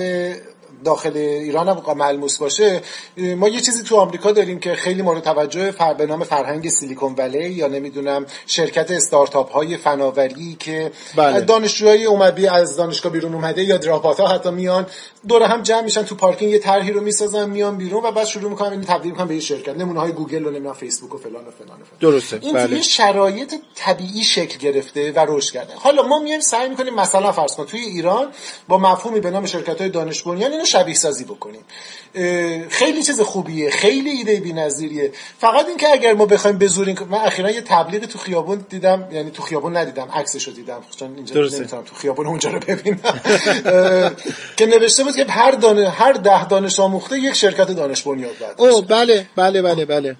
داخل 0.84 1.16
ایران 1.16 1.68
هم 1.68 1.96
ملموس 1.96 2.38
باشه 2.38 2.80
ما 3.16 3.48
یه 3.48 3.60
چیزی 3.60 3.82
تو 3.82 3.96
آمریکا 3.96 4.32
داریم 4.32 4.60
که 4.60 4.74
خیلی 4.74 5.02
مورد 5.02 5.22
توجه 5.22 5.70
فر 5.70 5.94
به 5.94 6.06
نام 6.06 6.24
فرهنگ 6.24 6.68
سیلیکون 6.68 7.14
ولی 7.18 7.50
یا 7.50 7.66
نمی‌دونم 7.66 8.26
شرکت 8.46 8.90
استارتاپ 8.90 9.52
های 9.52 9.76
فناوری 9.76 10.56
که 10.60 10.92
بله. 11.16 11.40
دانشجوهای 11.40 12.04
اومدی 12.04 12.46
از 12.46 12.76
دانشگاه 12.76 13.12
بیرون 13.12 13.34
اومده 13.34 13.64
یا 13.64 13.76
دراپات 13.76 14.20
ها 14.20 14.26
حتی 14.26 14.50
میان 14.50 14.86
دور 15.28 15.42
هم 15.42 15.62
جمع 15.62 15.80
میشن 15.80 16.02
تو 16.02 16.14
پارکینگ 16.14 16.52
یه 16.52 16.58
طرحی 16.58 16.92
رو 16.92 17.00
می‌سازن 17.00 17.50
میان 17.50 17.76
بیرون 17.76 18.04
و 18.04 18.10
بعد 18.10 18.26
شروع 18.26 18.50
می‌کنن 18.50 18.70
اینو 18.70 18.84
تبدیل 18.84 19.12
می‌کنن 19.12 19.28
به 19.28 19.34
یه 19.34 19.40
شرکت 19.40 19.76
نمونه 19.76 20.00
های 20.00 20.12
گوگل 20.12 20.46
و 20.46 20.50
نمی‌دونم 20.50 20.74
فیسبوک 20.74 21.14
و 21.14 21.18
فلان 21.18 21.46
و 21.46 21.50
فلان 21.50 21.80
و 21.80 21.84
فلان 21.84 22.12
درسته، 22.12 22.38
این 22.42 22.54
بله. 22.54 22.82
شرایط 22.82 23.54
طبیعی 23.74 24.24
شکل 24.24 24.58
گرفته 24.58 25.12
و 25.12 25.26
رشد 25.28 25.52
کرده 25.52 25.72
حالا 25.76 26.02
ما 26.02 26.18
میایم 26.18 26.40
سعی 26.40 26.68
می‌کنیم 26.68 26.94
مثلا 26.94 27.32
فرض 27.32 27.56
کن 27.56 27.66
توی 27.66 27.80
ایران 27.80 28.28
با 28.68 28.78
مفهومی 28.78 29.20
به 29.20 29.30
نام 29.30 29.46
شرکت 29.46 29.80
های 29.80 29.90
دانش 29.90 30.22
بنیان 30.22 30.52
اینو 30.52 30.64
شبیه 30.72 30.94
سازی 30.94 31.24
بکنیم 31.24 31.64
خیلی 32.68 33.02
چیز 33.02 33.20
خوبیه 33.20 33.70
خیلی 33.70 34.10
ایده 34.10 34.40
بی‌نظیریه. 34.40 35.12
فقط 35.38 35.68
اینکه 35.68 35.88
اگر 35.92 36.14
ما 36.14 36.26
بخوایم 36.26 36.58
بزوریم 36.58 36.96
من 37.10 37.18
اخیرا 37.18 37.50
یه 37.50 37.60
تبلیغ 37.60 38.04
تو 38.04 38.18
خیابون 38.18 38.66
دیدم 38.68 39.08
یعنی 39.12 39.30
تو 39.30 39.42
خیابون 39.42 39.76
ندیدم 39.76 40.08
عکسشو 40.14 40.50
دیدم. 40.50 40.80
چون 40.98 41.14
اینجا. 41.16 41.40
نمی‌تونم 41.40 41.82
تو 41.82 41.94
خیابون 41.94 42.26
اونجا 42.26 42.50
رو 42.50 42.58
ببینم. 42.58 43.20
که 44.56 44.66
نوشته 44.66 45.04
بود 45.04 45.16
که 45.16 45.24
هر 45.24 45.50
دانه 45.50 45.90
هر 45.90 46.12
ده 46.12 46.48
دانش 46.48 46.80
آموخته 46.80 47.18
یک 47.18 47.34
شرکت 47.34 47.70
دانش 47.70 48.02
بنیاد 48.02 48.36
او 48.56 48.82
بله 48.82 49.26
بله 49.36 49.62
بله 49.62 49.84
بله. 49.84 50.16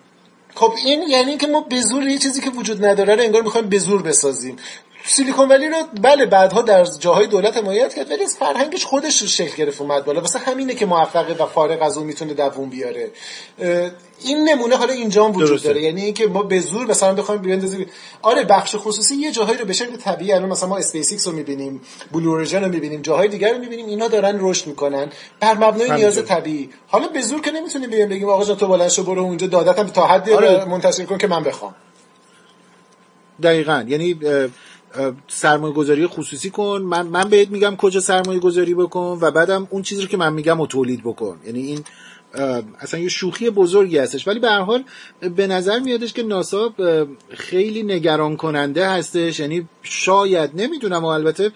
خب 0.55 0.73
این 0.85 1.03
یعنی 1.09 1.37
که 1.37 1.47
ما 1.47 1.61
به 1.61 1.81
زور 1.81 2.03
یه 2.03 2.19
چیزی 2.19 2.41
که 2.41 2.51
وجود 2.51 2.85
نداره 2.85 3.15
رو 3.15 3.23
انگار 3.23 3.43
می‌خوایم 3.43 3.69
به 3.69 3.79
زور 3.79 4.03
بسازیم. 4.03 4.57
سیلیکون 5.05 5.49
ولی 5.49 5.69
رو 5.69 5.77
بله 6.03 6.27
بعدها 6.27 6.63
در 6.63 6.85
جاهای 6.85 7.27
دولت 7.27 7.57
حمایت 7.57 7.95
کرد 7.95 8.11
ولی 8.11 8.25
از 8.25 8.37
فرهنگش 8.37 8.85
خودش 8.85 9.23
رو 9.23 9.29
شکل 9.29 9.57
گرفت 9.57 9.81
اومد 9.81 10.05
بالا. 10.05 10.21
واسه 10.21 10.39
همینه 10.39 10.75
که 10.75 10.87
موفقه 10.87 11.45
و 11.45 11.47
فارغ 11.47 11.83
از 11.83 11.97
اون 11.97 12.07
می‌تونه 12.07 12.35
دووم 12.35 12.69
بیاره. 12.69 13.11
این 14.25 14.49
نمونه 14.49 14.77
حالا 14.77 14.93
اینجا 14.93 15.25
هم 15.25 15.31
وجود 15.31 15.49
درسته. 15.49 15.69
داره. 15.69 15.83
یعنی 15.83 16.03
اینکه 16.03 16.27
ما 16.27 16.43
به 16.43 16.61
زور 16.61 16.87
مثلا 16.87 17.15
بخوایم 17.15 17.41
بیاندازیم 17.41 17.87
آره 18.23 18.45
بخش 18.45 18.77
خصوصی 18.79 19.17
یه 19.17 19.33
جاهایی 19.33 19.59
رو 19.59 19.65
به 19.65 19.73
شکل 19.73 19.97
طبیعی 19.97 20.33
الان 20.33 20.49
مثلا 20.49 20.69
ما 20.69 20.77
اسپیس 20.77 21.27
رو 21.27 21.33
می‌بینیم 21.33 21.81
بلو 22.13 22.37
رو 22.37 22.69
می‌بینیم 22.69 23.03
جاهای 23.03 23.29
دیگر 23.29 23.53
رو 23.53 23.59
می‌بینیم 23.59 23.87
اینا 23.87 24.09
دارن 24.09 24.37
رشد 24.41 24.67
می‌کنن. 24.67 25.13
بر 25.41 25.55
مبنای 25.55 25.91
نیاز. 25.91 26.25
طبیعی. 26.25 26.71
حالا 26.89 27.09
به 27.09 27.21
زور 27.21 27.41
که 27.41 27.51
نمی‌تونیم 27.51 27.91
بگیم 27.91 28.09
بگیم 28.09 28.29
آقا 28.29 28.45
جان 28.45 28.57
تو 28.57 28.69
بلند 28.69 28.89
شو 28.89 29.03
برو 29.05 29.23
اونجا 29.23 29.47
دادتم 29.47 29.87
تا 29.87 30.07
حدی 30.07 30.33
آره. 30.33 30.65
منتشر 30.65 31.05
کن 31.05 31.19
که 31.19 31.27
من 31.27 31.43
بخوام. 31.43 31.75
دقیقا. 33.43 33.85
یعنی 33.89 34.19
سرمایه 35.29 35.75
گذاری 35.75 36.07
خصوصی 36.07 36.51
کن. 36.51 36.83
من 36.83 37.07
من 37.07 37.29
بهت 37.29 37.51
میگم 37.51 37.77
کجا 37.77 38.01
سرمایه 38.01 38.41
گذاری 38.41 38.75
بکن 38.75 39.19
و 39.21 39.31
بعدم 39.31 39.69
اون 39.71 39.83
چیزی 39.83 40.03
رو 40.03 40.09
که 40.09 40.17
من 40.17 40.33
میگم 40.33 40.59
رو 40.59 40.67
تولید 40.67 41.01
بکن. 41.01 41.39
یعنی 41.47 41.61
این 41.61 41.85
اصلا 42.81 43.01
یه 43.01 43.09
شوخی 43.09 43.51
بزرگی 43.51 43.99
هستش. 43.99 44.29
ولی 44.29 44.39
به 44.39 44.49
هر 44.49 44.61
حال 44.61 44.85
به 45.37 45.47
نظر 45.47 45.79
میادش 45.79 46.13
که 46.13 46.23
ناسا 46.23 46.75
خیلی 47.31 47.83
نگران 47.83 48.37
کننده 48.37 48.89
هستش. 48.89 49.41
یعنی 49.41 49.69
شاید 49.83 50.51
نمی‌دونم 50.55 51.05
و 51.05 51.07
البته 51.07 51.53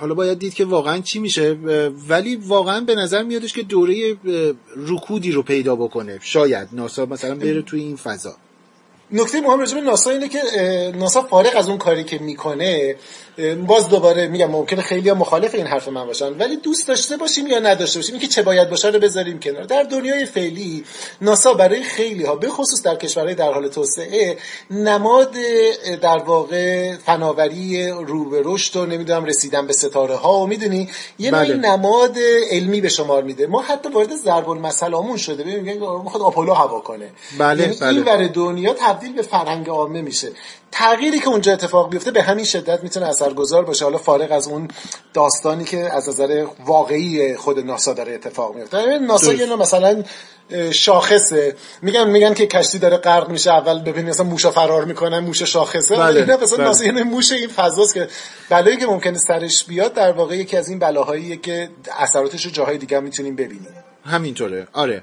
حالا 0.00 0.14
باید 0.14 0.38
دید 0.38 0.54
که 0.54 0.64
واقعا 0.64 0.98
چی 0.98 1.18
میشه. 1.18 1.58
ولی 2.08 2.36
واقعا 2.36 2.80
به 2.80 2.94
نظر 2.94 3.22
میادش 3.22 3.52
که 3.52 3.62
دوره 3.62 4.16
رکودی 4.76 5.32
رو 5.32 5.42
پیدا 5.42 5.76
بکنه. 5.76 6.18
شاید 6.22 6.68
ناسا 6.72 7.06
مثلا 7.06 7.34
بره 7.34 7.62
توی 7.62 7.80
این 7.80 7.96
فضا. 7.96 8.34
نکته 9.12 9.40
مهم 9.40 9.60
راجع 9.60 9.74
به 9.74 9.80
ناسا 9.80 10.10
اینه 10.10 10.28
که 10.28 10.38
ناسا 10.94 11.22
فارغ 11.22 11.56
از 11.56 11.68
اون 11.68 11.78
کاری 11.78 12.04
که 12.04 12.18
می‌کنه 12.18 12.96
باز 13.66 13.88
دوباره 13.88 14.26
میگم 14.26 14.50
ممکنه 14.50 14.82
خیلی 14.82 15.08
ها 15.08 15.14
مخالف 15.14 15.54
این 15.54 15.66
حرف 15.66 15.88
من 15.88 16.06
باشن 16.06 16.28
ولی 16.38 16.56
دوست 16.56 16.88
داشته 16.88 17.16
باشیم 17.16 17.46
یا 17.46 17.58
نداشته 17.58 17.98
باشیم 17.98 18.14
اینکه 18.14 18.28
چه 18.28 18.42
باید 18.42 18.70
باشه 18.70 18.88
رو 18.88 18.98
بذاریم 18.98 19.40
کنار. 19.40 19.64
در 19.64 19.82
دنیای 19.82 20.24
فعلی 20.24 20.84
ناسا 21.20 21.54
برای 21.54 21.82
خیلی 21.82 22.24
ها 22.24 22.34
به 22.34 22.48
خصوص 22.48 22.82
در 22.82 22.96
کشورهای 22.96 23.34
در 23.34 23.52
حال 23.52 23.68
توسعه 23.68 24.36
نماد 24.70 25.36
در 26.02 26.18
واقع 26.18 26.96
فناوری 26.96 27.88
رو 27.88 28.30
به 28.30 28.42
رشد 28.44 28.76
و 28.76 28.86
نمی‌دونم 28.86 29.24
رسیدن 29.24 29.66
به 29.66 29.72
ستاره 29.72 30.14
ها 30.14 30.38
و 30.38 30.46
می‌دونی؟ 30.46 30.88
یه 31.18 31.30
بله. 31.30 31.56
نماد 31.56 32.16
علمی 32.50 32.80
به 32.80 32.88
شمار 32.88 33.22
میده. 33.22 33.46
ما 33.46 33.62
حتی 33.62 33.88
وارد 33.88 34.16
ضرب 34.16 34.50
المثل 34.50 35.16
شده. 35.16 35.42
ببین 35.42 35.60
میگن 35.60 35.78
می‌خواد 36.02 36.22
آپولو 36.22 36.52
هوا 36.52 36.80
کنه. 36.80 37.10
بله، 37.38 37.62
یعنی 37.62 38.00
بله. 38.00 38.18
این 38.18 38.32
دنیا 38.32 38.72
تبدیل 39.02 39.16
به 39.16 39.22
فرهنگ 39.22 39.68
عامه 39.68 40.02
میشه. 40.02 40.32
تغییری 40.72 41.20
که 41.20 41.28
اونجا 41.28 41.52
اتفاق 41.52 41.90
بیفته 41.90 42.10
به 42.10 42.22
همین 42.22 42.44
شدت 42.44 42.82
می‌تونه 42.82 43.06
اثرگذار 43.06 43.64
باشه. 43.64 43.84
حالا 43.84 43.98
فارغ 43.98 44.32
از 44.32 44.48
اون 44.48 44.68
داستانی 45.14 45.64
که 45.64 45.92
از 45.92 46.08
نظر 46.08 46.46
واقعی 46.66 47.36
خود 47.36 47.58
ناسا 47.58 47.92
داره 47.92 48.14
اتفاق 48.14 48.54
میفته. 48.54 48.76
ببین 48.76 49.06
ناسا. 49.06 49.32
یه 49.32 49.46
نوع 49.46 49.58
مثلا 49.58 50.04
شاخصه. 50.72 51.56
میگن 51.82 52.10
میگن 52.10 52.34
که 52.34 52.46
کشتی 52.46 52.78
داره 52.78 52.96
غرق 52.96 53.28
میشه 53.28 53.52
اول 53.52 53.78
ببینید 53.78 54.08
مثلا 54.08 54.26
موشا 54.26 54.50
فرار 54.50 54.84
می‌کنن 54.84 55.18
موش 55.18 55.42
شاخصه. 55.42 55.96
بله، 55.96 56.20
اینا 56.20 56.36
مثلا 56.36 56.72
بله. 56.72 57.02
موش 57.02 57.32
این 57.32 57.48
فضاست 57.48 57.94
که 57.94 58.08
بلایی 58.50 58.76
که 58.76 58.86
ممکنه 58.86 59.18
سرش 59.18 59.64
بیاد 59.64 59.92
در 59.92 60.12
واقع 60.12 60.36
یکی 60.36 60.56
از 60.56 60.68
این 60.68 60.78
بلاهاییه 60.78 61.36
که 61.36 61.68
اثراتش 61.98 62.44
رو 62.44 62.50
جاهای 62.50 62.78
دیگه 62.78 63.00
می‌تونیم 63.00 63.36
ببینیم. 63.36 63.74
همینطوره. 64.04 64.66
آره. 64.72 65.02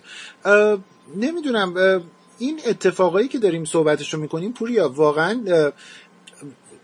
نمی‌دونم 1.16 1.74
این 2.40 2.60
اتفاقایی 2.68 3.28
که 3.28 3.40
داریم 3.40 3.66
صحبتش 3.66 4.14
رو 4.14 4.20
می‌کنیم 4.20 4.54
پوریا 4.54 4.90
واقعا 4.90 5.72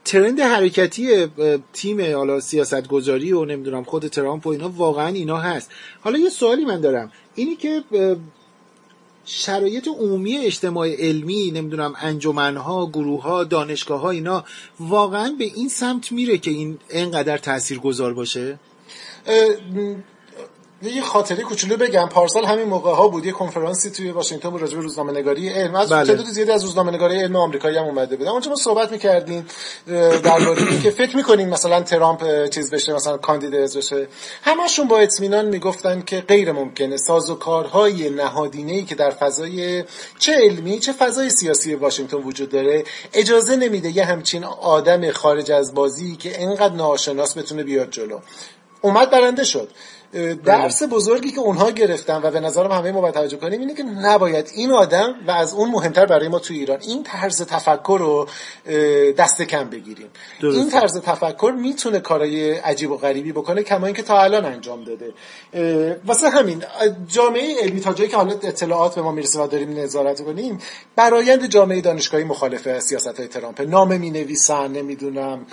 ترند 0.05 0.39
حرکتی 0.39 1.27
تیم 1.73 2.15
حالا 2.15 2.39
سیاست 2.39 2.87
گذاری 2.87 3.33
و 3.33 3.45
نمی‌دونم 3.45 3.83
خود 3.83 4.07
ترامپ 4.07 4.47
و 4.47 4.49
اینا 4.49 4.69
واقعا 4.69 5.07
اینا 5.07 5.37
هست. 5.37 5.71
حالا 6.01 6.17
یه 6.17 6.29
سوالی 6.29 6.65
من 6.65 6.81
دارم. 6.81 7.11
اینی 7.35 7.55
که 7.55 7.83
شرایط 9.25 9.87
عمومی 9.87 10.37
اجتماع 10.37 10.89
علمی 10.89 11.51
نمی‌دونم 11.51 11.93
انجمنها 12.01 12.85
گروهها 12.85 13.43
دانشگاه 13.43 14.01
ها 14.01 14.09
اینا 14.09 14.43
واقعا 14.79 15.35
به 15.39 15.45
این 15.45 15.69
سمت 15.69 16.11
میره 16.11 16.37
که 16.37 16.51
این 16.51 16.77
انقدر 16.89 17.37
تاثیرگذار 17.37 18.13
باشه؟ 18.13 18.59
یه 20.91 21.01
خاطره 21.01 21.43
کوچولو 21.43 21.77
بگم. 21.77 22.09
پارسال 22.09 22.45
همین 22.45 22.65
موقع 22.65 22.91
ها 22.91 23.07
بود. 23.07 23.25
یه 23.25 23.31
کنفرانسی 23.31 23.89
توی 23.89 24.11
واشنگتن 24.11 24.49
بود 24.49 24.61
راجع 24.61 24.75
به 24.75 24.81
روزنامه 24.81 25.11
نگاری 25.11 25.49
علم. 25.49 25.75
از 25.75 25.89
بله. 25.89 26.05
تعداد 26.05 26.25
زیادی 26.25 26.51
از 26.51 26.63
روزنامه 26.63 26.91
نگاری 26.91 27.21
علم 27.21 27.35
آمریکایی 27.35 27.77
هم 27.77 27.83
اومده 27.83 28.15
بودن 28.15 28.29
اونجا 28.29 28.49
ما 28.49 28.55
صحبت 28.55 28.91
می‌کردیم 28.91 29.47
درباره 30.23 30.67
اینکه 30.67 30.89
فکر 30.89 31.15
می‌کنیم 31.15 31.49
مثلا 31.49 31.81
ترامپ 31.81 32.49
چیز 32.49 32.71
بشه 32.71 32.93
مثلا 32.93 33.17
کاندیدات 33.17 33.77
بشه. 33.77 34.07
همشون 34.41 34.87
با 34.87 34.99
اطمینان 34.99 35.45
می‌گفتن 35.45 36.01
که 36.01 36.21
غیر 36.21 36.51
ممکنه 36.51 36.97
سازوکارهای 36.97 38.09
نهادینه‌ای 38.09 38.83
که 38.83 38.95
در 38.95 39.11
فضای 39.11 39.83
چه 40.19 40.33
علمی 40.33 40.79
چه 40.79 40.91
فضای 40.91 41.29
سیاسی 41.29 41.75
واشنگتن 41.75 42.17
وجود 42.17 42.49
داره 42.49 42.83
اجازه 43.13 43.55
نمیده 43.55 43.97
یه 43.97 44.05
همچین 44.05 44.43
آدم 44.43 45.11
خارج 45.11 45.51
از 45.51 45.73
بازی 45.73 46.15
که 46.15 46.43
انقدر 46.43 46.73
ناشناس 46.73 47.37
بتونه 47.37 47.63
بیاد 47.63 47.89
جلو. 47.89 48.19
اومد 48.81 49.09
برنده 49.09 49.43
شد. 49.43 49.69
درس 50.45 50.83
بزرگی 50.83 51.31
که 51.31 51.39
اونها 51.39 51.71
گرفتن 51.71 52.21
و 52.23 52.31
به 52.31 52.39
نظرم 52.39 52.71
همه 52.71 52.91
ما 52.91 53.01
باید 53.01 53.13
توجه 53.13 53.37
کنیم 53.37 53.59
اینه 53.59 53.73
که 53.73 53.83
نباید 53.83 54.51
این 54.55 54.71
آدم 54.71 55.15
و 55.27 55.31
از 55.31 55.53
اون 55.53 55.71
مهمتر 55.71 56.05
برای 56.05 56.27
ما 56.27 56.39
تو 56.39 56.53
ایران 56.53 56.79
این 56.81 57.03
طرز 57.03 57.41
تفکر 57.41 57.97
رو 57.99 58.27
دست 59.17 59.41
کم 59.41 59.69
بگیریم. 59.69 60.07
درسته. 60.41 60.59
این 60.59 60.69
طرز 60.69 61.01
تفکر 61.01 61.53
می‌تونه 61.57 61.99
کارهای 61.99 62.51
عجیب 62.51 62.91
و 62.91 62.97
غریبی 62.97 63.31
بکنه 63.31 63.63
کما 63.63 63.85
اینکه 63.85 64.01
تا 64.01 64.21
الان 64.21 64.45
انجام 64.45 64.83
داده. 64.83 65.13
واسه 66.05 66.29
همین 66.29 66.63
جامعه 67.07 67.55
علمی 67.61 67.79
تا 67.79 67.93
جایی 67.93 68.09
که 68.09 68.17
حالا 68.17 68.31
اطلاعات 68.31 68.95
به 68.95 69.01
ما 69.01 69.11
می‌رسه 69.11 69.39
و 69.39 69.47
داریم 69.47 69.79
نظارت 69.79 70.21
کنیم 70.21 70.59
برایند 70.95 71.45
جامعه 71.45 71.81
دانشگاهی 71.81 72.23
مخالف 72.23 72.79
سیاست 72.79 73.19
های 73.19 73.27
ترامپ. 73.27 73.61
نامه 73.61 73.97
می 73.97 74.09
نویسن 74.09 74.71
نمی‌دونم 74.71 75.45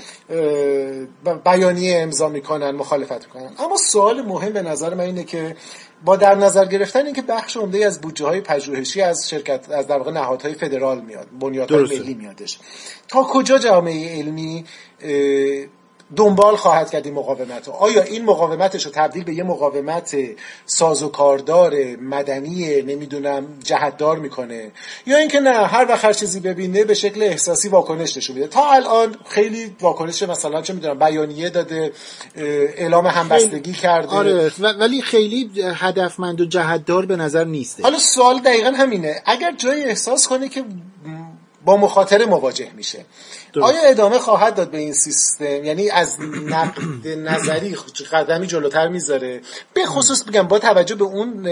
بیانیه 1.44 2.00
امضا 2.00 2.28
می‌کنن 2.28 2.70
مخالفت 2.70 3.26
می‌کنن. 3.26 3.50
اما 3.58 3.76
سوال 3.76 4.22
مهم 4.22 4.51
به 4.52 4.62
نظر 4.62 4.94
من 4.94 5.04
اینه 5.04 5.24
که 5.24 5.56
با 6.04 6.16
در 6.16 6.34
نظر 6.34 6.64
گرفتن 6.64 7.06
اینکه 7.06 7.22
بخش 7.22 7.56
عمده 7.56 7.86
از 7.86 8.00
بودجه 8.00 8.26
های 8.26 8.40
پژوهشی 8.40 9.00
از 9.02 9.28
شرکت 9.30 9.70
از 9.70 9.86
در 9.86 9.98
واقع 9.98 10.12
نهادهای 10.12 10.54
فدرال 10.54 11.00
میاد 11.00 11.28
بنیادهای 11.40 11.84
ملی 11.84 12.14
میادش. 12.14 12.58
تا 13.08 13.22
کجا 13.22 13.58
جامعه 13.58 14.18
علمی 14.18 14.64
دنبال 16.16 16.56
خواهد 16.56 16.90
کرد 16.90 17.06
این 17.06 17.14
مقاومت 17.14 17.66
رو. 17.66 17.72
آیا 17.72 18.02
این 18.02 18.24
مقاومتش 18.24 18.86
رو 18.86 18.92
تبدیل 18.92 19.24
به 19.24 19.34
یه 19.34 19.42
مقاومت 19.42 20.16
سازوکاردار 20.66 21.74
مدنی 21.96 22.82
نمی‌دونم 22.82 23.46
جهتدار 23.64 24.18
می‌کنه؟ 24.18 24.70
یا 25.06 25.16
اینکه 25.16 25.40
نه 25.40 25.50
هر 25.50 25.86
وقت 25.88 26.04
هر 26.04 26.12
چیزی 26.12 26.40
ببینه 26.40 26.84
به 26.84 26.94
شکل 26.94 27.22
احساسی 27.22 27.68
واکنش 27.68 28.16
نشون 28.16 28.36
میده. 28.36 28.48
تا 28.48 28.70
الان 28.72 29.16
خیلی 29.28 29.76
واکنش 29.80 30.22
مثلا 30.22 30.62
چه 30.62 30.72
می‌دونم 30.72 30.98
بیانیه 30.98 31.50
داده 31.50 31.92
اعلام 32.36 33.06
همبستگی 33.06 33.72
کرده. 33.72 34.08
آره 34.08 34.52
ولی 34.58 35.02
خیلی 35.02 35.50
هدفمند 35.74 36.40
و 36.40 36.44
جهتدار 36.44 37.06
به 37.06 37.16
نظر 37.16 37.44
نیسته 37.44 37.82
حالا 37.82 37.98
سوال 37.98 38.38
دقیقا 38.38 38.70
همینه. 38.70 39.22
اگر 39.26 39.52
جای 39.52 39.84
احساس 39.84 40.28
کنه 40.28 40.48
که 40.48 40.64
با 41.64 41.76
مخاطره 41.76 42.26
مواجه 42.26 42.68
میشه 42.76 43.04
آیا 43.60 43.80
ادامه 43.82 44.18
خواهد 44.18 44.54
داد 44.54 44.70
به 44.70 44.78
این 44.78 44.92
سیستم؟ 44.92 45.64
یعنی 45.64 45.90
از 45.90 46.16
نقد 46.46 47.08
نظری 47.28 47.76
قدمی 48.12 48.46
جلوتر 48.46 48.88
می‌ذاره. 48.88 49.40
به 49.74 49.86
خصوص 49.86 50.24
بگم 50.24 50.48
با 50.48 50.58
توجه 50.58 50.94
به 50.94 51.04
اون 51.04 51.42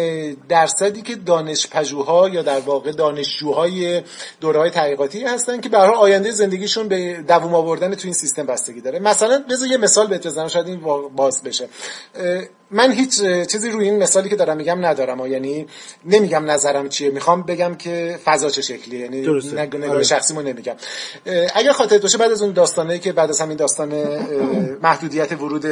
درصدی 0.49 1.03
که 1.03 1.15
دانش 1.15 1.67
پژوها 1.67 2.29
یا 2.29 2.43
در 2.43 2.61
واقع 2.61 2.93
دانشجوهای 2.93 4.03
دوره 4.41 4.59
های 4.59 4.71
تحقیقاتی 4.71 5.25
هستن 5.25 5.61
که 5.61 5.69
به 5.69 5.77
آینده 5.79 6.31
زندگیشون 6.31 6.89
به 6.89 7.25
دووم 7.29 7.55
آوردن 7.55 7.95
تو 7.95 8.01
این 8.05 8.15
سیستم 8.15 8.47
بستگی 8.47 8.81
داره. 8.81 8.99
مثلا 8.99 9.45
بذار 9.51 9.69
یه 9.69 9.77
مثال 9.77 10.07
بهت 10.07 10.27
بزنم 10.27 10.49
شاید 10.49 10.67
این 10.67 10.81
باز 11.17 11.43
بشه. 11.43 11.69
من 12.71 12.93
هیچ 12.93 13.23
چیزی 13.23 13.71
روی 13.71 13.85
این 13.85 14.03
مثالی 14.03 14.29
که 14.29 14.37
دارم 14.37 14.57
میگم 14.57 14.87
ندارم. 14.87 15.27
یعنی 15.27 15.67
نمیگم 16.05 16.51
نظرم 16.51 16.89
چیه. 16.89 17.11
می‌خوام 17.11 17.43
بگم 17.43 17.75
که 17.75 18.19
فضا 18.25 18.51
چه 18.51 18.63
شکلیه. 18.63 19.01
یعنی 19.01 19.21
نگاه 19.53 19.91
آره. 19.91 20.03
شخصی 20.03 20.35
مو 20.35 20.43
نمیگم 20.43 20.75
اگر 21.55 21.73
باشه 21.99 22.19
بعد 22.19 22.33
از 22.33 22.43
اون 22.43 22.53
داستانه 22.53 22.99
که 22.99 23.13
بعد 23.13 23.31
از 23.31 23.41
همین 23.41 23.57
داستان 23.57 23.93
محدودیت 24.83 25.33
ورود 25.33 25.67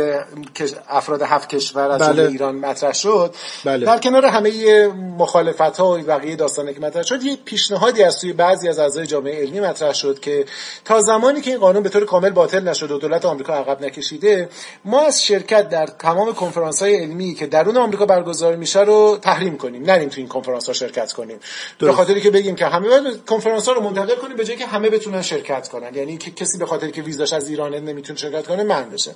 افراد 0.89 1.23
هفت 1.23 1.49
کشور 1.49 1.91
از 1.91 2.03
بله. 2.03 2.29
ایران 2.29 2.55
مطرح 2.55 2.93
شد. 2.93 3.35
بله. 3.65 3.87
در 3.87 3.99
کنار 3.99 4.27
همه 4.27 4.87
مخالفت 5.19 5.61
ها 5.61 5.91
و 5.91 5.99
بقیه 5.99 6.37
داستانه 6.37 6.75
که 6.75 6.81
مطرح 6.81 7.03
شد 7.03 7.23
یه 7.23 7.37
پیشنهادی 7.45 8.03
از 8.03 8.21
توی 8.21 8.33
بعضی 8.33 8.69
از 8.69 8.79
اعضای 8.79 9.07
جامعه 9.07 9.41
علمی 9.43 9.61
مطرح 9.61 9.93
شد 9.93 10.21
که 10.21 10.45
تا 10.85 11.01
زمانی 11.01 11.41
که 11.41 11.51
این 11.51 11.61
قانون 11.61 11.83
به 11.83 11.89
طور 11.89 12.05
کامل 12.05 12.31
باطل 12.31 12.69
نشد 12.69 12.91
و 12.91 12.99
دولت 12.99 13.25
آمریکا 13.25 13.55
عقب 13.55 13.85
نکشیده 13.85 14.49
ما 14.85 15.01
از 15.01 15.25
شرکت 15.25 15.69
در 15.69 15.87
تمام 15.87 16.35
کنفرانس 16.35 16.83
های 16.83 16.97
علمی 16.97 17.35
که 17.35 17.47
درون 17.47 17.77
آمریکا 17.77 18.07
برگزار 18.07 18.57
میشه 18.57 18.81
رو 18.81 19.19
تحریم 19.23 19.57
کنیم. 19.57 19.83
نریم 19.83 20.09
تو 20.09 20.21
این 20.21 20.29
کنفرانس 20.29 20.67
ها 20.67 20.73
شرکت 20.73 21.13
کنیم. 21.13 21.41
به 21.79 21.93
خاطری 21.93 22.21
که 22.21 22.31
بگیم 22.31 22.55
که 22.55 22.67
همه 22.67 22.89
کنفرانس 23.27 23.69
ها 23.69 23.75
رو 23.75 23.81
منتقل 23.81 24.15
کنیم 24.15 24.37
به 24.37 24.45
جایی 24.45 24.59
که 24.59 24.67
همه 24.67 24.91
بتونن 24.91 25.23
شرکت 25.23 25.69
کنن. 25.69 25.95
یعنی 25.95 26.08
که 26.17 26.31
کسی 26.31 26.59
به 26.59 26.67
خاطر 26.67 26.91
که 26.91 27.03
ویزاش 27.03 27.33
از 27.33 27.49
ایران 27.49 27.75
نمی‌تونه 27.75 28.19
شرکت 28.19 28.47
کنه 28.47 28.63
من 28.63 28.91
بشه. 28.91 29.15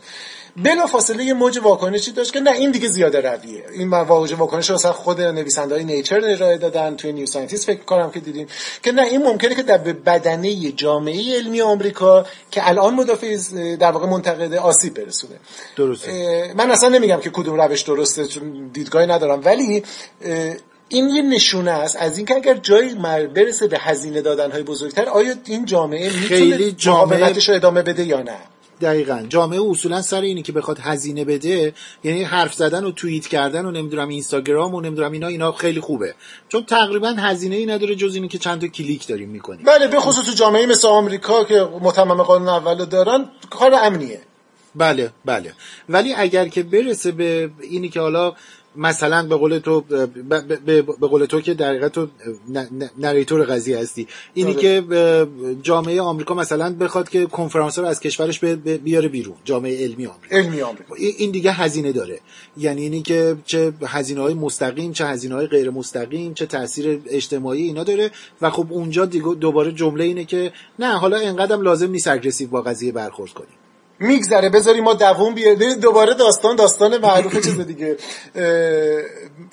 بلا 0.56 0.86
فاصله 0.86 1.24
یه 1.24 1.34
موج 1.34 1.58
واکنشی 1.58 2.12
داشت 2.12 2.32
که 2.32 2.40
نه 2.40 2.50
این 2.50 2.70
دیگه 2.70 2.88
زیاده 2.88 3.20
رویه. 3.20 3.64
این 3.74 3.88
موج 3.88 4.32
واکنش 4.32 4.70
رو 4.70 4.76
خود 4.76 5.20
نویسنده 5.20 5.74
های 5.74 5.84
Nature 5.84 6.20
ارائه 6.24 6.58
دادن 6.58 6.96
توی 6.96 7.12
New 7.12 7.26
Scientist 7.26 7.66
فکر 7.66 7.84
کنم 7.84 8.10
که 8.10 8.20
دیدیم 8.20 8.46
که 8.82 8.92
نه 8.92 9.02
این 9.02 9.22
ممکنه 9.22 9.54
که 9.54 9.62
در 9.62 9.78
بدنه 9.78 10.72
جامعه 10.72 11.36
علمی 11.36 11.60
آمریکا 11.60 12.26
که 12.50 12.68
الان 12.68 12.94
مدافع 12.94 13.36
در 13.76 13.90
واقع 13.90 14.06
منتقده 14.06 14.58
آسیب 14.58 14.94
برسونه. 14.94 15.34
درسته. 15.76 16.54
من 16.56 16.70
اصلا 16.70 16.88
نمیگم 16.88 17.20
که 17.20 17.30
کدوم 17.30 17.60
روش 17.60 17.82
درسته 17.82 18.26
چون 18.26 18.70
دیدگاهی 18.72 19.06
ندارم. 19.06 19.40
ولی 19.44 19.82
این 20.92 21.08
یه 21.08 21.22
نشونه 21.22 21.70
است. 21.70 21.96
از 21.96 22.16
اینکه 22.16 22.34
اگر 22.34 22.54
جایی 22.54 22.94
برسه 23.34 23.66
به 23.66 23.78
هزینه 23.78 24.22
دادن 24.22 24.50
های 24.50 24.62
بزرگتر 24.62 25.08
آیا 25.08 25.34
این 25.46 25.64
جامعه 25.64 26.10
می‌تونه 26.20 26.72
جامعه 26.72 27.32
رو 27.32 27.54
ادامه 27.54 27.82
بده 27.82 28.04
یا 28.04 28.22
نه؟ 28.22 28.36
دقیقا. 28.80 29.26
جامعه 29.28 29.70
اصولا 29.70 30.02
سر 30.02 30.20
اینی 30.20 30.42
که 30.42 30.52
بخواد 30.52 30.78
هزینه 30.78 31.24
بده 31.24 31.74
یعنی 32.04 32.22
حرف 32.22 32.54
زدن 32.54 32.84
و 32.84 32.90
توییت 32.90 33.26
کردن 33.26 33.66
و 33.66 33.70
نمی‌دونم 33.70 34.08
اینستاگرام 34.08 34.74
و 34.74 34.80
نمی‌دونم 34.80 35.12
اینا 35.12 35.26
اینا 35.26 35.52
خیلی 35.52 35.80
خوبه. 35.80 36.14
چون 36.48 36.64
تقریبا 36.64 37.08
هزینه 37.08 37.56
ای 37.56 37.66
نداره 37.66 37.94
جز 37.94 38.14
اینی 38.14 38.28
که 38.28 38.38
چند 38.38 38.60
تا 38.60 38.66
کلیک 38.66 39.06
داریم 39.06 39.28
می‌کنیم. 39.28 39.64
بله 39.64 39.86
به 39.88 40.00
خصوص 40.00 40.24
تو 40.24 40.32
جامعه 40.32 40.66
مثل 40.66 40.88
آمریکا 40.88 41.44
که 41.44 41.68
متمم 41.80 42.22
قانون 42.22 42.48
اول 42.48 42.84
دارن 42.84 43.24
کار 43.50 43.74
امنیه. 43.74 44.20
بله 44.74 45.10
بله. 45.24 45.52
ولی 45.88 46.14
اگر 46.14 46.48
که 46.48 46.62
برسه 46.62 47.12
به 47.12 47.50
اینی 47.62 47.88
که 47.88 48.00
حالا 48.00 48.34
مثلا 48.76 49.26
به 49.26 49.36
قول 49.36 49.58
تو 49.58 49.80
به 50.66 50.82
قول 51.00 51.24
تو 51.24 51.40
که 51.40 51.54
در 51.54 51.88
تو 51.88 52.08
narrator 52.98 53.42
قضیه 53.44 53.78
هستی. 53.78 54.08
اینی 54.34 54.52
آره. 54.52 54.60
که 54.60 55.26
جامعه 55.62 56.00
آمریکا 56.00 56.34
مثلا 56.34 56.74
بخواد 56.74 57.08
که 57.08 57.26
کنفرانس 57.26 57.78
رو 57.78 57.84
از 57.84 58.00
کشورش 58.00 58.44
بیاره 58.84 59.08
بیرون 59.08 59.36
جامعه 59.44 59.84
علمی 59.84 60.06
آمریکا. 60.06 60.36
علمی 60.36 60.62
آمریکا. 60.62 60.94
این 60.94 61.30
دیگه 61.30 61.52
هزینه 61.52 61.92
داره. 61.92 62.20
یعنی 62.56 62.82
اینی 62.82 63.02
که 63.02 63.36
چه 63.44 63.72
هزینه 63.86 64.20
های 64.20 64.34
مستقیم 64.34 64.92
چه 64.92 65.06
هزینه 65.06 65.34
های 65.34 65.46
غیر 65.46 65.70
مستقیم 65.70 66.34
چه 66.34 66.46
تاثیر 66.46 67.02
اجتماعی 67.06 67.62
اینا 67.62 67.84
داره. 67.84 68.10
و 68.40 68.50
خب 68.50 68.66
اونجا 68.70 69.04
دیگه 69.04 69.34
دوباره 69.40 69.72
جمله 69.72 70.04
اینه 70.04 70.24
که 70.24 70.52
نه 70.78 70.98
حالا 70.98 71.16
انقدرم 71.16 71.60
لازم 71.60 71.90
نیست 71.90 72.08
aggressive 72.08 72.48
با 72.48 72.62
قضیه 72.62 72.92
برخورد 72.92 73.32
کنیم. 73.32 73.61
میگذره. 74.02 74.48
بذاری 74.48 74.80
ما 74.80 74.94
دووم 74.94 75.34
بیاد 75.34 75.62
دوباره 75.62 76.14
داستان 76.14 76.56
داستان 76.56 76.98
معروف 76.98 77.34
چیز 77.34 77.60
دیگه. 77.60 77.96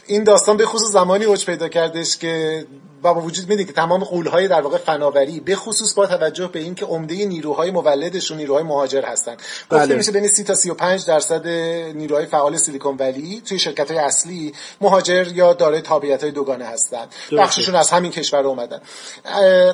این 0.08 0.24
داستان 0.24 0.58
به 0.58 0.66
خصوص 0.66 0.92
زمانی 0.92 1.26
اوج 1.26 1.46
پیدا 1.46 1.68
کردش 1.68 2.18
که 2.18 2.66
با 3.02 3.22
وجود 3.22 3.50
میده 3.50 3.64
که 3.64 3.74
تمام 3.74 4.04
قولهای 4.04 4.48
در 4.48 4.62
واقع 4.62 4.78
فناوری 4.78 5.40
به 5.40 5.56
خصوص 5.56 5.94
با 5.94 6.08
توجه 6.08 6.48
به 6.48 6.60
اینکه 6.60 6.86
عمده 6.86 7.26
نیروهای 7.26 7.72
مولدشون 7.72 8.38
نیروهای 8.38 8.64
مهاجر 8.64 9.02
هستن. 9.02 9.34
گفته 9.72 9.86
بله. 9.86 9.96
میشه 9.96 10.12
بین 10.12 10.28
30 10.28 10.44
تا 10.44 10.56
35 10.56 11.06
درصد 11.06 11.48
نیروهای 11.96 12.26
فعال 12.26 12.58
سیلیکون 12.58 12.98
ولی 12.98 13.42
توی 13.46 13.60
شرکت 13.60 13.92
های 13.92 14.00
اصلی 14.00 14.54
مهاجر 14.82 15.28
یا 15.34 15.54
دارای 15.54 15.82
تابعیت 15.82 16.24
های 16.24 16.32
دوگانه 16.32 16.66
هستن. 16.66 17.08
بخششون 17.38 17.76
از 17.76 17.90
همین 17.90 18.12
کشور 18.12 18.48
اومدن. 18.48 18.82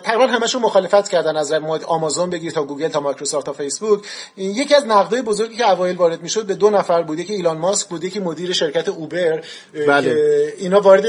تقریبا 0.04 0.28
همشون 0.28 0.62
مخالفت 0.62 1.10
کردن 1.10 1.38
از 1.38 1.52
آمازون 1.88 2.30
بگیر 2.30 2.52
تا 2.52 2.64
گوگل 2.64 2.88
تا 2.88 3.00
مایکروسافت 3.00 3.46
تا 3.46 3.54
فیسبوک. 3.54 4.00
یکی 4.38 4.76
از 4.76 4.86
نقدهای 4.86 5.22
بزرگی 5.22 5.58
که 5.58 5.72
اوایل 5.72 5.96
وارد 5.96 6.22
می‌شد 6.22 6.46
به 6.46 6.56
دو 6.56 6.70
نفر 6.70 7.02
بوده 7.02 7.24
که 7.24 7.34
ایلان 7.34 7.58
ماسک 7.58 7.88
بوده 7.88 8.10
که 8.10 8.20
مدیر 8.20 8.54
شرکت 8.54 8.90
اوبر. 8.90 9.44
بله. 9.88 10.54
اینا 10.58 10.82
وارد 10.82 11.06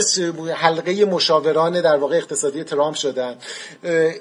حلقه 0.55 1.05
مشاوران 1.05 1.81
در 1.81 1.97
واقع 2.07 2.17
اقتصادی 2.17 2.65
ترامپ 2.65 2.97
شدن. 2.97 3.37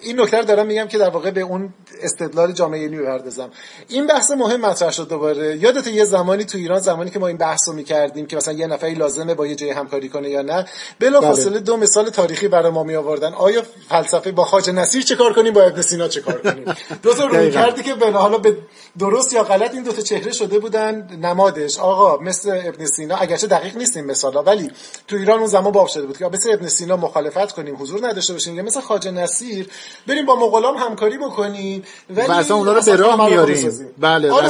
این 0.02 0.22
نکته 0.22 0.42
دارم 0.42 0.66
میگم 0.66 0.88
که 0.88 0.98
در 0.98 1.10
واقع 1.10 1.32
به 1.32 1.42
اون 1.42 1.74
استدلال 2.02 2.52
جامعه 2.52 2.84
علمی 2.84 2.98
بپردازم. 2.98 3.50
این 3.88 4.08
بحث 4.08 4.32
مهم 4.32 4.62
مطرح 4.62 4.92
شد 4.92 5.10
دوباره. 5.10 5.58
یادت 5.58 5.88
یه 5.88 6.06
زمانی 6.06 6.44
تو 6.46 6.58
ایران 6.58 6.80
زمانی 6.80 7.10
که 7.10 7.20
ما 7.20 7.28
این 7.28 7.38
بحث 7.38 7.68
رو 7.68 7.74
می‌کردیم 7.74 8.26
که 8.26 8.38
مثلا 8.38 8.54
یه 8.54 8.68
نفری 8.68 8.94
لازمه 8.94 9.34
با 9.34 9.48
یه 9.48 9.56
جای 9.56 9.70
همکاری 9.70 10.10
کنه 10.10 10.30
یا 10.30 10.42
نه 10.42 10.66
بلا 11.00 11.22
فاصله 11.22 11.50
بله. 11.50 11.60
دو 11.60 11.78
مثال 11.78 12.10
تاریخی 12.10 12.48
برای 12.48 12.72
ما 12.72 12.84
می 12.84 12.96
آوردن 12.96 13.34
آیا 13.34 13.64
فلسفه 13.90 14.32
با 14.32 14.46
خواجه 14.46 14.72
نصیر 14.72 15.04
چه 15.04 15.16
کار 15.16 15.34
کنیم؟ 15.34 15.54
با 15.54 15.64
ابن 15.64 15.82
سینا 15.82 16.08
چه 16.08 16.22
کار 16.22 16.42
کنیم؟ 16.42 16.66
دو 17.04 17.14
تا 17.14 17.26
روی 17.26 17.52
کردی 17.52 17.84
که 17.84 17.94
به 17.94 18.12
حالا 18.12 18.38
به 18.38 18.58
درست 19.00 19.34
یا 19.34 19.44
غلط 19.44 19.74
این 19.74 19.84
دو 19.84 19.92
تا 19.92 20.02
چهره 20.02 20.32
شده 20.32 20.60
بودن. 20.60 21.08
نمادش. 21.22 21.80
آقا 21.80 22.24
مثل 22.24 22.62
ابن 22.66 22.86
سینا 22.86 23.16
اگرچه 23.16 23.48
دقیق 23.48 23.78
نیست 23.78 23.98
این 23.98 24.06
مثالا 24.06 24.44
ولی 24.44 24.72
تو 25.08 25.16
ایران 25.16 25.40
اون 25.40 25.48
زمان 25.48 25.72
باب 25.72 25.88
شده 25.88 26.06
بود 26.06 26.18
که 26.18 26.26
مثل 26.26 26.54
ابن 26.54 26.68
سینا 26.68 26.98
مخالفت 26.98 27.52
کنیم 27.52 27.75
حضور 27.76 28.08
نداشته 28.08 28.34
باشیم 28.34 28.56
یا 28.56 28.64
مثل 28.64 28.82
خواجه 28.82 29.12
نصیر 29.12 29.68
بریم 30.08 30.26
با 30.26 30.36
مغولام 30.36 30.78
همکاری 30.78 31.18
بکنیم 31.18 31.84
ولی 32.10 32.28
اصلا 32.32 32.56
اونا 32.58 32.74
رو 32.74 32.82
به 32.82 32.96
راه 32.96 33.30
میاریم. 33.30 33.72
بله 33.98 34.32
آره 34.32 34.50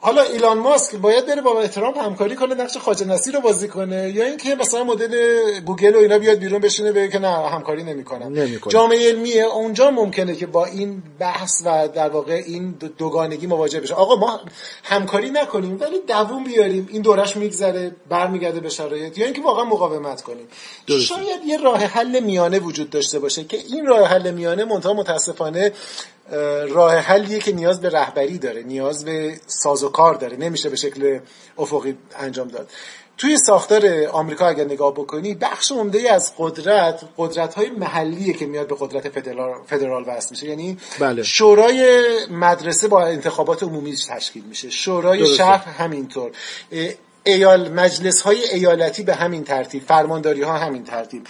حالا 0.00 0.22
ایلان 0.22 0.58
ماسک 0.58 0.94
باید 0.96 1.26
بره 1.26 1.42
با 1.42 1.66
ترامپ 1.66 1.98
همکاری 1.98 2.34
کنه 2.36 2.54
نقش 2.54 2.76
خواجه 2.76 3.06
نصیر 3.06 3.34
رو 3.34 3.40
بازی 3.40 3.68
کنه 3.68 4.10
یا 4.10 4.24
اینکه 4.24 4.54
مثلا 4.54 4.84
مدل 4.84 5.14
گوگل 5.60 5.94
و 5.94 5.98
اینا 5.98 6.18
بیاد 6.18 6.38
بیرون 6.38 6.60
بشینه 6.60 6.92
بگه 6.92 7.08
که 7.08 7.18
نه 7.18 7.28
همکاری 7.48 7.82
نمی‌کنم. 7.82 8.32
نمی‌کنه. 8.32 8.72
جامعه 8.72 9.08
علمیه 9.08 9.44
اونجا 9.44 9.90
ممکنه 9.90 10.34
که 10.36 10.46
با 10.46 10.64
این 10.66 11.02
بحث 11.18 11.62
و 11.64 11.88
در 11.88 12.08
واقع 12.08 12.42
این 12.46 12.70
دو- 12.80 12.88
دوگانگی 12.88 13.46
مواجه 13.46 13.80
بشه. 13.80 13.94
آقا 13.94 14.16
ما 14.16 14.40
همکاری 14.84 15.30
نکنیم 15.30 15.80
ولی 15.80 16.00
دووم 16.08 16.44
بیاریم. 16.44 16.88
این 16.92 17.02
دورش 17.02 17.36
میگذره 17.36 17.92
برمیگرده 18.08 18.60
به 18.60 18.68
شرایط 18.68 19.18
یا 19.18 19.24
اینکه 19.24 19.42
واقعا 19.42 19.64
مقاومت 19.64 20.22
کنیم. 20.22 20.48
شاید 20.86 21.44
یه 21.46 21.56
راه 21.56 21.78
حل 21.84 22.20
میانه 22.20 22.58
وجود 22.58 22.90
داشته 22.90 23.18
باشه 23.18 23.44
که 23.44 23.56
این 23.56 23.86
راه 23.86 24.08
حل 24.08 24.30
میانه 24.30 24.64
منتها 24.64 24.92
متاسفانه 24.92 25.72
راه 26.68 26.94
حلیه 26.94 27.38
که 27.38 27.52
نیاز 27.52 27.80
به 27.80 27.88
رهبری 27.88 28.38
داره 28.38 28.62
نیاز 28.62 29.04
به 29.04 29.40
سازوکار 29.46 30.14
داره 30.14 30.36
نمیشه 30.36 30.68
به 30.68 30.76
شکل 30.76 31.18
افقی 31.58 31.96
انجام 32.18 32.48
داد. 32.48 32.70
توی 33.18 33.36
ساختار 33.36 34.06
آمریکا 34.12 34.46
اگر 34.46 34.64
نگاه 34.64 34.92
بکنی 34.92 35.34
بخش 35.34 35.72
عمده 35.72 36.12
از 36.12 36.32
قدرت 36.38 37.00
قدرت 37.18 37.54
های 37.54 37.70
محلیه 37.70 38.32
که 38.32 38.46
میاد 38.46 38.68
به 38.68 38.76
قدرت 38.80 39.08
فدرال, 39.08 39.54
فدرال 39.66 40.04
وصل 40.06 40.28
میشه. 40.30 40.46
یعنی 40.46 40.78
بله. 40.98 41.22
شورای 41.22 42.08
مدرسه 42.30 42.88
با 42.88 43.06
انتخابات 43.06 43.62
عمومی 43.62 43.96
تشکیل 44.08 44.44
میشه. 44.44 44.70
شورای 44.70 45.18
درسته. 45.18 45.36
شهر 45.36 45.68
همینطور. 45.68 46.30
ایال 47.24 47.72
مجلس 47.72 48.20
های 48.20 48.44
ایالتی 48.44 49.02
به 49.02 49.14
همین 49.14 49.44
ترتیب 49.44 49.82
فرمانداری 49.82 50.42
ها 50.42 50.58
همین 50.58 50.84
ترتیب. 50.84 51.26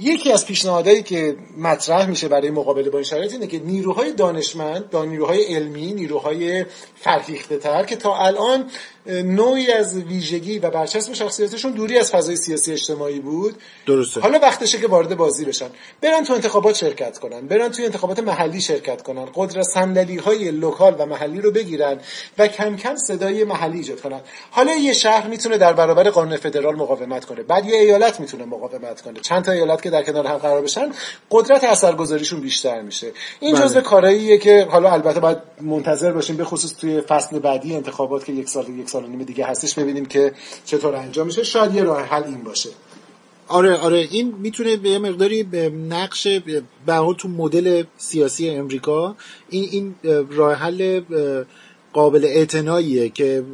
یکی 0.00 0.32
از 0.32 0.46
پیشنهادهایی 0.46 1.02
که 1.02 1.36
مطرح 1.58 2.06
میشه 2.06 2.28
برای 2.28 2.50
مقابله 2.50 2.90
با 2.90 2.98
این 2.98 3.04
شرایط 3.04 3.32
اینه 3.32 3.46
که 3.46 3.58
نیروهای 3.58 4.12
دانشمند 4.12 4.90
نیروهای 5.04 5.54
علمی 5.54 5.92
نیروهای 5.92 6.64
فرهیخته 6.96 7.56
تر 7.56 7.84
که 7.84 7.96
تا 7.96 8.16
الان 8.16 8.70
نوعی 9.06 9.72
از 9.72 9.96
ویژگی 9.96 10.58
و 10.58 10.70
برچسب 10.70 11.12
شخصیتشون 11.12 11.72
دوری 11.72 11.98
از 11.98 12.10
فضای 12.10 12.36
سیاسی 12.36 12.72
اجتماعی 12.72 13.20
بود. 13.20 13.54
درسته. 13.86 14.20
حالا 14.20 14.38
وقتشه 14.38 14.78
که 14.78 14.88
وارد 14.88 15.16
بازی 15.16 15.44
بشن. 15.44 15.68
برن 16.00 16.24
تو 16.24 16.34
انتخابات 16.34 16.74
شرکت 16.74 17.18
کنن. 17.18 17.40
برن 17.40 17.68
توی 17.68 17.84
انتخابات 17.84 18.18
محلی 18.18 18.60
شرکت 18.60 19.02
کنن. 19.02 19.26
قدرت 19.34 19.64
صندلی 19.64 20.16
های 20.16 20.50
local 20.50 20.96
و 20.98 21.06
محلی 21.06 21.40
رو 21.40 21.50
بگیرن 21.50 21.98
و 22.38 22.48
کم 22.48 22.76
کم 22.76 22.96
صدای 22.96 23.44
محلی 23.44 23.78
ایجاد 23.78 24.00
کنن. 24.00 24.20
حالا 24.50 24.74
یه 24.74 24.92
شهر 24.92 25.26
می‌تونه 25.26 25.58
در 25.58 25.72
برابر 25.72 26.10
قانون 26.10 26.36
فدرال 26.36 26.76
مقاومت 26.76 27.24
کنه. 27.24 27.42
بعد 27.42 27.66
یه 27.66 27.76
ایالت 27.76 28.20
می‌تونه 28.20 28.44
مقاومت 28.44 29.00
کنه. 29.00 29.20
چند 29.20 29.44
تا 29.44 29.52
ایالت 29.52 29.82
که 29.82 29.90
در 29.90 30.02
کنار 30.02 30.26
هم 30.26 30.36
قرار 30.36 30.62
بشن 30.62 30.92
قدرت 31.30 31.64
اثرگذاریشون 31.64 32.40
بیشتر 32.40 32.80
میشه. 32.80 33.12
این 33.40 33.54
بله. 33.54 33.64
جزء 33.64 33.80
کارهاییه 33.80 34.38
که 34.38 34.66
حالا 34.70 34.92
البته 34.92 35.20
باید 35.20 35.38
منتظر 35.60 36.12
باشیم 36.12 36.36
به 36.36 36.44
خصوص 36.44 36.72
توی 36.72 37.00
فصل 37.00 37.38
بعدی 37.38 37.74
انتخابات 37.74 38.24
که 38.24 38.32
یک 38.32 38.48
سال 38.48 38.68
یک 38.68 38.88
سال 38.92 39.04
و 39.04 39.06
نیم 39.06 39.22
دیگه 39.22 39.46
هستش 39.46 39.74
ببینیم 39.78 40.06
که 40.06 40.32
چطور 40.64 40.94
انجام 40.94 41.26
میشه. 41.26 41.42
شاید 41.44 41.74
یه 41.74 41.82
راه 41.82 42.02
حل 42.02 42.24
این 42.24 42.42
باشه. 42.44 42.70
آره 43.48 43.76
آره. 43.76 43.98
این 43.98 44.34
می‌تونه 44.38 44.76
به 44.76 44.98
مقداری 44.98 45.42
به 45.42 45.70
نقش 45.70 46.26
به 46.26 46.62
تو 47.18 47.28
مدل 47.28 47.84
سیاسی 47.98 48.48
امریکا 48.48 49.16
این 49.48 49.68
این 49.70 49.94
اه، 50.04 50.24
راه 50.30 50.54
حل 50.54 51.00
قابل 51.92 52.24
اعتناییه 52.24 53.08
که 53.08 53.44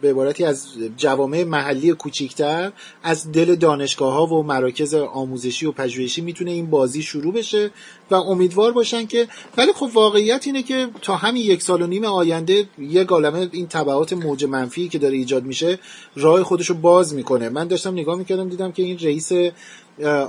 به 0.00 0.10
عبارتی 0.10 0.44
از 0.44 0.66
جوامع 0.96 1.44
محلی 1.44 1.92
کوچیکتر 1.92 2.72
از 3.02 3.32
دل 3.32 3.54
دانشگاه 3.54 4.12
ها 4.12 4.26
و 4.26 4.42
مراکز 4.42 4.94
آموزشی 4.94 5.66
و 5.66 5.72
پژوهشی 5.72 6.20
می‌تونه 6.20 6.50
این 6.50 6.70
بازی 6.70 7.02
شروع 7.02 7.32
بشه 7.32 7.70
و 8.10 8.14
امیدوار 8.14 8.72
باشن 8.72 9.06
که 9.06 9.28
ولی 9.56 9.72
خب 9.72 9.90
واقعیت 9.94 10.46
اینه 10.46 10.62
که 10.62 10.88
تا 11.02 11.16
همین 11.16 11.42
یک 11.42 11.62
سال 11.62 11.82
و 11.82 11.86
نیم 11.86 12.04
آینده 12.04 12.68
یه 12.78 13.04
عالمه 13.04 13.48
این 13.52 13.66
تبعات 13.66 14.12
موج 14.12 14.44
منفی 14.44 14.88
که 14.88 14.98
داره 14.98 15.16
ایجاد 15.16 15.44
میشه 15.44 15.78
راه 16.16 16.42
خودشو 16.42 16.74
باز 16.74 17.14
می‌کنه. 17.14 17.48
من 17.48 17.68
داشتم 17.68 17.92
نگاه 17.92 18.18
می‌کردم 18.18 18.48
دیدم 18.48 18.72
که 18.72 18.82
این 18.82 18.98
رئیس 18.98 19.32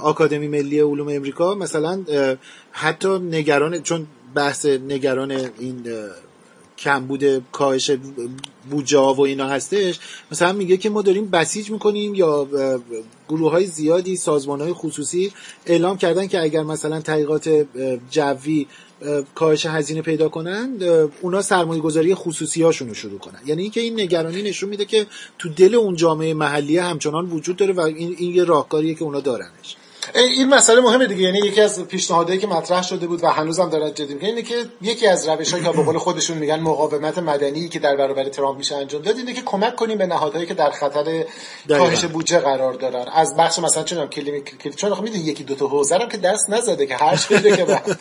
آکادمی 0.02 0.48
ملی 0.48 0.80
علوم 0.80 1.08
امریکا 1.10 1.56
مثلا 1.56 2.04
حتی 2.72 3.20
نگران 3.20 3.82
چون 3.82 4.08
بحث 4.36 4.66
نگران 4.66 5.32
این 5.32 5.84
کمبود 6.80 7.52
کاهش 7.52 7.92
بودجه 8.70 8.98
ها 8.98 9.14
و 9.14 9.22
اینا 9.22 9.48
هستش. 9.48 10.00
مثلا 10.32 10.54
میگه 10.54 10.78
که 10.78 10.90
ما 10.90 11.02
داریم 11.02 11.30
بسیج 11.30 11.72
می‌کنیم 11.72 12.16
یا 12.16 12.48
گروه 13.30 13.52
های 13.52 13.66
زیادی 13.66 14.16
سازمان 14.16 14.62
های 14.62 14.74
خصوصی 14.74 15.32
اعلام 15.66 15.98
کردن 15.98 16.28
که 16.28 16.42
اگر 16.42 16.64
مثلا 16.64 17.02
تحقیقات 17.02 17.66
جوی 18.12 18.68
اه، 19.02 19.24
کاهش 19.36 19.66
هزینه 19.66 20.02
پیدا 20.02 20.30
کنن 20.30 20.78
اه، 20.82 21.10
اونا 21.22 21.42
سرمایه 21.42 21.82
گذاری 21.82 22.16
خصوصی 22.16 22.64
هاشون 22.64 22.88
رو 22.88 22.94
شروع 22.94 23.20
کنن. 23.20 23.40
یعنی 23.46 23.62
اینکه 23.62 23.82
این 23.82 24.00
نگرانی 24.00 24.42
نشون 24.42 24.70
میده 24.70 24.86
که 24.86 25.06
تو 25.38 25.50
دل 25.50 25.76
اون 25.76 25.96
جامعه 25.96 26.34
محلی 26.34 26.78
همچنان 26.78 27.30
وجود 27.30 27.56
داره 27.56 27.74
و 27.74 27.80
این, 27.80 28.16
این 28.18 28.36
یه 28.36 28.44
راهکاریه 28.44 28.94
که 28.94 29.04
اونا 29.04 29.20
دارنش. 29.20 29.76
این 30.16 30.50
مسئله 30.50 30.82
مهمه 30.82 31.08
دیگه. 31.08 31.22
یعنی 31.22 31.40
یکی 31.40 31.62
از 31.62 31.84
پیشنهادهایی 31.84 32.40
که 32.40 32.48
مطرح 32.48 32.84
شده 32.84 33.08
بود 33.08 33.24
و 33.24 33.28
هنوزم 33.28 33.70
دارد 33.70 33.96
جدی 33.96 34.14
میگه 34.14 34.28
اینه 34.28 34.42
که 34.42 34.66
یکی 34.82 35.08
از 35.08 35.30
روش‌هایی 35.30 35.64
که 35.66 35.72
به 35.72 35.84
قول 35.84 35.98
خودشون 35.98 36.38
میگن 36.38 36.60
مقاومت 36.60 37.18
مدنی 37.18 37.70
که 37.70 37.80
در 37.80 37.96
برابر 37.96 38.24
ترامپ 38.24 38.58
میشه 38.58 38.76
انجام 38.76 39.02
داد 39.02 39.18
اینه 39.18 39.34
که 39.34 39.42
کمک 39.42 39.76
کنیم 39.76 39.98
به 39.98 40.06
نهادهایی 40.06 40.48
که 40.48 40.54
در 40.54 40.70
خطر 40.70 41.26
کاهش 41.68 42.06
بودجه 42.06 42.40
قرار 42.40 42.74
دارن. 42.74 43.06
از 43.14 43.36
بخش 43.36 43.60
مثلا 43.60 43.84
چون 43.84 44.08
کلیم 44.08 44.44
کل... 44.44 44.70
چون 44.70 44.94
خب 44.94 45.04
می‌دونی 45.04 45.24
یکی 45.24 45.44
دو 45.44 45.56
تا 45.56 45.68
حوزه 45.68 46.00
که 46.12 46.18
دست 46.18 46.50
نزده 46.50 46.86
که 46.86 46.96
هرچ 46.96 47.28
بده 47.28 47.58
که 47.58 47.64
وقت 47.64 47.98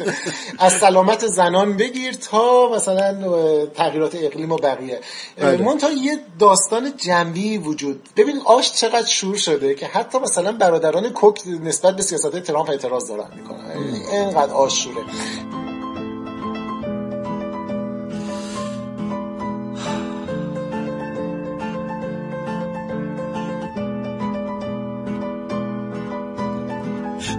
از 0.59 0.73
سلامت 0.73 1.27
زنان 1.27 1.77
بگیر 1.77 2.15
تا 2.15 2.71
مثلا 2.75 3.67
تغییرات 3.67 4.15
اقلیم 4.15 4.53
و 4.53 4.57
بقیه. 4.57 5.01
منتها 5.43 5.91
یه 5.91 6.19
داستان 6.39 6.93
جنبی 6.97 7.59
وجود. 7.59 8.09
ببین 8.17 8.41
آش 8.45 8.73
چقدر 8.73 9.07
شور 9.07 9.37
شده 9.37 9.75
که 9.75 9.87
حتی 9.87 10.19
مثلا 10.19 10.53
برادران 10.53 11.09
کوک 11.13 11.41
نسبت 11.63 11.98
به 11.99 12.05
سیاست 12.05 12.39
ترامپ 12.41 12.71
اعتراض 12.71 13.09
دارن 13.09 13.29
می‌کنن. 13.37 13.59
اینقدر 14.13 14.53
آش 14.53 14.89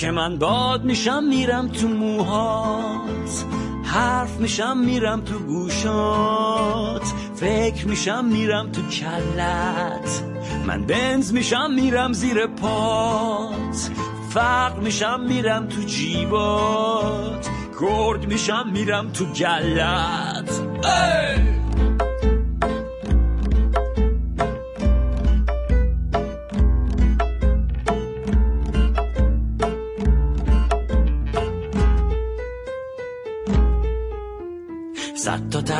که 0.00 0.10
من 0.10 0.38
باد 0.38 0.84
میشم 0.84 1.24
میرم 1.24 1.68
تو 1.68 1.88
موهات 1.88 3.44
حرف 3.84 4.40
میشم 4.40 4.78
میرم 4.78 5.20
تو 5.20 5.38
گوشات 5.38 7.02
فکر 7.34 7.88
میشم 7.88 8.24
میرم 8.24 8.72
تو 8.72 8.82
کلت 8.82 10.24
من 10.66 10.86
بنز 10.86 11.32
میشم 11.32 11.70
میرم 11.70 12.12
زیر 12.12 12.46
پات 12.46 13.90
فقر 14.30 14.80
میشم 14.80 15.20
میرم 15.20 15.68
تو 15.68 15.82
جیبات 15.82 17.48
گرد 17.80 18.26
میشم 18.26 18.70
میرم 18.72 19.12
تو 19.12 19.24
گلت 19.24 20.60
ای! 20.84 21.49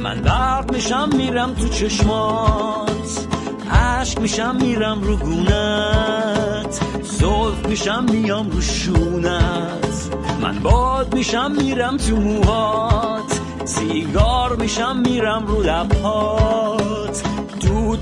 من 0.00 0.20
برق 0.20 0.72
میشم 0.72 1.08
میرم 1.16 1.54
تو 1.54 1.68
چشمات. 1.68 3.26
عشق 3.72 4.20
میشم 4.20 4.56
میرم 4.56 5.02
رو 5.02 5.16
گونت. 5.16 6.80
زلف 7.02 7.66
میشم 7.68 8.04
میام 8.10 8.50
رو 8.50 8.60
شونت. 8.60 10.10
من 10.40 10.58
باد 10.58 11.14
میشم 11.14 11.52
میرم 11.52 11.96
تو 11.96 12.16
موهات. 12.16 13.40
سیگار 13.64 14.56
میشم 14.56 14.96
میرم 14.96 15.46
رو 15.46 15.62
لبهات. 15.62 16.79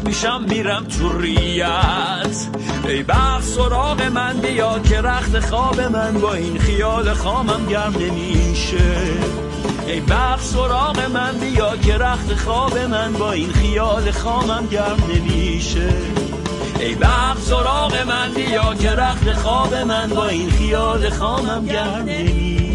میشم 0.09 0.45
میرم 0.49 0.85
تو 0.85 1.19
ریت 1.19 2.47
ای 2.89 3.03
بخت 3.03 3.45
سراغ 3.45 4.03
من 4.03 4.41
بیا 4.41 4.79
که 4.79 5.01
رخت 5.01 5.41
خواب 5.41 5.81
من 5.81 6.13
با 6.13 6.35
این 6.35 6.59
خیال 6.59 7.15
خامم 7.15 7.67
گرم 7.67 7.95
نمیشه. 8.01 8.97
ای 9.87 10.01
بخت 10.01 10.45
سراغ 10.45 11.01
من 11.15 11.39
بیا 11.41 11.77
که 11.77 11.95
رخت 11.99 12.35
خواب 12.35 12.79
من 12.79 13.13
با 13.13 13.33
این 13.33 13.53
خیال 13.53 14.11
خامم 14.11 14.67
گرم 14.71 14.97
نمیشه. 15.15 15.89
ای 16.81 16.95
بخت 16.95 17.43
سراغ 17.43 17.97
من 18.07 18.33
بیا 18.35 18.75
که 18.75 18.91
رخت 18.91 19.33
خواب 19.33 19.75
من 19.75 20.09
با 20.09 20.29
این 20.29 20.51
خیال 20.51 21.11
خامم 21.11 21.67
گرم 21.67 22.05
نمیشه. 22.07 22.68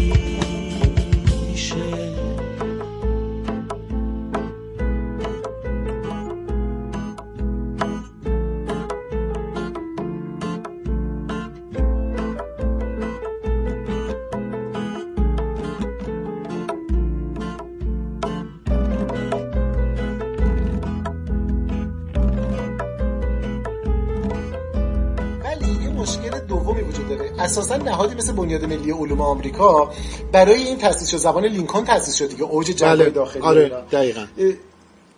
مشکل 26.04 26.38
دومی 26.40 26.82
وجود 26.82 27.08
داره. 27.08 27.30
اساسا 27.38 27.76
نهادی 27.76 28.14
مثل 28.14 28.32
بنیاد 28.32 28.64
ملی 28.64 28.90
علوم 28.90 29.20
آمریکا 29.20 29.92
برای 30.32 30.62
این 30.62 30.78
تاسیس 30.78 31.08
شد 31.08 31.16
زبان 31.16 31.44
لینکلن 31.44 31.84
تاسیس 31.84 32.14
شد 32.14 32.28
دیگه 32.28 32.42
اوج 32.42 32.66
جنگ 32.66 32.90
بله. 32.98 33.10
داخلی 33.10 33.42
آره. 33.42 33.68
دقیقا. 33.92 34.26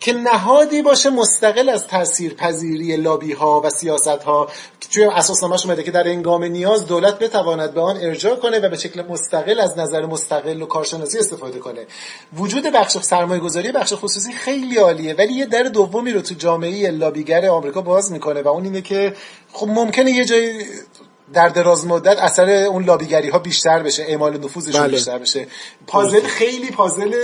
که 0.01 0.13
نهادی 0.13 0.83
باشه 0.83 1.11
مستقل 1.11 1.69
از 1.69 1.87
تاثیر 1.87 2.35
پذیری 2.35 2.97
لابی 2.97 3.33
ها 3.33 3.61
و 3.65 3.71
سیاست 3.71 4.09
ها 4.09 4.49
که 4.81 4.89
توی 4.89 5.05
اساسنامه‌اش 5.05 5.67
اومده 5.67 5.83
که 5.83 5.91
در 5.91 6.09
انگام 6.09 6.45
نیاز 6.45 6.87
دولت 6.87 7.19
بتواند 7.19 7.75
به 7.75 7.81
آن 7.81 7.97
ارجاع 7.97 8.37
کنه 8.37 8.59
و 8.59 8.69
به 8.69 8.77
شکل 8.77 9.03
مستقل 9.03 9.61
از 9.61 9.79
نظر 9.79 10.07
مستقل 10.07 10.63
و 10.63 10.67
کارشناسی 10.67 11.19
استفاده 11.19 11.59
کنه. 11.59 11.87
وجود 12.37 12.67
بخش 12.67 12.99
سرمایه 12.99 13.41
گذاری 13.41 13.73
بخش 13.73 13.95
خصوصی 13.95 14.33
خیلی 14.33 14.79
عالیه 14.79 15.15
ولی 15.15 15.33
یه 15.33 15.47
در 15.47 15.63
دومی 15.63 16.13
رو 16.13 16.21
تو 16.21 16.35
جامعه 16.35 16.91
لابیگر 16.91 17.47
آمریکا 17.47 17.81
باز 17.81 18.13
می‌کنه 18.13 18.43
و 18.43 18.49
اون 18.49 18.65
اینه 18.65 18.81
که 18.81 19.15
خب 19.53 19.69
ممکنه 19.69 20.11
یه 20.11 20.25
جایی 20.25 20.59
در 21.33 21.49
دراز 21.49 21.87
مدت 21.87 22.19
اثر 22.19 22.51
اون 22.51 22.85
لابیگری 22.85 23.29
ها 23.29 23.39
بیشتر 23.39 23.83
بشه 23.83 24.03
اعمال 24.03 24.39
نفوذشون 24.45 24.81
بله. 24.81 24.91
بیشتر 24.91 25.19
بشه. 25.19 25.47
پازل 25.87 26.21
خیلی 26.21 26.71
پازل 26.71 27.15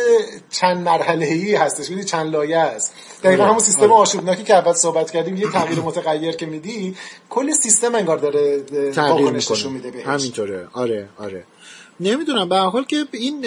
چند 0.51 0.77
مرحله 0.77 1.27
ای 1.27 1.55
هستش 1.55 1.89
می‌دونی 1.89 2.05
چند 2.05 2.33
لایه 2.33 2.59
است. 2.59 2.93
دقیقا 3.23 3.43
آره. 3.43 3.51
همون 3.51 3.63
سیستم 3.63 3.83
آره. 3.83 3.93
آشوبناکی 3.93 4.45
که 4.45 4.55
اول 4.55 4.73
صحبت 4.73 5.11
کردیم 5.11 5.37
یه 5.37 5.51
تغییر 5.51 5.81
متغیر 5.81 6.37
که 6.37 6.47
میدی 6.47 6.97
کل 7.31 7.51
سیستم 7.51 7.95
انگار 7.95 8.19
داره 8.19 8.63
واکنش 8.97 9.67
میده 9.67 9.91
بهش. 9.91 10.07
همینطوره. 10.07 10.69
آره 10.73 11.09
آره. 11.19 11.45
نمی‌دونم 12.01 12.49
به 12.49 12.57
هر 12.57 12.67
حال 12.67 12.85
که 12.85 13.05
این 13.13 13.45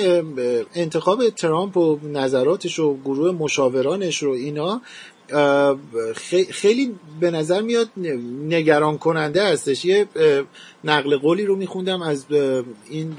انتخاب 0.76 1.30
ترامپ 1.30 1.78
و 1.78 2.00
نظراتش 2.04 2.80
و 2.80 2.98
گروه 3.06 3.32
مشاورانش 3.32 4.24
رو 4.24 4.32
اینا 4.32 4.82
خیلی 6.52 6.96
به 7.20 7.32
نظر 7.32 7.62
میاد 7.62 7.90
نگران 8.48 8.98
کننده 8.98 9.44
هستش. 9.44 9.86
یه 9.86 10.08
نقل 10.84 11.18
قولی 11.18 11.46
رو 11.46 11.56
میخوندم 11.56 12.02
از 12.02 12.26
این 12.90 13.16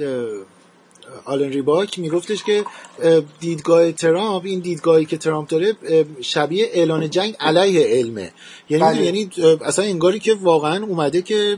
آلن 1.25 1.51
ریباک. 1.51 1.99
میگفتش 1.99 2.45
که 2.45 2.65
اه، 3.03 3.21
دیدگاه 3.41 3.93
ترامپ 3.93 4.45
این 4.45 4.61
دیدگاهی 4.61 5.05
که 5.05 5.17
ترامپ 5.17 5.49
داره 5.49 5.75
شبیه 6.21 6.71
اعلان 6.73 7.11
جنگ 7.11 7.37
علیه 7.41 7.87
علمه. 7.87 8.33
یعنی 8.71 8.85
بله. 8.85 9.05
یعنی 9.05 9.31
اصلا 9.65 9.85
انگاری 9.85 10.19
که 10.19 10.35
واقعا 10.35 10.85
اومده 10.85 11.23
که 11.23 11.57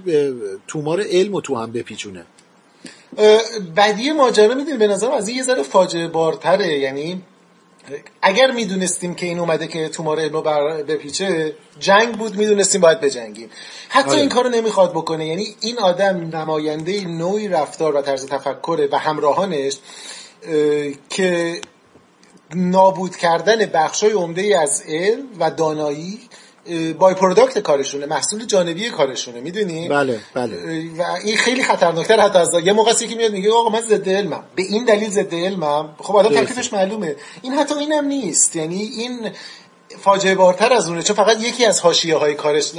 تومار 0.67 1.01
علم 1.01 1.33
رو 1.33 1.41
تو 1.41 1.57
هم 1.57 1.73
بپیچونه. 1.73 2.25
بدی 3.77 4.13
ماجرا 4.13 4.55
می‌دونی 4.55 4.79
به 4.79 4.87
نظرم 4.87 5.13
از 5.13 5.29
این 5.29 5.37
یه 5.37 5.43
ذره 5.43 5.63
فاجعه 5.63 6.09
بارتره 6.09 6.79
یعنی 6.79 7.23
اگر 8.23 8.51
می‌دونستیم 8.51 9.15
که 9.15 9.27
این 9.27 9.39
اومده 9.39 9.67
که 9.67 9.89
تومار 9.89 10.29
رو 10.29 10.43
بر 10.43 10.83
بپیچه 10.83 11.57
جنگ 11.81 12.15
بود 12.15 12.37
می‌دونستیم 12.37 12.81
باید 12.81 13.01
بجنگیم 13.01 13.51
حتی 13.89 14.11
آره. 14.11 14.21
این 14.21 14.29
کارو 14.29 14.49
نمی‌خواد 14.49 14.91
بکنه 14.91 15.27
یعنی 15.27 15.57
این 15.61 15.79
آدم 15.79 16.37
نماینده 16.37 17.05
نوعی 17.05 17.49
رفتار 17.49 17.97
و 17.97 18.03
طرز 18.03 18.27
تفکره 18.27 18.89
و 18.93 18.99
همراهانش 18.99 19.79
اه، 20.43 20.93
که 21.11 21.61
نابود 22.55 23.17
کردن 23.17 23.67
بخشای 23.67 24.13
عمده 24.13 24.43
ای 24.43 24.55
از 24.55 24.83
علم 24.89 25.25
و 25.41 25.51
دانایی 25.51 26.28
بای 26.99 27.15
پروداکت 27.15 27.59
کارشونه 27.59 28.07
محصول 28.07 28.45
جانبی 28.45 28.91
کارشونه 28.91 29.41
می‌دونی؟ 29.41 29.89
بله 29.89 30.21
بله. 30.35 30.57
و 30.99 31.03
این 31.25 31.37
خیلی 31.37 31.63
خطرناکتر 31.63 32.21
حتی 32.21 32.39
از 32.39 32.49
یه 32.65 32.73
موقع 32.73 32.93
که 32.93 33.17
میاد 33.17 33.33
میگه 33.33 33.53
آقا 33.53 33.69
من 33.71 33.81
ضد 33.81 34.09
علمم. 34.09 34.45
به 34.55 34.63
این 34.63 34.85
دلیل 34.85 35.11
ضد 35.11 35.35
علمم. 35.35 35.95
خب 35.99 36.17
آدم. 36.17 36.29
تکلیفش 36.29 36.73
معلومه. 36.73 37.17
این 37.43 37.53
حتی 37.53 37.75
اینم 37.75 38.05
نیست. 38.05 38.57
یعنی 38.57 38.83
این 38.83 39.31
فاجعه 39.97 40.35
بارتر 40.35 40.73
از 40.73 40.89
اونه 40.89 41.03
چون 41.03 41.17
فقط 41.17 41.43
یکی 41.43 41.65
از 41.65 41.81
حاشیه 41.81 42.17
های 42.17 42.35
کارش 42.35 42.73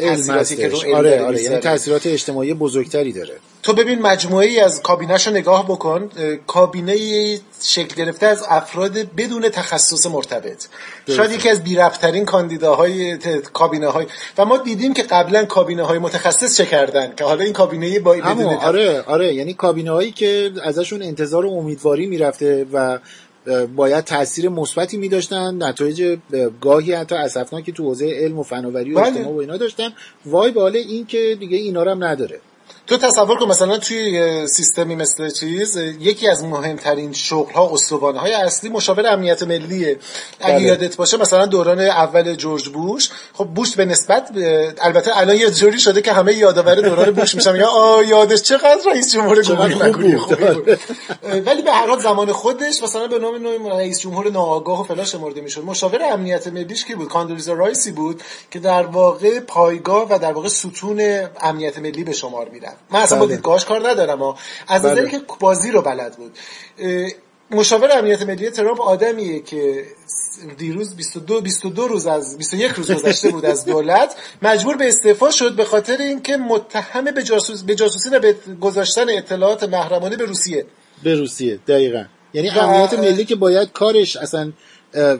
تاثیراتی 0.00 0.56
که 0.56 0.68
رو 0.68 0.78
علم 0.78 0.94
آره 0.94 1.10
داره 1.10 1.24
آره 1.24 1.42
یعنی. 1.42 1.56
تاثیرات 1.56 2.06
اجتماعی 2.06 2.54
بزرگتری 2.54 3.12
داره. 3.12 3.34
تو 3.62 3.72
ببین 3.72 4.02
مجموعه 4.02 4.46
ای 4.46 4.60
از 4.60 4.82
کابینش 4.82 5.26
رو 5.26 5.32
نگاه 5.32 5.64
بکن 5.64 6.10
کابینه 6.46 6.92
ای 6.92 7.40
شکل 7.62 7.94
گرفته 7.94 8.26
از 8.26 8.44
افراد 8.48 8.92
بدون 8.92 9.48
تخصص 9.48 10.06
مرتبط. 10.06 10.66
شاید 11.08 11.32
یکی 11.32 11.48
از 11.48 11.64
بیرفترین 11.64 12.24
کاندیداهای 12.24 13.18
کابینه 13.52 13.88
های 13.88 14.06
و 14.38 14.44
ما 14.44 14.56
دیدیم 14.56 14.94
که 14.94 15.02
قبلا 15.02 15.44
کابینه 15.44 15.82
های 15.82 15.98
متخصص 15.98 16.56
چه 16.56 16.66
کردن 16.66 17.12
که 17.16 17.24
حالا 17.24 17.44
این 17.44 17.52
کابینه 17.52 17.98
با 17.98 18.12
بدون 18.12 18.44
آره 18.44 19.02
آره 19.02 19.34
یعنی 19.34 19.54
کابینه 19.54 19.90
هایی 19.90 20.12
که 20.12 20.52
ازشون 20.64 21.02
انتظار 21.02 21.46
و 21.46 21.52
امیدواری 21.52 22.06
می‌رفته 22.06 22.66
و 22.72 22.98
باید 23.76 24.04
تاثیر 24.04 24.48
مثبتی 24.48 24.96
میداشتن 24.96 25.62
نتایج 25.62 26.02
اه، 26.02 26.50
گاهی 26.60 26.92
حتی 26.92 27.14
اسفناکی 27.14 27.72
تو 27.72 27.82
حوزه 27.82 28.10
علم 28.10 28.38
و 28.38 28.42
فناوری 28.42 28.92
و 28.92 29.00
بله. 29.00 29.06
اجتماع 29.06 29.34
و 29.34 29.36
اینا 29.36 29.56
داشتن 29.56 29.92
وای 30.26 30.50
باله 30.50 30.78
این 30.78 31.06
که 31.06 31.36
دیگه 31.40 31.56
اینا 31.56 31.82
رو 31.82 31.90
هم 31.90 32.04
نداره 32.04 32.40
تو 32.86 32.96
تصور 32.96 33.38
کن 33.38 33.46
مثلا 33.46 33.78
توی 33.78 34.46
سیستمی 34.46 34.94
مثل 34.94 35.30
چیز 35.30 35.76
یکی 35.76 36.28
از 36.28 36.44
مهمترین 36.44 37.12
شغل 37.12 37.52
ها 37.52 37.70
استوانه 37.72 38.18
های 38.18 38.32
اصلی 38.32 38.70
مشاور 38.70 39.06
امنیت 39.06 39.42
ملیه. 39.42 39.98
اگه 40.40 40.54
بله. 40.54 40.62
یادت 40.62 40.96
باشه 40.96 41.16
مثلا 41.16 41.46
دوران 41.46 41.80
اول 41.80 42.34
جورج 42.34 42.68
بوش 42.68 43.10
خب 43.32 43.44
بوش 43.44 43.76
به 43.76 43.84
نسبت 43.84 44.28
البته 44.80 45.18
الان 45.18 45.36
یه 45.36 45.50
جوری 45.50 45.78
شده 45.78 46.02
که 46.02 46.12
همه 46.12 46.34
یادآور 46.34 46.74
دوران 46.74 47.10
بوش 47.10 47.34
میشن. 47.34 47.56
یا 47.56 47.68
آ 47.68 48.02
یادش 48.02 48.42
چقدر 48.42 48.80
رئیس 48.90 49.12
جمهور 49.12 49.42
بود. 49.42 50.18
خوبی 50.18 50.44
بود. 50.44 50.68
اه، 51.22 51.38
ولی 51.38 51.62
به 51.62 51.72
هر 51.72 51.86
حال 51.86 52.00
زمان 52.00 52.32
خودش 52.32 52.82
مثلا 52.82 53.06
به 53.06 53.18
نام 53.18 53.36
نوعی 53.36 53.70
رئیس 53.70 54.00
جمهور 54.00 54.30
ناآگاه 54.30 54.80
و 54.80 54.84
فلان 54.84 55.04
شمرده 55.04 55.40
می‌شد. 55.40 55.64
مشاور 55.64 56.02
امنیت 56.02 56.46
ملیش 56.46 56.84
کی 56.84 56.94
بود؟ 56.94 57.08
کاندولیزا 57.08 57.52
رایسی 57.52 57.92
بود 57.92 58.22
که 58.50 58.58
در 58.58 58.82
واقع 58.82 59.40
پایگاه 59.40 60.06
و 60.10 60.18
در 60.18 60.32
واقع 60.32 60.48
ستون 60.48 61.28
امنیت 61.40 61.78
ملی 61.78 62.04
به 62.04 62.12
شمار 62.12 62.48
می‌رفت. 62.48 62.81
من 62.90 63.00
اصلا 63.00 63.18
با 63.18 63.26
بله. 63.26 63.36
دیدگاهاش 63.36 63.64
کار 63.64 63.88
ندارم 63.88 64.18
ها 64.18 64.36
از 64.68 64.82
بله. 64.82 64.92
نظری 64.92 65.10
که 65.10 65.20
بازی 65.40 65.70
رو 65.70 65.82
بلد 65.82 66.16
بود. 66.16 66.38
مشاور 67.50 67.98
امنیت 67.98 68.22
ملی 68.22 68.50
ترامپ 68.50 68.80
آدمیه 68.80 69.40
که 69.40 69.84
دیروز 70.58 70.96
22 70.96 71.40
22 71.40 71.88
روز 71.88 72.06
از 72.06 72.38
21 72.38 72.70
روز 72.72 72.90
گذشته 72.90 73.30
بود 73.30 73.44
از 73.46 73.64
دولت 73.64 74.14
مجبور 74.42 74.76
به 74.76 74.88
استعفا 74.88 75.30
شد 75.30 75.56
به 75.56 75.64
خاطر 75.64 75.96
اینکه 75.96 76.36
متهم 76.36 77.04
به 77.04 77.22
جاسوس 77.22 77.62
به 77.62 77.74
جاسوسی 77.74 78.08
و 78.08 78.18
به 78.20 78.36
گذاشتن 78.60 79.08
اطلاعات 79.10 79.64
محرمانه 79.64 80.16
به 80.16 80.24
روسیه. 80.24 80.66
به 81.02 81.14
روسیه 81.14 81.58
دقیقا. 81.68 82.04
یعنی 82.34 82.48
و- 82.50 82.58
امنیت 82.58 82.94
ملی 82.94 83.24
که 83.24 83.34
باید 83.36 83.72
کارش 83.72 84.16
اصلا 84.16 84.52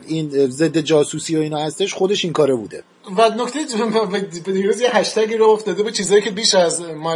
این 0.07 0.49
ضد 0.49 0.77
جاسوسی 0.77 1.37
و 1.37 1.39
اینا 1.39 1.59
هستش 1.65 1.93
خودش 1.93 2.23
این 2.25 2.33
کاره 2.33 2.55
بوده. 2.55 2.83
و 3.17 3.29
نکته 3.29 3.59
به 4.45 4.51
دیروز 4.51 4.81
یه 4.81 4.95
هشتگی 4.95 5.37
رو 5.37 5.49
افتاده 5.49 5.83
بود 5.83 5.93
چیزایی 5.93 6.21
که 6.21 6.31
بیش 6.31 6.55
از 6.55 6.81
ما 6.81 7.15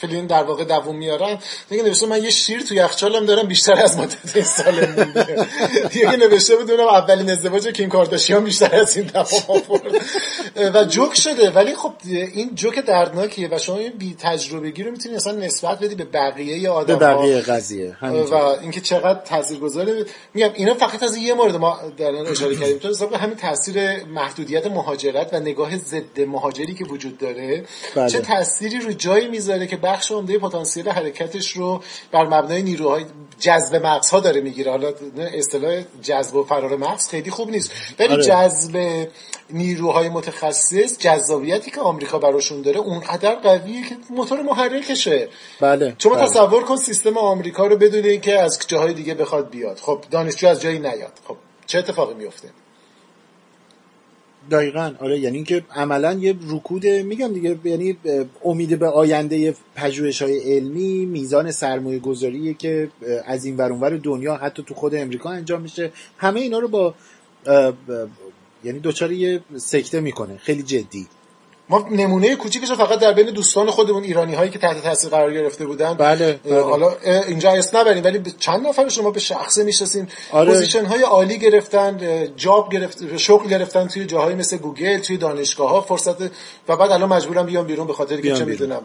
فیلم 0.00 0.26
در 0.26 0.42
واقع 0.42 0.64
دووم 0.64 0.96
میارن. 0.96 1.38
دیگه 1.70 1.82
نوشته 1.82 2.06
من 2.06 2.22
یه 2.22 2.30
شیر 2.30 2.60
تو 2.60 2.74
یخچالم 2.74 3.26
دارم 3.26 3.48
بیشتر 3.48 3.72
از 3.72 3.98
مدت 3.98 4.42
سال 4.42 4.86
مونده 4.86 5.46
دیگه 5.92 6.16
نوشته 6.16 6.56
بود 6.56 6.70
اونم 6.70 6.86
اولین 6.86 7.30
ازدواج 7.30 7.68
کیم 7.68 7.88
کارداشیان 7.88 8.44
بیشتر 8.44 8.74
از 8.74 8.96
این 8.96 9.06
دوام 9.06 9.42
آورد. 9.48 10.04
و 10.74 10.84
جوک 10.84 11.14
شده. 11.14 11.50
ولی 11.50 11.74
خب 11.74 11.92
این 12.04 12.54
جوک 12.54 12.78
دردناکیه 12.78 13.48
و 13.52 13.58
شما 13.58 13.76
این 13.76 13.92
بی 13.98 14.16
تجربگی 14.18 14.82
رو 14.82 14.90
می‌تونی 14.90 15.14
اصلا 15.14 15.32
نسبت 15.32 15.78
بدی 15.78 15.94
به 15.94 16.04
بقیه 16.04 16.62
به 16.62 16.68
آدم 16.68 16.96
بقیه 16.98 17.40
قضیه 17.40 17.96
و 18.02 18.34
اینکه 18.34 18.80
چقدر 18.80 19.20
تاثیرگذاره. 19.20 20.04
میگم 20.34 20.50
اینا 20.54 20.74
فقط 20.74 21.02
از 21.02 21.16
یه 21.16 21.34
مورد 21.34 21.56
ما 21.56 21.80
در 21.96 22.14
اشاره 22.14 22.56
کردیم. 22.56 22.78
تو 22.78 23.16
همین 23.16 23.36
تاثیر 23.36 24.04
محدودیت 24.04 24.66
مهاجرت. 24.66 25.15
مهاجرت 25.16 25.34
و 25.34 25.40
نگاه 25.40 25.76
ضد 25.76 26.20
مهاجری 26.20 26.74
که 26.74 26.84
وجود 26.84 27.18
داره 27.18 27.64
بله. 27.94 28.08
چه 28.08 28.20
تأثیری 28.20 28.78
رو 28.78 28.92
جایی 28.92 29.28
می‌ذاره 29.28 29.66
که 29.66 29.76
بخش 29.76 30.12
عمده 30.12 30.38
پتانسیل 30.38 30.88
حرکتش 30.88 31.52
رو 31.52 31.82
بر 32.12 32.24
مبنای 32.26 32.62
نیروهای 32.62 33.04
جذب 33.38 33.86
مغزها 33.86 34.20
داره 34.20 34.40
می‌گیره 34.40 34.70
حالا 34.70 34.92
اصطلاح 35.18 35.82
جذب 36.02 36.36
و 36.36 36.44
فرار 36.44 36.76
مغز 36.76 37.08
خیلی 37.08 37.30
خوب 37.30 37.50
نیست 37.50 37.72
ولی 37.98 38.12
آره. 38.12 38.22
جذب 38.22 39.06
نیروهای 39.50 40.08
متخصص 40.08 40.98
جذابیتی 40.98 41.70
که 41.70 41.80
آمریکا 41.80 42.18
براشون 42.18 42.62
داره 42.62 42.78
اونقدر 42.78 43.34
قویه 43.34 43.88
که 43.88 43.96
موتور 44.10 44.42
محرکشه 44.42 45.28
بله 45.60 45.94
شما 45.98 46.14
بله. 46.14 46.24
تصور 46.26 46.64
کن 46.64 46.76
سیستم 46.76 47.18
آمریکا 47.18 47.66
رو 47.66 47.76
بدون 47.76 48.04
اینکه 48.04 48.40
از 48.40 48.58
جاهای 48.66 48.94
دیگه 48.94 49.14
بخواد 49.14 49.50
بیاد 49.50 49.78
خب 49.78 50.04
دانشجو 50.10 50.48
از 50.48 50.60
جایی 50.60 50.78
نیاد 50.78 51.12
خب 51.28 51.36
چه 51.66 51.78
اتفاقی 51.78 52.14
میفته 52.14 52.48
دقیقا. 54.50 54.92
آره 55.00 55.18
یعنی 55.18 55.36
اینکه 55.36 55.64
عملا 55.74 56.12
یه 56.12 56.34
رکود 56.48 56.86
میگم 56.86 57.32
دیگه 57.32 57.58
یعنی 57.64 57.96
امید 58.44 58.78
به 58.78 58.88
آینده 58.88 59.54
پژوهش 59.74 60.22
های 60.22 60.56
علمی 60.56 61.06
میزان 61.06 61.50
سرمایه 61.50 61.98
گذاریه 61.98 62.54
که 62.54 62.88
از 63.26 63.44
این 63.44 63.56
ور 63.56 63.72
اونور 63.72 63.96
دنیا 63.96 64.36
حتی 64.36 64.62
تو 64.62 64.74
خود 64.74 64.94
امریکا 64.94 65.30
انجام 65.30 65.62
میشه. 65.62 65.92
همه 66.18 66.40
اینا 66.40 66.58
رو 66.58 66.68
با 66.68 66.94
یعنی 68.64 68.78
دوچار 68.78 69.12
یه 69.12 69.40
سکته 69.56 70.00
می‌کنه. 70.00 70.36
خیلی 70.36 70.62
جدی. 70.62 71.06
ما 71.68 71.88
نمونه 71.90 72.36
کوچیکش 72.36 72.72
فقط 72.72 72.98
در 72.98 73.12
بین 73.12 73.26
دوستان 73.26 73.70
خودمون 73.70 74.02
ایرانی 74.02 74.34
هایی 74.34 74.50
که 74.50 74.58
تحت 74.58 74.82
تاثیر 74.82 75.10
قرار 75.10 75.32
گرفته 75.32 75.66
بودن 75.66 75.94
بله، 75.94 76.40
بله. 76.44 76.62
حالا 76.62 76.92
اینجا 77.28 77.50
اسم 77.50 77.78
نبریم 77.78 78.04
ولی 78.04 78.34
چند 78.38 78.66
نفر 78.66 78.88
شما 78.88 79.10
به 79.10 79.20
شخصه 79.20 79.64
می‌شناسیم 79.64 80.08
آره. 80.32 80.52
position 80.52 80.84
های 80.84 81.02
عالی 81.02 81.38
گرفتن 81.38 81.98
job 82.36 82.72
گرفت 82.72 83.16
شغل 83.16 83.48
گرفتن 83.48 83.86
توی 83.86 84.04
جاهای 84.04 84.34
مثل 84.34 84.56
گوگل 84.56 84.98
توی 84.98 85.16
دانشگاه 85.16 85.70
ها 85.70 85.80
فرصت 85.80 86.22
و 86.68 86.76
بعد 86.76 86.90
الان 86.90 87.08
مجبورم 87.08 87.46
بیام 87.46 87.66
بیرون 87.66 87.86
به 87.86 87.92
خاطر 87.92 88.20
که 88.20 88.34
چه. 88.34 88.44
می‌دونم 88.44 88.82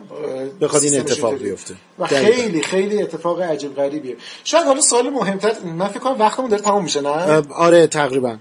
بخواد 0.62 0.84
این 0.84 1.00
اتفاق. 1.00 1.34
بیفته. 1.34 1.74
و. 2.00 2.08
خیلی 2.08 2.62
خیلی 2.62 3.02
اتفاق 3.02 3.42
عجیب 3.42 3.76
غریبیه 3.76 4.16
شاید 4.44 4.66
حالا 4.66 4.82
سوال 4.82 5.10
مهمتر 5.10 5.54
من 5.78 5.88
فکر 5.88 6.00
کنم 6.00 6.20
وقتمون 6.20 6.50
داره 6.50 6.62
تموم 6.62 6.84
میشه 6.84 7.02
نه 7.02 7.42
آره 7.56 7.88
تقریبا 7.88 8.38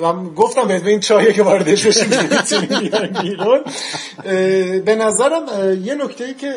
و 0.00 0.12
گفتم 0.12 0.68
بهت 0.68 0.82
به 0.82 0.90
این 0.90 1.00
چایه 1.00 1.32
که 1.32 1.42
واردش 1.42 1.86
بشیم 1.86 2.08
بیرون 3.22 3.60
به 4.84 4.94
نظرم 4.94 5.42
یه 5.84 5.94
نکته 5.94 6.24
ای 6.24 6.34
که 6.34 6.54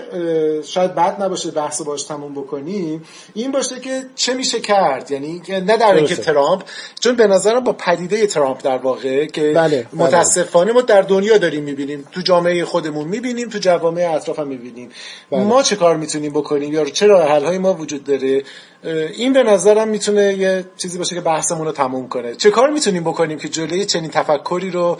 شاید 0.63 0.95
بد 0.95 1.23
نباشه 1.23 1.51
بحث 1.51 1.81
باش 1.81 2.03
تموم 2.03 2.33
بکنیم 2.33 3.03
این 3.33 3.51
باشه 3.51 3.79
که 3.79 4.03
چه 4.15 4.33
میشه 4.33 4.59
کرد 4.59 5.11
یعنی 5.11 5.41
نه 5.49 5.77
در 5.77 5.95
اینکه. 5.95 6.15
ترامپ 6.15 6.63
چون 6.99 7.15
به 7.15 7.27
نظرم 7.27 7.63
با 7.63 7.73
پدیده 7.73 8.27
ترامپ 8.27 8.63
در 8.63 8.77
واقع 8.77 9.25
که 9.25 9.41
بله، 9.41 9.53
بله. 9.53 9.87
متاسفانه 9.93 10.71
ما 10.71 10.81
در 10.81 11.01
دنیا 11.01 11.37
داریم 11.37 11.63
می‌بینیم 11.63 12.05
تو 12.11 12.21
جامعه 12.21 12.65
خودمون 12.65 13.07
می‌بینیم 13.07 13.49
تو 13.49 13.57
جوامع 13.57 14.11
اطراف 14.15 14.39
هم 14.39 14.47
می‌بینیم 14.47 14.89
بله. 15.31 15.43
ما 15.43 15.63
چه 15.63 15.75
کار 15.75 15.97
می‌تونیم 15.97 16.33
بکنیم 16.33 16.73
یا 16.73 16.85
چه 16.85 17.07
راه 17.07 17.29
حل 17.29 17.45
های 17.45 17.57
ما 17.57 17.73
وجود 17.73 18.03
داره 18.03 18.43
این 18.85 19.33
به 19.33 19.43
نظرم 19.43 19.87
می‌تونه 19.87 20.33
یه 20.33 20.65
چیزی 20.77 20.97
باشه 20.97 21.15
که 21.15 21.21
بحثمون 21.21 21.65
رو 21.65 21.71
تموم 21.71 22.07
کنه. 22.07 22.35
چه 22.35 22.51
کار 22.51 22.69
می‌تونیم 22.69 23.03
بکنیم 23.03 23.37
که 23.37 23.49
جلوی 23.49 23.85
چنین 23.85 24.09
تفکری 24.09 24.71
رو 24.71 24.97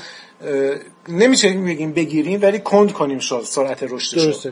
نمی‌تونیم 1.10 1.66
بگیم 1.66 1.94
بگیریم 1.94 2.42
ولی 2.42 2.60
کند 2.60 2.92
کنیم 2.92 3.20
شد 3.20 3.42
سرعت 3.44 3.84
رشدش 3.84 4.48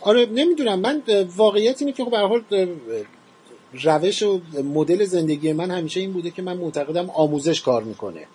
آره 0.00 0.26
نمی‌دونم. 0.26 0.80
من 0.80 1.02
واقعیت 1.36 1.82
اینه 1.82 1.92
که 1.92 2.04
خب 2.04 2.10
به 2.10 2.18
حال 2.18 2.42
روش 3.84 4.22
و 4.22 4.40
مدل 4.64 5.04
زندگی 5.04 5.52
من 5.52 5.70
همیشه 5.70 6.00
این 6.00 6.12
بوده 6.12 6.30
که 6.30 6.42
من 6.42 6.56
معتقدم 6.56 7.10
آموزش 7.10 7.60
کار 7.60 7.82
می‌کنه. 7.82 8.26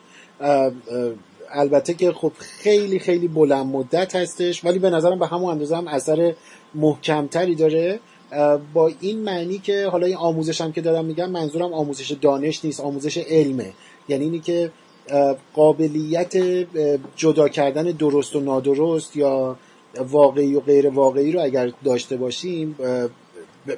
البته 1.52 1.94
که 1.94 2.12
خب 2.12 2.32
خیلی 2.40 3.00
خیلی 3.00 3.28
بلند 3.28 3.66
مدت 3.66 4.16
هستش 4.16 4.66
ولی 4.66 4.80
به 4.80 4.90
نظرم 4.90 5.20
به 5.20 5.28
همون 5.28 5.52
اندازه 5.52 5.78
هم 5.78 5.88
اثر 5.88 6.34
محکمتری 6.76 7.56
داره. 7.56 8.00
با 8.74 8.92
این 9.00 9.20
معنی 9.20 9.58
که 9.58 9.88
حالا 9.88 10.06
این 10.06 10.16
آموزش 10.16 10.62
هم 10.62 10.72
که 10.72 10.82
دارم 10.82 11.06
میگم 11.06 11.30
منظورم 11.32 11.74
آموزش 11.74 12.12
دانش 12.12 12.66
نیست 12.66 12.80
آموزش 12.80 13.18
علمه. 13.18 13.74
یعنی 14.08 14.24
اینی 14.24 14.40
که 14.40 14.72
قابلیت 15.54 16.34
جدا 17.16 17.50
کردن 17.50 17.84
درست 17.84 18.36
و 18.36 18.40
نادرست 18.40 19.16
یا 19.16 19.58
واقعی 20.00 20.56
و 20.56 20.60
غیر 20.60 20.90
واقعی 20.90 21.32
رو 21.32 21.42
اگر 21.42 21.72
داشته 21.84 22.18
باشیم 22.18 22.76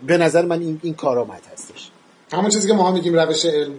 به 0.08 0.18
نظر 0.18 0.46
من 0.46 0.62
این, 0.62 0.80
این 0.84 0.94
کارآمد 0.94 1.42
هستش. 1.54 1.90
همون 2.32 2.50
چیزی 2.50 2.68
که 2.68 2.74
ما 2.74 2.92
میگیم 2.92 3.16
روش 3.20 3.46
علم. 3.46 3.74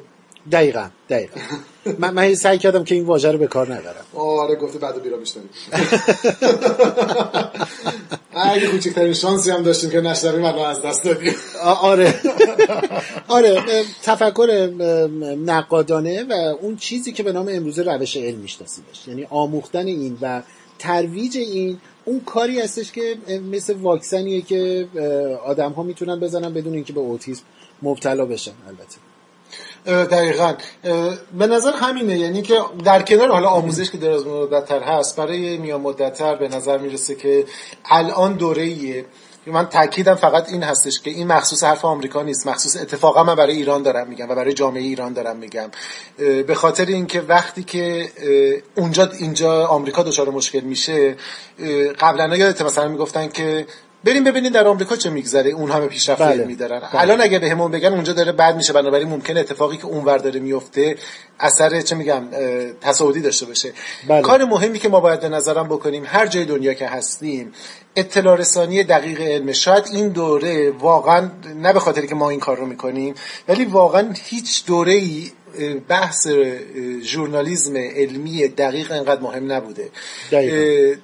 دقیقا 0.52 0.88
دقیقا. 1.08 1.40
من, 1.98 2.14
من 2.14 2.34
سعی 2.34 2.58
کردم 2.58 2.84
که 2.84 2.94
این 2.94 3.04
واژه 3.04 3.32
رو 3.32 3.38
به 3.38 3.46
کار 3.46 3.74
نبرم. 3.74 4.04
آره 4.14 4.54
گفته 4.54 4.78
بعد 4.78 5.02
بیرا 5.02 5.18
اگه 8.42 8.66
کوچکترین 8.66 9.12
شانسی 9.12 9.50
هم 9.50 9.62
داشتیم 9.62 9.90
که 9.90 10.00
نشنویم 10.00 10.44
الان 10.44 10.70
از 10.70 10.82
دست 10.82 11.04
دادیم. 11.04 11.34
آره. 11.64 12.14
آره 13.28 13.62
تفکر 14.02 14.70
نقادانه 15.46 16.24
و 16.24 16.32
اون 16.60 16.76
چیزی 16.76 17.12
که 17.12 17.22
به 17.22 17.32
نام 17.32 17.48
امروزه 17.50 17.82
روش 17.82 18.16
علم 18.16 18.38
میشناسیمش. 18.38 19.08
یعنی 19.08 19.26
آموختن 19.30 19.86
این 19.86 20.18
و 20.22 20.42
ترویج 20.78 21.36
این 21.36 21.78
اون 22.04 22.20
کاری 22.20 22.60
هستش 22.60 22.92
که 22.92 23.16
مثل 23.52 23.74
واکسنیه 23.74 24.42
که 24.42 24.88
آدم 25.44 25.72
ها 25.72 25.82
می‌تونن 25.82 26.20
بزنن 26.20 26.54
بدون 26.54 26.74
اینکه 26.74 26.92
به 26.92 27.00
اوتیسم 27.00 27.42
مبتلا 27.82 28.24
بشن 28.26 28.52
البته. 28.68 28.96
دقیقا. 29.88 30.54
به 31.38 31.46
نظر 31.46 31.72
همینه 31.72 32.18
یعنی 32.18 32.42
که 32.42 32.60
در 32.84 33.02
کنار 33.02 33.28
حالا 33.28 33.48
آموزش 33.48 33.90
که 33.90 33.98
دراز 33.98 34.26
مدتتر 34.26 34.82
هست 34.82 35.16
برای 35.16 35.58
میان 35.58 35.80
مدتتر 35.80 36.34
به 36.34 36.48
نظر 36.48 36.78
می‌رسه 36.78 37.14
که 37.14 37.44
الان 37.84 38.32
دوره 38.32 38.62
ایه 38.62 39.04
من 39.46 39.66
تاکیدم 39.66 40.14
فقط 40.14 40.52
این 40.52 40.62
هستش 40.62 41.00
که 41.00 41.10
این 41.10 41.26
مخصوص 41.26 41.64
حرف 41.64 41.84
آمریکا 41.84 42.22
نیست. 42.22 42.46
مخصوص 42.46 42.76
اتفاقا 42.76 43.24
من 43.24 43.34
برای 43.34 43.54
ایران 43.56 43.82
دارم 43.82 44.08
میگم 44.08 44.30
و 44.30 44.34
برای 44.34 44.52
جامعه 44.52 44.82
ایران 44.82 45.12
دارم 45.12 45.36
میگم. 45.36 45.70
به 46.46 46.54
خاطر 46.54 46.86
اینکه 46.86 47.20
وقتی 47.20 47.62
که 47.64 48.08
اونجا 48.74 49.10
اینجا 49.18 49.66
آمریکا 49.66 50.02
دچار 50.02 50.30
مشکل 50.30 50.60
میشه 50.60 51.16
قبلا 52.00 52.36
یادت 52.36 52.62
مثلا 52.62 52.88
می‌گفتن 52.88 53.28
که 53.28 53.66
بریم 54.08 54.24
ببینید 54.24 54.52
در 54.52 54.68
آمریکا 54.68 54.96
چه 54.96 55.10
میگذره 55.10 55.50
اون 55.50 55.70
همه 55.70 55.86
پیشرفت 55.86 56.22
بله. 56.22 56.30
علمی 56.30 56.54
دارن 56.54 56.80
بله. 56.80 57.00
الان 57.00 57.20
اگه 57.20 57.38
بهمون 57.38 57.70
بگن 57.70 57.92
اونجا 57.92 58.12
داره 58.12 58.32
بد 58.32 58.56
میشه 58.56 58.72
بنابراین 58.72 59.08
ممکنه 59.08 59.40
اتفاقی 59.40 59.76
که 59.76 59.86
اونور 59.86 60.18
داره 60.18 60.40
میفته 60.40 60.96
اثر 61.40 61.80
چه 61.80 61.96
میگم 61.96 62.22
تصاعدی 62.80 63.20
داشته 63.20 63.46
باشه 63.46 63.72
بله. 64.08 64.22
کار 64.22 64.44
مهمی 64.44 64.78
که 64.78 64.88
ما 64.88 65.00
باید 65.00 65.20
به 65.20 65.28
نظرم 65.28 65.68
بکنیم 65.68 66.04
هر 66.06 66.26
جای 66.26 66.44
دنیا 66.44 66.74
که 66.74 66.86
هستیم 66.86 67.52
اطلاع 67.96 68.36
رسانی 68.36 68.84
دقیق 68.84 69.20
علم 69.20 69.52
شاید 69.52 69.84
این 69.92 70.08
دوره 70.08 70.70
واقعا 70.70 71.30
نه 71.56 71.72
به 71.72 71.80
خاطر 71.80 72.06
که 72.06 72.14
ما 72.14 72.30
این 72.30 72.40
کار 72.40 72.56
رو 72.56 72.66
می‌کنیم 72.66 73.14
ولی 73.48 73.64
واقعا 73.64 74.14
هیچ 74.24 74.66
دوره 74.66 74.92
ای 74.92 75.30
بحث 75.88 76.26
اه، 76.26 77.00
ژورنالیسم 77.02 77.76
علمی 77.76 78.48
دقیق 78.48 78.92
انقدر 78.92 79.20
مهم 79.20 79.52
نبوده 79.52 79.88
دقیقاً. 80.32 80.94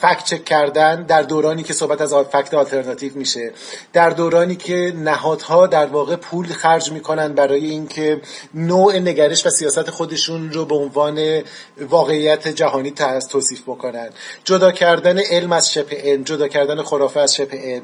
فکت 0.00 0.24
چک 0.24 0.44
کردن 0.44 1.02
در 1.02 1.22
دورانی 1.22 1.62
که 1.62 1.72
صحبت 1.72 2.00
از 2.00 2.14
فکت 2.14 2.54
آلترناتیو 2.54 3.12
میشه 3.14 3.52
در 3.92 4.10
دورانی 4.10 4.56
که 4.56 4.92
نهادها 4.96 5.66
در 5.66 5.86
واقع 5.86 6.16
پول 6.16 6.46
خرج 6.46 6.92
می‌کنن 6.92 7.32
برای 7.32 7.64
اینکه 7.64 8.20
نوع 8.54 8.98
نگرش 8.98 9.46
و 9.46 9.50
سیاست 9.50 9.90
خودشون 9.90 10.52
رو 10.52 10.64
به 10.64 10.74
عنوان 10.74 11.42
واقعیت 11.80 12.48
جهانی 12.48 12.90
توصیف 13.30 13.62
بکنن 13.62 14.08
جدا 14.44 14.72
کردن 14.72 15.18
علم 15.18 15.52
از 15.52 15.72
شبه 15.72 15.96
علم 15.96 16.22
جدا 16.22 16.48
کردن 16.48 16.82
خرافه 16.82 17.20
از 17.20 17.34
شبه 17.34 17.56
علم 17.56 17.82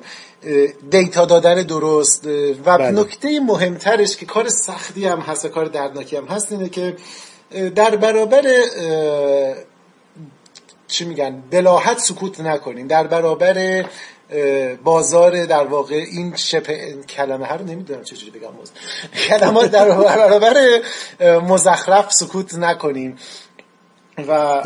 دیتا 0.91 1.25
دادن 1.25 1.63
درست 1.63 2.27
و 2.27 2.79
بله. 2.79 2.91
نکته 2.91 3.41
مهمترش 3.41 4.17
که 4.17 4.27
کار 4.27 4.49
سختی 4.49 5.07
هم 5.07 5.21
هست 5.21 5.45
و 5.45 5.49
کار 5.49 5.65
دردناکی 5.65 6.17
هم 6.17 6.27
هست 6.27 6.53
اینه 6.53 6.69
که 6.69 6.97
در 7.75 7.97
برابر 7.97 8.43
چی 10.91 11.05
میگن 11.05 11.43
بلاحت 11.51 11.99
سکوت 11.99 12.41
نکنیم 12.41 12.87
در 12.87 13.07
برابر 13.07 13.85
بازار 14.85 15.47
در 15.47 15.67
واقع 15.67 15.95
این 15.95 16.37
شبه 16.37 16.95
کلمه 17.09 17.47
ها 17.47 17.57
رو 17.57 17.65
نمی‌دونم 17.65 18.03
چجوری 18.03 18.39
بگم 18.39 18.51
باز. 18.51 18.73
کلمات 19.29 19.71
در 19.71 19.91
برابر 19.91 20.81
مزخرف 21.41 22.13
سکوت 22.13 22.55
نکنیم 22.55 23.17
و. 24.29 24.63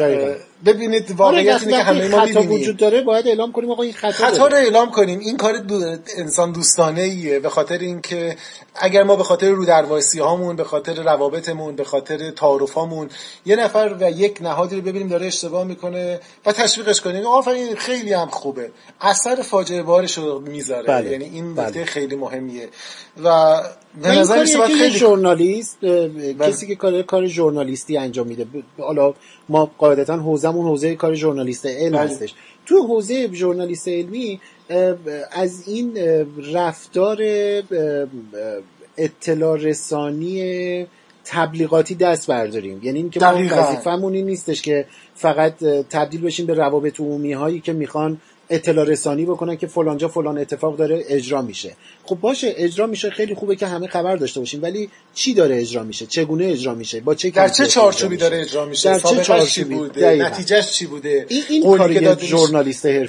ببینید 0.65 1.03
آره 1.03 1.15
واقعیت 1.15 1.63
اینه 1.63 1.73
که 1.73 1.83
همه 1.83 2.09
ما 2.09 2.27
خطا 2.27 2.43
وجود 2.43 2.77
داره 2.77 3.03
باید 3.03 3.29
اعلام 3.29 3.53
کنیم 3.53 3.71
آقا 3.71 3.83
این 3.83 3.93
خطا, 3.93 4.11
خطا 4.11 4.47
رو. 4.47 4.57
اعلام 4.57 4.91
کنیم. 4.91 5.19
این 5.19 5.37
کار 5.37 5.57
دو 5.59 5.97
انسان 6.17 6.53
دوستانه 6.53 7.01
ایه 7.01 7.41
به 7.41 7.49
خاطر 7.49 7.79
اینکه 7.79 8.37
اگر 8.75 9.03
ما 9.03 9.17
به 9.17 9.25
خاطر 9.25 9.51
رو 9.51 9.65
درواسی 9.65 10.19
هامون 10.19 10.57
به 10.57 10.65
خاطر 10.65 11.03
روابطمون 11.03 11.77
به 11.77 11.85
خاطر 11.85 12.31
تعارف 12.31 12.73
هامون 12.73 13.09
یه 13.47 13.57
نفر 13.57 13.97
و 14.01 14.11
یک 14.11 14.39
نهادی 14.43 14.77
رو 14.77 14.83
ببینیم 14.83 15.09
داره 15.09 15.27
اشتباه 15.27 15.65
می‌کنه 15.65 16.21
و 16.47 16.53
تشویقش 16.53 17.01
کنیم. 17.01 17.27
آفرین 17.27 17.75
خیلی 17.77 18.13
هم 18.13 18.29
خوبه. 18.29 18.71
اثر 19.01 19.43
فاجعه 19.43 19.83
بارش 19.83 20.19
رو 20.19 20.41
می‌ذاره. 20.41 20.87
بله. 20.87 21.11
یعنی 21.11 21.25
این 21.25 21.55
بله. 21.55 21.67
نکته 21.67 21.85
خیلی 21.85 22.17
مهمیه. 22.17 22.69
و 23.25 23.61
به 24.03 24.09
نظر 24.09 24.45
خیلی 24.67 24.91
ژورنالیست 24.91 25.79
اه، 25.83 26.49
کسی 26.49 26.67
که 26.67 26.75
کار 26.75 27.03
کار 27.03 27.27
ژورنالیستی 27.27 27.97
انجام 27.97 28.27
میده. 28.27 28.47
حالا 28.79 29.15
ما 29.49 29.71
قاعدتا 29.79 30.17
حوزمون 30.17 30.54
همون 30.55 30.67
حوزه 30.67 30.95
کار 30.95 31.15
ژورنالیست 31.15 31.67
علم 31.67 31.93
بله. 31.93 32.01
هستش 32.01 32.35
تو 32.67 32.87
حوزه 32.87 33.29
ژورنالیست 33.33 33.89
علمی 33.89 34.41
از 35.33 35.69
این 35.69 35.99
رفتار 36.53 37.19
اطلاع 38.97 39.57
رسانی 39.57 40.87
تبلیغاتی 41.25 41.95
دست 41.95 42.27
برداریم 42.27 42.81
یعنی 42.83 42.99
اینکه 42.99 43.21
ما 43.21 43.33
دقیقاً. 43.33 43.57
وظیفمون 43.57 44.15
این 44.15 44.27
نیستش 44.27 44.63
که 44.63 44.87
فقط 45.15 45.65
تبدیل 45.91 46.21
بشیم 46.21 46.47
به 46.47 46.55
روابط 46.55 47.01
عمومی 47.01 47.33
هایی 47.33 47.61
که 47.61 47.73
می‌خوان 47.73 48.21
اطلاع 48.55 48.85
رسانی 48.85 49.25
بکنن 49.25 49.57
که 49.57 49.67
فلانجا 49.67 50.09
فلان 50.09 50.39
اتفاق 50.39 50.77
داره 50.77 51.05
اجرا 51.09 51.43
میشه 51.43 51.77
خب 52.05 52.17
باشه 52.21 52.55
اجرا 52.57 52.87
میشه 52.87 53.11
خیلی 53.11 53.35
خوبه 53.35 53.57
که 53.57 53.67
همه 53.67 53.87
خبر 53.87 54.17
داشته 54.17 54.41
باشیم 54.41 54.63
ولی 54.63 54.91
چی 55.15 55.35
داره 55.35 55.61
اجرا 55.61 55.83
میشه 55.83 56.07
چگونه 56.07 56.45
اجرا 56.47 56.75
میشه 56.75 57.01
با 57.01 57.15
چه 57.15 57.31
در 57.31 57.49
چه 57.49 57.67
چارچوبی 57.67 58.17
داره؟ 58.17 58.41
اجرا 58.41 58.67
میشه 58.67 58.89
در 58.89 58.99
چه 58.99 59.25
چارچوبی؟ 59.25 59.75
بوده. 59.75 60.17
نتیجهش 60.17 60.71
چی 60.71 60.87
بوده 60.87 61.27
این- 61.29 61.43
این 61.49 61.63
قولی 61.63 61.79
کار 62.01 62.15
که. 62.15 62.27
ژورنالیست 62.27 62.87
حرفه‌ای 62.87 63.07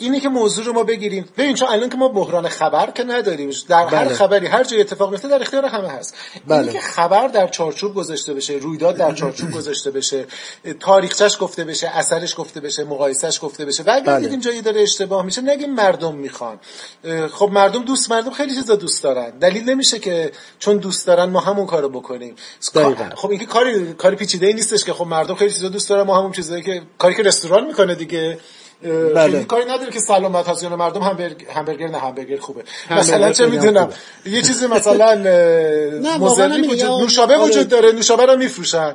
اینی 0.00 0.20
که 0.20 0.28
موضوع 0.28 0.64
رو 0.64 0.72
ما 0.72 0.82
بگیریم 0.82 1.28
ببین 1.38 1.54
چون 1.54 1.68
الان 1.68 1.88
که 1.88 1.96
ما 1.96 2.08
بحران 2.08 2.48
خبر 2.48 2.90
که 2.90 3.04
نداریم 3.04 3.50
در 3.68 3.86
هر 3.86 4.04
بله. 4.04 4.14
خبری 4.14 4.46
هر 4.46 4.64
جای 4.64 4.80
اتفاق 4.80 5.10
میفته 5.10 5.28
در 5.28 5.42
اختیار 5.42 5.64
همه 5.64 5.88
هست 5.88 6.14
بله. 6.46 6.58
اینی 6.58 6.72
که 6.72 6.80
خبر 6.80 7.28
در 7.28 7.48
چارچوب 7.48 7.94
گذاشته 7.94 8.34
بشه 8.34 8.52
رویداد 8.52 8.96
در 8.96 9.14
چارچوب 9.14 9.50
گذاشته 9.50 9.90
بشه 9.90 10.26
تاریخچش 10.80 11.36
گفته 11.40 11.64
بشه 11.64 11.88
اثرش 11.88 12.34
گفته 12.36 12.60
بشه 12.60 12.84
مقایسش 12.84 13.38
گفته 13.42 13.64
بشه 13.64 13.82
و 13.82 14.00
بله. 14.00 14.20
دیدیم 14.20 14.40
جایی 14.40 14.62
داره 14.62 14.80
اشتباه 14.80 15.24
میشه 15.24 15.42
نگیم 15.42 15.74
مردم 15.74 16.14
می‌خوان 16.14 16.60
خب 17.32 17.50
مردم 17.52 17.84
دوست 17.84 18.10
مردم 18.10 18.30
خیلی 18.30 18.54
چیزا 18.54 18.76
دوست 18.76 19.02
دارن 19.02 19.30
دلیل 19.30 19.70
نمیشه 19.70 19.98
که 19.98 20.32
چون 20.58 20.76
دوست 20.76 21.06
دارن 21.06 21.24
ما 21.24 21.40
همون 21.40 21.66
کارو 21.66 21.88
بکنیم 21.88 22.34
دقیقاً. 22.74 23.08
خب 23.14 23.30
این 23.30 23.38
که 23.38 23.46
کاری 23.46 23.92
کاری 23.92 24.16
پیچیده 24.16 24.46
ای 24.46 24.52
نیستش 24.52 24.84
که 24.84 24.92
خب 24.92 25.06
مردم 25.06 25.34
خیلی 25.34 25.50
چیزا 25.50 25.68
دوست 25.68 25.88
دارن 25.88 26.02
ما 26.02 26.18
همون 26.18 26.32
چیزایی 26.32 26.62
که 26.62 26.82
کاری 26.98 27.14
که 27.14 27.22
رستوران 27.22 27.66
می‌کنه 27.66 27.94
دیگه 27.94 28.38
بله. 28.82 29.30
خیلی 29.30 29.44
کاری 29.44 29.64
نداره 29.64 29.90
که 29.90 30.00
سلامت 30.00 30.48
هست 30.48 30.62
یا 30.62 30.68
نه 30.68 30.76
مردم 30.76 31.00
همبرگ- 31.00 31.50
همبرگر 31.56 31.88
نه 31.88 31.98
همبرگر 31.98 32.36
خوبه 32.36 32.62
همبرگر 32.88 33.00
مثلا 33.00 33.32
چه 33.32 33.46
می‌دونم. 33.46 33.88
یه 34.26 34.42
چیزی 34.42 34.66
مثلا 34.66 35.10
همینه. 35.10 36.18
وجود 36.20 36.78
یا- 36.78 36.98
نوشابه 36.98 37.34
آره. 37.36 37.44
وجود 37.50 37.68
داره 37.68 37.92
نوشابه 37.92 38.26
رو 38.26 38.36
میفروشن 38.36 38.94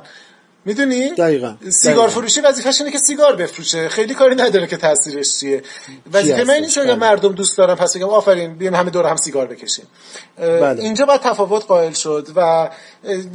می‌دونی 0.64 1.10
دقیقاً. 1.10 1.56
سیگار 1.70 1.94
دقیقاً. 1.94 2.20
فروشی 2.20 2.40
وظیفش 2.40 2.80
اینه 2.80 2.92
که 2.92 2.98
سیگار 2.98 3.36
بفروشه 3.36 3.88
خیلی 3.88 4.14
کاری 4.14 4.34
نداره 4.34 4.66
که 4.66 4.76
تاثیرش 4.76 5.38
چیه 5.40 5.62
وظیفه 6.12 6.44
من؟ 6.44 6.54
نیست 6.60 6.74
که 6.74 6.80
بله. 6.80 6.94
مردم 6.94 7.32
دوست 7.32 7.58
دارن 7.58 7.74
پس 7.74 7.96
بگم 7.96 8.08
آفرین 8.08 8.54
بیایم 8.54 8.74
همه 8.74 8.90
دور 8.90 9.06
هم 9.06 9.16
سیگار 9.16 9.46
بکشیم 9.46 9.84
بله. 10.38 10.82
اینجا 10.82 11.06
باید 11.06 11.20
تفاوت 11.20 11.64
قائل 11.66 11.92
شد 11.92 12.28
و 12.36 12.70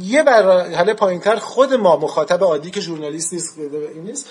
یه 0.00 0.22
مرحله 0.22 0.94
پایینتر 0.94 1.36
خود 1.36 1.74
ما 1.74 1.96
مخاطب 1.96 2.42
عادی 2.44 2.70
که 2.70 2.80
ژورنالیست 2.80 3.32
نیست 3.32 3.58
این 3.94 4.02
نیست 4.04 4.26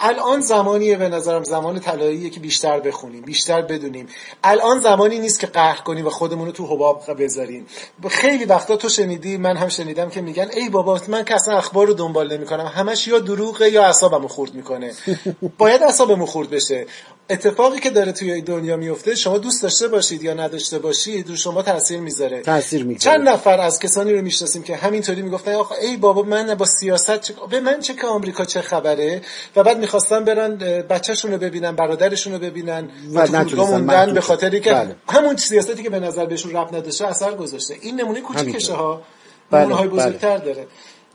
الان 0.00 0.40
زمانیه 0.40 0.96
به 0.96 1.08
نظرم 1.08 1.44
زمان 1.44 1.80
طلاییه 1.80 2.30
که 2.30 2.40
بیشتر 2.40 2.80
بخونیم 2.80 3.22
بیشتر 3.22 3.62
بدونیم. 3.62 4.08
الان 4.44 4.80
زمانی 4.80 5.18
نیست 5.18 5.40
که 5.40 5.46
قهر 5.46 5.80
کنیم 5.82 6.06
و 6.06 6.10
خودمون 6.10 6.46
رو 6.46 6.52
تو 6.52 6.66
حباب 6.66 7.22
بذاریم. 7.22 7.66
خیلی 8.10 8.44
وقتا 8.44 8.76
تو 8.76 8.88
شنیدی 8.88 9.36
من 9.36 9.56
هم 9.56 9.68
شنیدم 9.68 10.10
که 10.10 10.20
میگن 10.20 10.48
ای 10.56 10.68
بابا 10.68 11.00
من 11.08 11.24
که 11.24 11.34
اصلا 11.34 11.58
اخبار 11.58 11.86
رو 11.86 11.94
دنبال 11.94 12.36
نمی‌کنم. 12.36 12.66
همش 12.66 13.08
یا 13.08 13.18
دروغه 13.18 13.70
یا 13.70 13.84
اعصابمو 13.84 14.28
خورد 14.28 14.54
می‌کنه. 14.54 14.92
باید 15.58 15.82
اعصابمون 15.82 16.26
خورد 16.26 16.50
بشه. 16.50 16.86
اتفاقی 17.30 17.80
که 17.80 17.90
داره 17.90 18.12
توی 18.12 18.40
دنیا 18.40 18.76
میفته 18.76 19.14
شما 19.14 19.38
دوست 19.38 19.62
داشته 19.62 19.88
باشید 19.88 20.22
یا 20.22 20.34
نداشته 20.34 20.78
باشید 20.78 21.28
رو 21.28 21.36
شما 21.36 21.62
تاثیر 21.62 22.00
می‌ذاره. 22.00 22.40
تاثیر 22.40 22.84
می‌گذاره. 22.84 23.16
چند 23.16 23.28
نفر 23.28 23.60
از 23.60 23.78
کسانی 23.78 24.12
رو 24.12 24.22
می‌شناسیم 24.22 24.62
که 24.62 24.76
همینطوری 24.76 25.22
می‌گفتن 25.22 25.52
آخه 25.52 25.74
ای 25.82 25.96
بابا 25.96 26.22
من 26.22 26.54
با 26.54 26.66
سیاست 26.66 27.20
چه... 27.20 27.34
به 27.50 27.60
من 27.60 27.80
چه 27.80 27.94
که 27.94 28.06
آمریکا 28.06 28.44
چه 28.44 28.60
خبره؟ 28.60 29.22
و 29.56 29.62
بعد 29.62 29.77
می‌خواستن 29.78 30.24
برن 30.24 30.56
بچه‌شون 30.90 31.32
رو 31.32 31.38
ببینن 31.38 31.72
برادرشون 31.72 32.32
رو 32.32 32.38
ببینن 32.38 32.88
و 33.14 33.26
موندن 33.56 34.14
به. 34.14 34.20
خاطری 34.20 34.60
که 34.60 34.72
بله. 34.72 34.96
همون 35.08 35.36
سیاستی 35.36 35.82
که 35.82 35.90
به 35.90 36.00
نظر 36.00 36.26
بهشون 36.26 36.52
ربط 36.52 36.74
نداشته 36.74 37.06
اثر 37.06 37.34
گذاشته. 37.34 37.76
این 37.80 38.00
نمونه 38.00 38.20
کوچیکشه 38.20 38.72
ها 38.72 39.02
بله، 39.50 39.60
نمونه 39.60 39.76
های 39.76 39.88
بله. 39.88 39.96
بزرگتر 39.96 40.36
داره. 40.38 40.66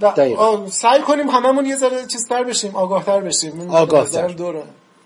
و 0.01 0.69
سعی 0.69 1.01
کنیم 1.01 1.29
هممون 1.29 1.65
یه 1.65 1.77
ذره 1.77 2.05
چیزتر 2.05 2.43
بشیم 2.43 2.75
آگاهتر 2.75 3.21
بشیم. 3.21 3.69
آگاهتر. 3.71 4.27
دوره 4.27 4.63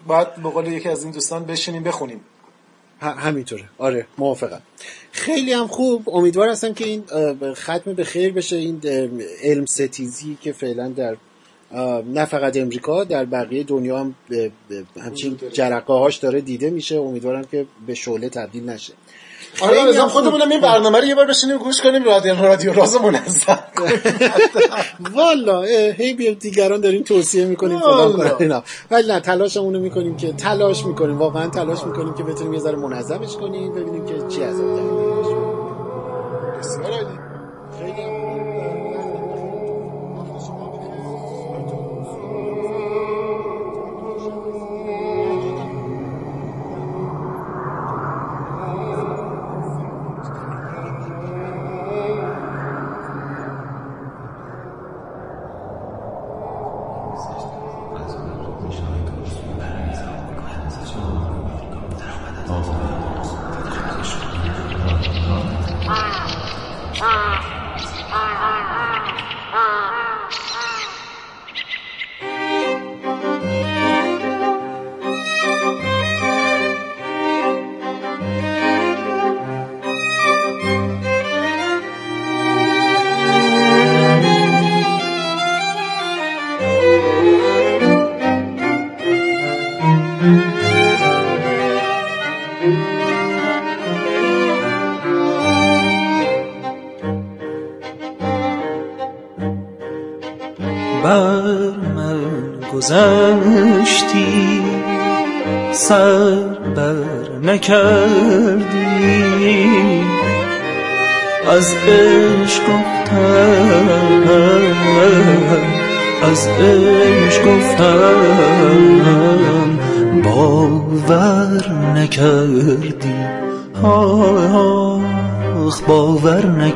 باید 0.08 0.36
به 0.36 0.49
قول 0.49 0.68
یکی 0.68 0.89
از 0.89 1.03
این 1.03 1.12
دوستان 1.12 1.45
بشینیم 1.45 1.84
بخونیم. 1.84 2.22
همینطوره. 3.01 3.64
آره 3.78 4.05
موافقم. 4.18 4.62
خیلی 5.12 5.53
هم 5.53 5.68
خوب. 5.68 6.10
امیدوار 6.10 6.49
هستم 6.49 6.74
که 6.74 6.86
این 6.86 7.03
ختم 7.53 7.93
به 7.93 8.03
خیر 8.03 8.34
بشه. 8.34 8.55
این 8.55 8.82
علم 9.43 9.66
ستیزی 9.66 10.38
که 10.41 10.51
فعلا 10.51 10.88
در 10.88 11.18
نه 12.13 12.26
فقط 12.26 12.57
امریکا 12.57 13.03
در 13.03 13.26
بقیه 13.26 13.63
دنیا 13.63 13.99
هم 13.99 14.15
همچین 15.01 15.39
جرقه 15.53 15.93
هاش 15.93 16.18
داره 16.18 16.41
دیده 16.41 16.70
میشه. 16.70 16.95
امیدوارم 16.95 17.43
که 17.43 17.65
به 17.88 17.93
شعله 17.93 18.30
تبدیل 18.30 18.70
نشه. 18.70 18.93
آره 19.61 19.93
خوب. 19.93 20.07
خودمونم 20.07 20.49
این 20.49 20.61
برنامه 20.61 20.97
رو 20.97 21.05
یه 21.05 21.15
بار 21.15 21.26
بشینیم 21.26 21.57
گوش 21.57 21.82
کنیم. 21.82 22.03
رادیو 22.03 22.41
رادیو 22.41 22.74
راز 22.74 22.95
منظم. 22.95 23.59
والا 25.15 25.61
هی 25.97 26.13
بیا 26.13 26.34
دیگران 26.34 26.82
داریم 26.82 27.03
توصیه 27.03 27.45
می‌کنیم 27.45 27.80
فلان 27.80 28.32
اینا. 28.39 28.63
ولی 28.91 29.07
نه 29.07 29.20
تلاشمون 29.20 29.74
رو 29.74 29.80
می‌کنیم 29.80 30.18
که 30.18 30.34
تلاش 30.34 30.86
می‌کنیم 30.86 31.18
واقعا 31.18 31.47
تلاش 31.47 31.84
می‌کنیم 31.84 32.13
که 32.13 32.24
بتونیم 32.24 32.53
یه 32.53 32.59
ذره 32.59 32.76
منظمش 32.76 33.36
کنیم 33.36 33.74
ببینیم 33.74 34.05
که 34.05 34.13
چی 34.30 34.43
از 34.43 34.55
میاد. 34.59 35.18
بسیار 36.59 37.16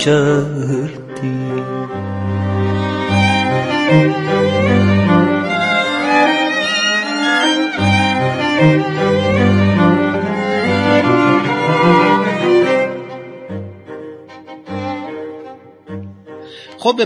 باور 0.05 0.50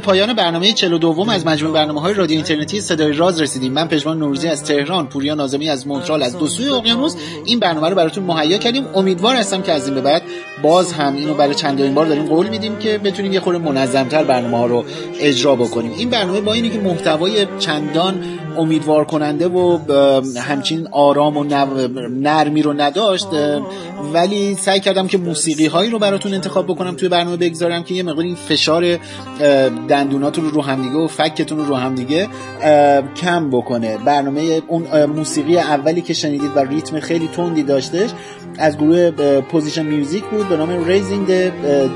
پایان 0.06 0.34
برنامه 0.34 0.74
42 0.74 1.26
از 1.30 1.46
مجموع 1.46 1.74
برنامه 1.74 2.02
های 2.02 2.14
رادیو 2.14 2.36
اینترنتی 2.36 2.82
صدای 2.82 3.14
راز 3.14 3.42
رسیدیم. 3.42 3.74
من 3.74 3.88
پژمان 3.88 4.20
نوروزی 4.20 4.48
از 4.48 4.64
تهران 4.64 5.08
پوریا 5.08 5.36
نازمی 5.36 5.70
از 5.70 5.88
مونترال 5.88 6.24
از 6.24 6.38
دو 6.38 6.48
سوی 6.48 6.70
اقیانوس. 6.70 7.16
این 7.46 7.60
برنامه 7.60 7.90
رو 7.90 7.96
براتون 7.96 8.24
مهیا 8.24 8.58
کردیم. 8.58 8.86
امیدوار 8.96 9.36
هستم 9.36 9.62
که 9.62 9.72
از 9.72 9.86
این 9.86 9.96
به 9.96 10.02
بعد 10.02 10.22
باز 10.64 10.94
هم 10.94 11.16
اینو 11.16 11.34
برای 11.34 11.56
چندمین 11.56 11.94
بار 11.94 12.06
داریم 12.06 12.26
قول 12.26 12.50
میدیم 12.50 12.78
که 12.78 12.98
بتونیم 12.98 13.34
یه 13.34 13.40
خورده 13.40 13.60
منظمتر 13.60 14.24
برنامه 14.24 14.58
ها 14.58 14.66
رو 14.66 14.84
اجرا 15.20 15.56
بکنیم. 15.56 15.92
این 15.98 16.10
برنامه 16.10 16.42
با 16.42 16.54
اینه 16.54 16.70
که 16.70 16.80
محتوای 16.80 17.48
چندان 17.60 18.24
امیدوار 18.58 19.06
کننده 19.06 19.48
و 19.48 19.80
همچین 20.38 20.88
آرام 20.92 21.38
و 21.38 21.44
نرمی 22.10 22.62
رو 22.62 22.74
نداشت 22.74 23.28
ولی 24.14 24.56
سعی 24.56 24.80
کردم 24.80 25.08
که 25.08 25.18
موسیقی 25.18 25.66
هایی 25.66 25.90
رو 25.90 26.00
براتون 26.00 26.34
انتخاب 26.34 26.66
بکنم 26.66 26.96
توی 26.96 27.10
برنامه 27.10 27.38
بگذارم 27.38 27.84
که 27.84 27.94
یه 27.94 28.04
مقدار 28.04 28.26
این 28.26 28.36
فشار 28.36 28.98
دندوناتون 29.96 30.46
رو 30.46 30.52
رو 30.52 30.62
همدیگه 30.62 30.96
و 30.96 31.08
فکتون 31.08 31.58
رو 31.58 31.66
رو 31.66 31.76
همدیگه 31.76 32.28
کم 33.16 33.50
بکنه. 33.50 33.98
برنامه 33.98 34.62
اون 34.68 35.06
موسیقی 35.06 35.58
اولی 35.58 36.02
که 36.02 36.14
شنیدید 36.14 36.52
و 36.56 36.60
ریتم 36.60 37.00
خیلی 37.00 37.28
تندی 37.28 37.64
داشتش 37.64 38.10
از 38.58 38.78
گروه 38.78 39.12
Position 39.42 39.86
Music 39.86 40.24
بود 40.24 40.50
به 40.50 40.58
نام 40.58 40.86
Raising 40.86 41.52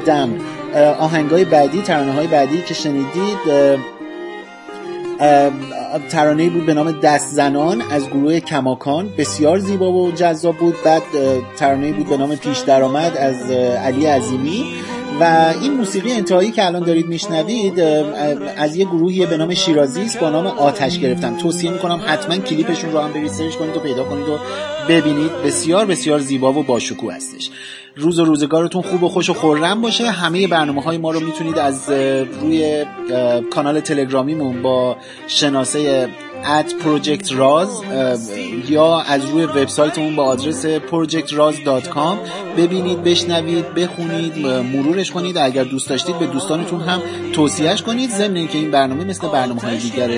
Them 0.06 0.30
آهنگای 1.00 1.46
بعدی 1.46 1.82
ترانه 1.82 2.12
های 2.12 2.28
بعدی 2.28 2.62
که 2.62 2.74
شنیدید 2.74 3.38
ترانه 6.10 6.50
بود 6.50 6.66
به 6.66 6.74
نام 6.74 6.92
دست 6.92 7.28
زنان 7.34 7.82
از 7.92 8.08
گروه 8.10 8.40
کماکان. 8.40 9.10
بسیار 9.18 9.60
زیبا 9.60 9.92
و 9.92 10.12
جذاب 10.12 10.58
بود. 10.58 10.76
بعد 10.86 11.04
ترانه 11.58 11.92
بود 11.92 12.10
به 12.10 12.18
نام 12.18 12.36
پیش 12.36 12.60
درآمد 12.60 13.18
از 13.18 13.52
علی 13.52 14.06
عظیمی. 14.06 14.66
و 15.20 15.54
این 15.62 15.74
موسیقی 15.74 16.12
انتهایی 16.12 16.52
که 16.52 16.66
الان 16.66 16.84
دارید 16.84 17.08
میشنوید 17.08 17.80
از 18.58 18.76
یه 18.76 18.86
گروهی 18.86 19.26
به 19.26 19.38
نام 19.38 19.54
شیرازی 19.54 20.02
است 20.02 20.20
با 20.20 20.30
نام 20.30 20.48
آتش 20.48 21.00
گرفتم. 21.00 21.38
توصیه 21.38 21.72
می‌کنم 21.72 22.02
حتما 22.06 22.38
کلیپشون 22.38 22.92
رو 22.92 23.00
هم 23.00 23.14
برید 23.14 23.32
سرچ 23.32 23.56
کنید 23.56 23.78
و 23.78 23.80
پیدا 23.80 24.04
کنید 24.04 24.28
و 24.28 24.40
ببینید. 24.90 25.32
بسیار 25.46 25.86
بسیار 25.86 26.20
زیبا 26.20 26.54
و 26.54 26.64
باشکوه 26.64 27.14
هستش. 27.14 27.50
روز 27.96 28.20
و 28.20 28.26
روزگارتون 28.26 28.82
خوب 28.82 29.04
و 29.04 29.10
خوش 29.10 29.30
و 29.30 29.34
خورم 29.34 29.82
باشه. 29.82 30.10
همه 30.10 30.48
برنامه 30.48 30.82
های 30.82 30.98
ما 30.98 31.12
رو 31.12 31.20
می‌تونید 31.20 31.58
از 31.58 31.90
روی 32.42 32.86
کانال 33.52 33.80
تلگرامیمون 33.80 34.62
با 34.62 34.98
شناسه 35.28 36.10
at 36.44 36.70
project 36.84 37.32
raz 37.32 37.70
یا 38.70 39.00
از 39.00 39.26
روی 39.26 39.46
وبسایتمون 39.46 40.16
با 40.16 40.24
آدرس 40.24 40.66
projectraz.com 40.66 42.18
ببینید 42.58 43.04
بشنوید 43.04 43.74
بخونید 43.74 44.38
مرورش 44.48 45.12
کنید. 45.12 45.38
اگر 45.38 45.64
دوست 45.64 45.90
داشتید 45.90 46.20
به 46.20 46.28
دوستانتون 46.28 46.82
هم 46.82 47.02
توصیهش 47.34 47.82
کنید. 47.82 48.10
ضمن 48.10 48.36
اینکه 48.36 48.58
این 48.58 48.72
برنامه 48.72 49.04
مثل 49.04 49.28
برنامه 49.28 49.62
های 49.62 49.78
دیگر 49.78 50.10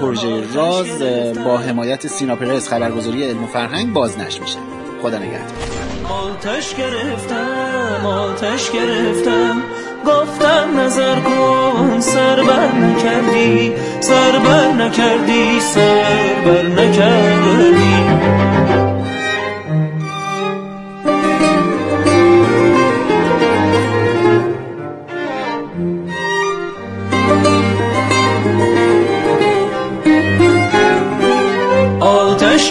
پروژه 0.00 0.54
راز 0.54 0.98
با 1.44 1.58
حمایت 1.58 2.06
سینا 2.06 2.36
پرس 2.36 2.68
خبرگزاری 2.68 3.24
علم 3.24 3.44
و 3.44 3.46
فرهنگ 3.46 3.92
بازنشر 3.92 4.40
میشه. 4.40 4.58
خدا 5.02 5.18
نگهدار. 5.18 5.40
آتش 6.10 6.74
گرفتم 6.74 8.06
آتش 8.06 8.70
گرفتم. 8.70 9.62
گفتم 10.06 10.80
نظر 10.80 11.20
کن 11.20 12.00
سر 12.00 12.42
بر 12.42 12.72
نکردی 12.72 13.72
سر 14.00 14.38
بر 14.38 14.72
نکردی 14.72 15.60
سر 15.60 16.34
بر 16.44 16.62
نکردی. 16.62 18.00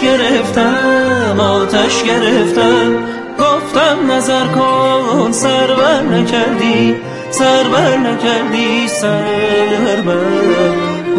گرفتم 0.02 1.40
آتش 1.40 2.02
گرفتم 2.02 2.94
گفتم 3.38 4.12
نظر 4.12 4.46
کن 4.46 5.32
سر 5.32 5.74
بر 5.74 6.02
نکردی. 6.02 6.96
سر 7.30 7.68
بر 7.72 7.96
نکردی 7.96 8.88
سر 8.88 10.02
بر 10.06 10.16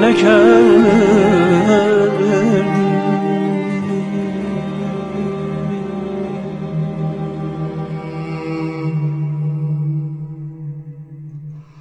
نکردی. 0.01 1.90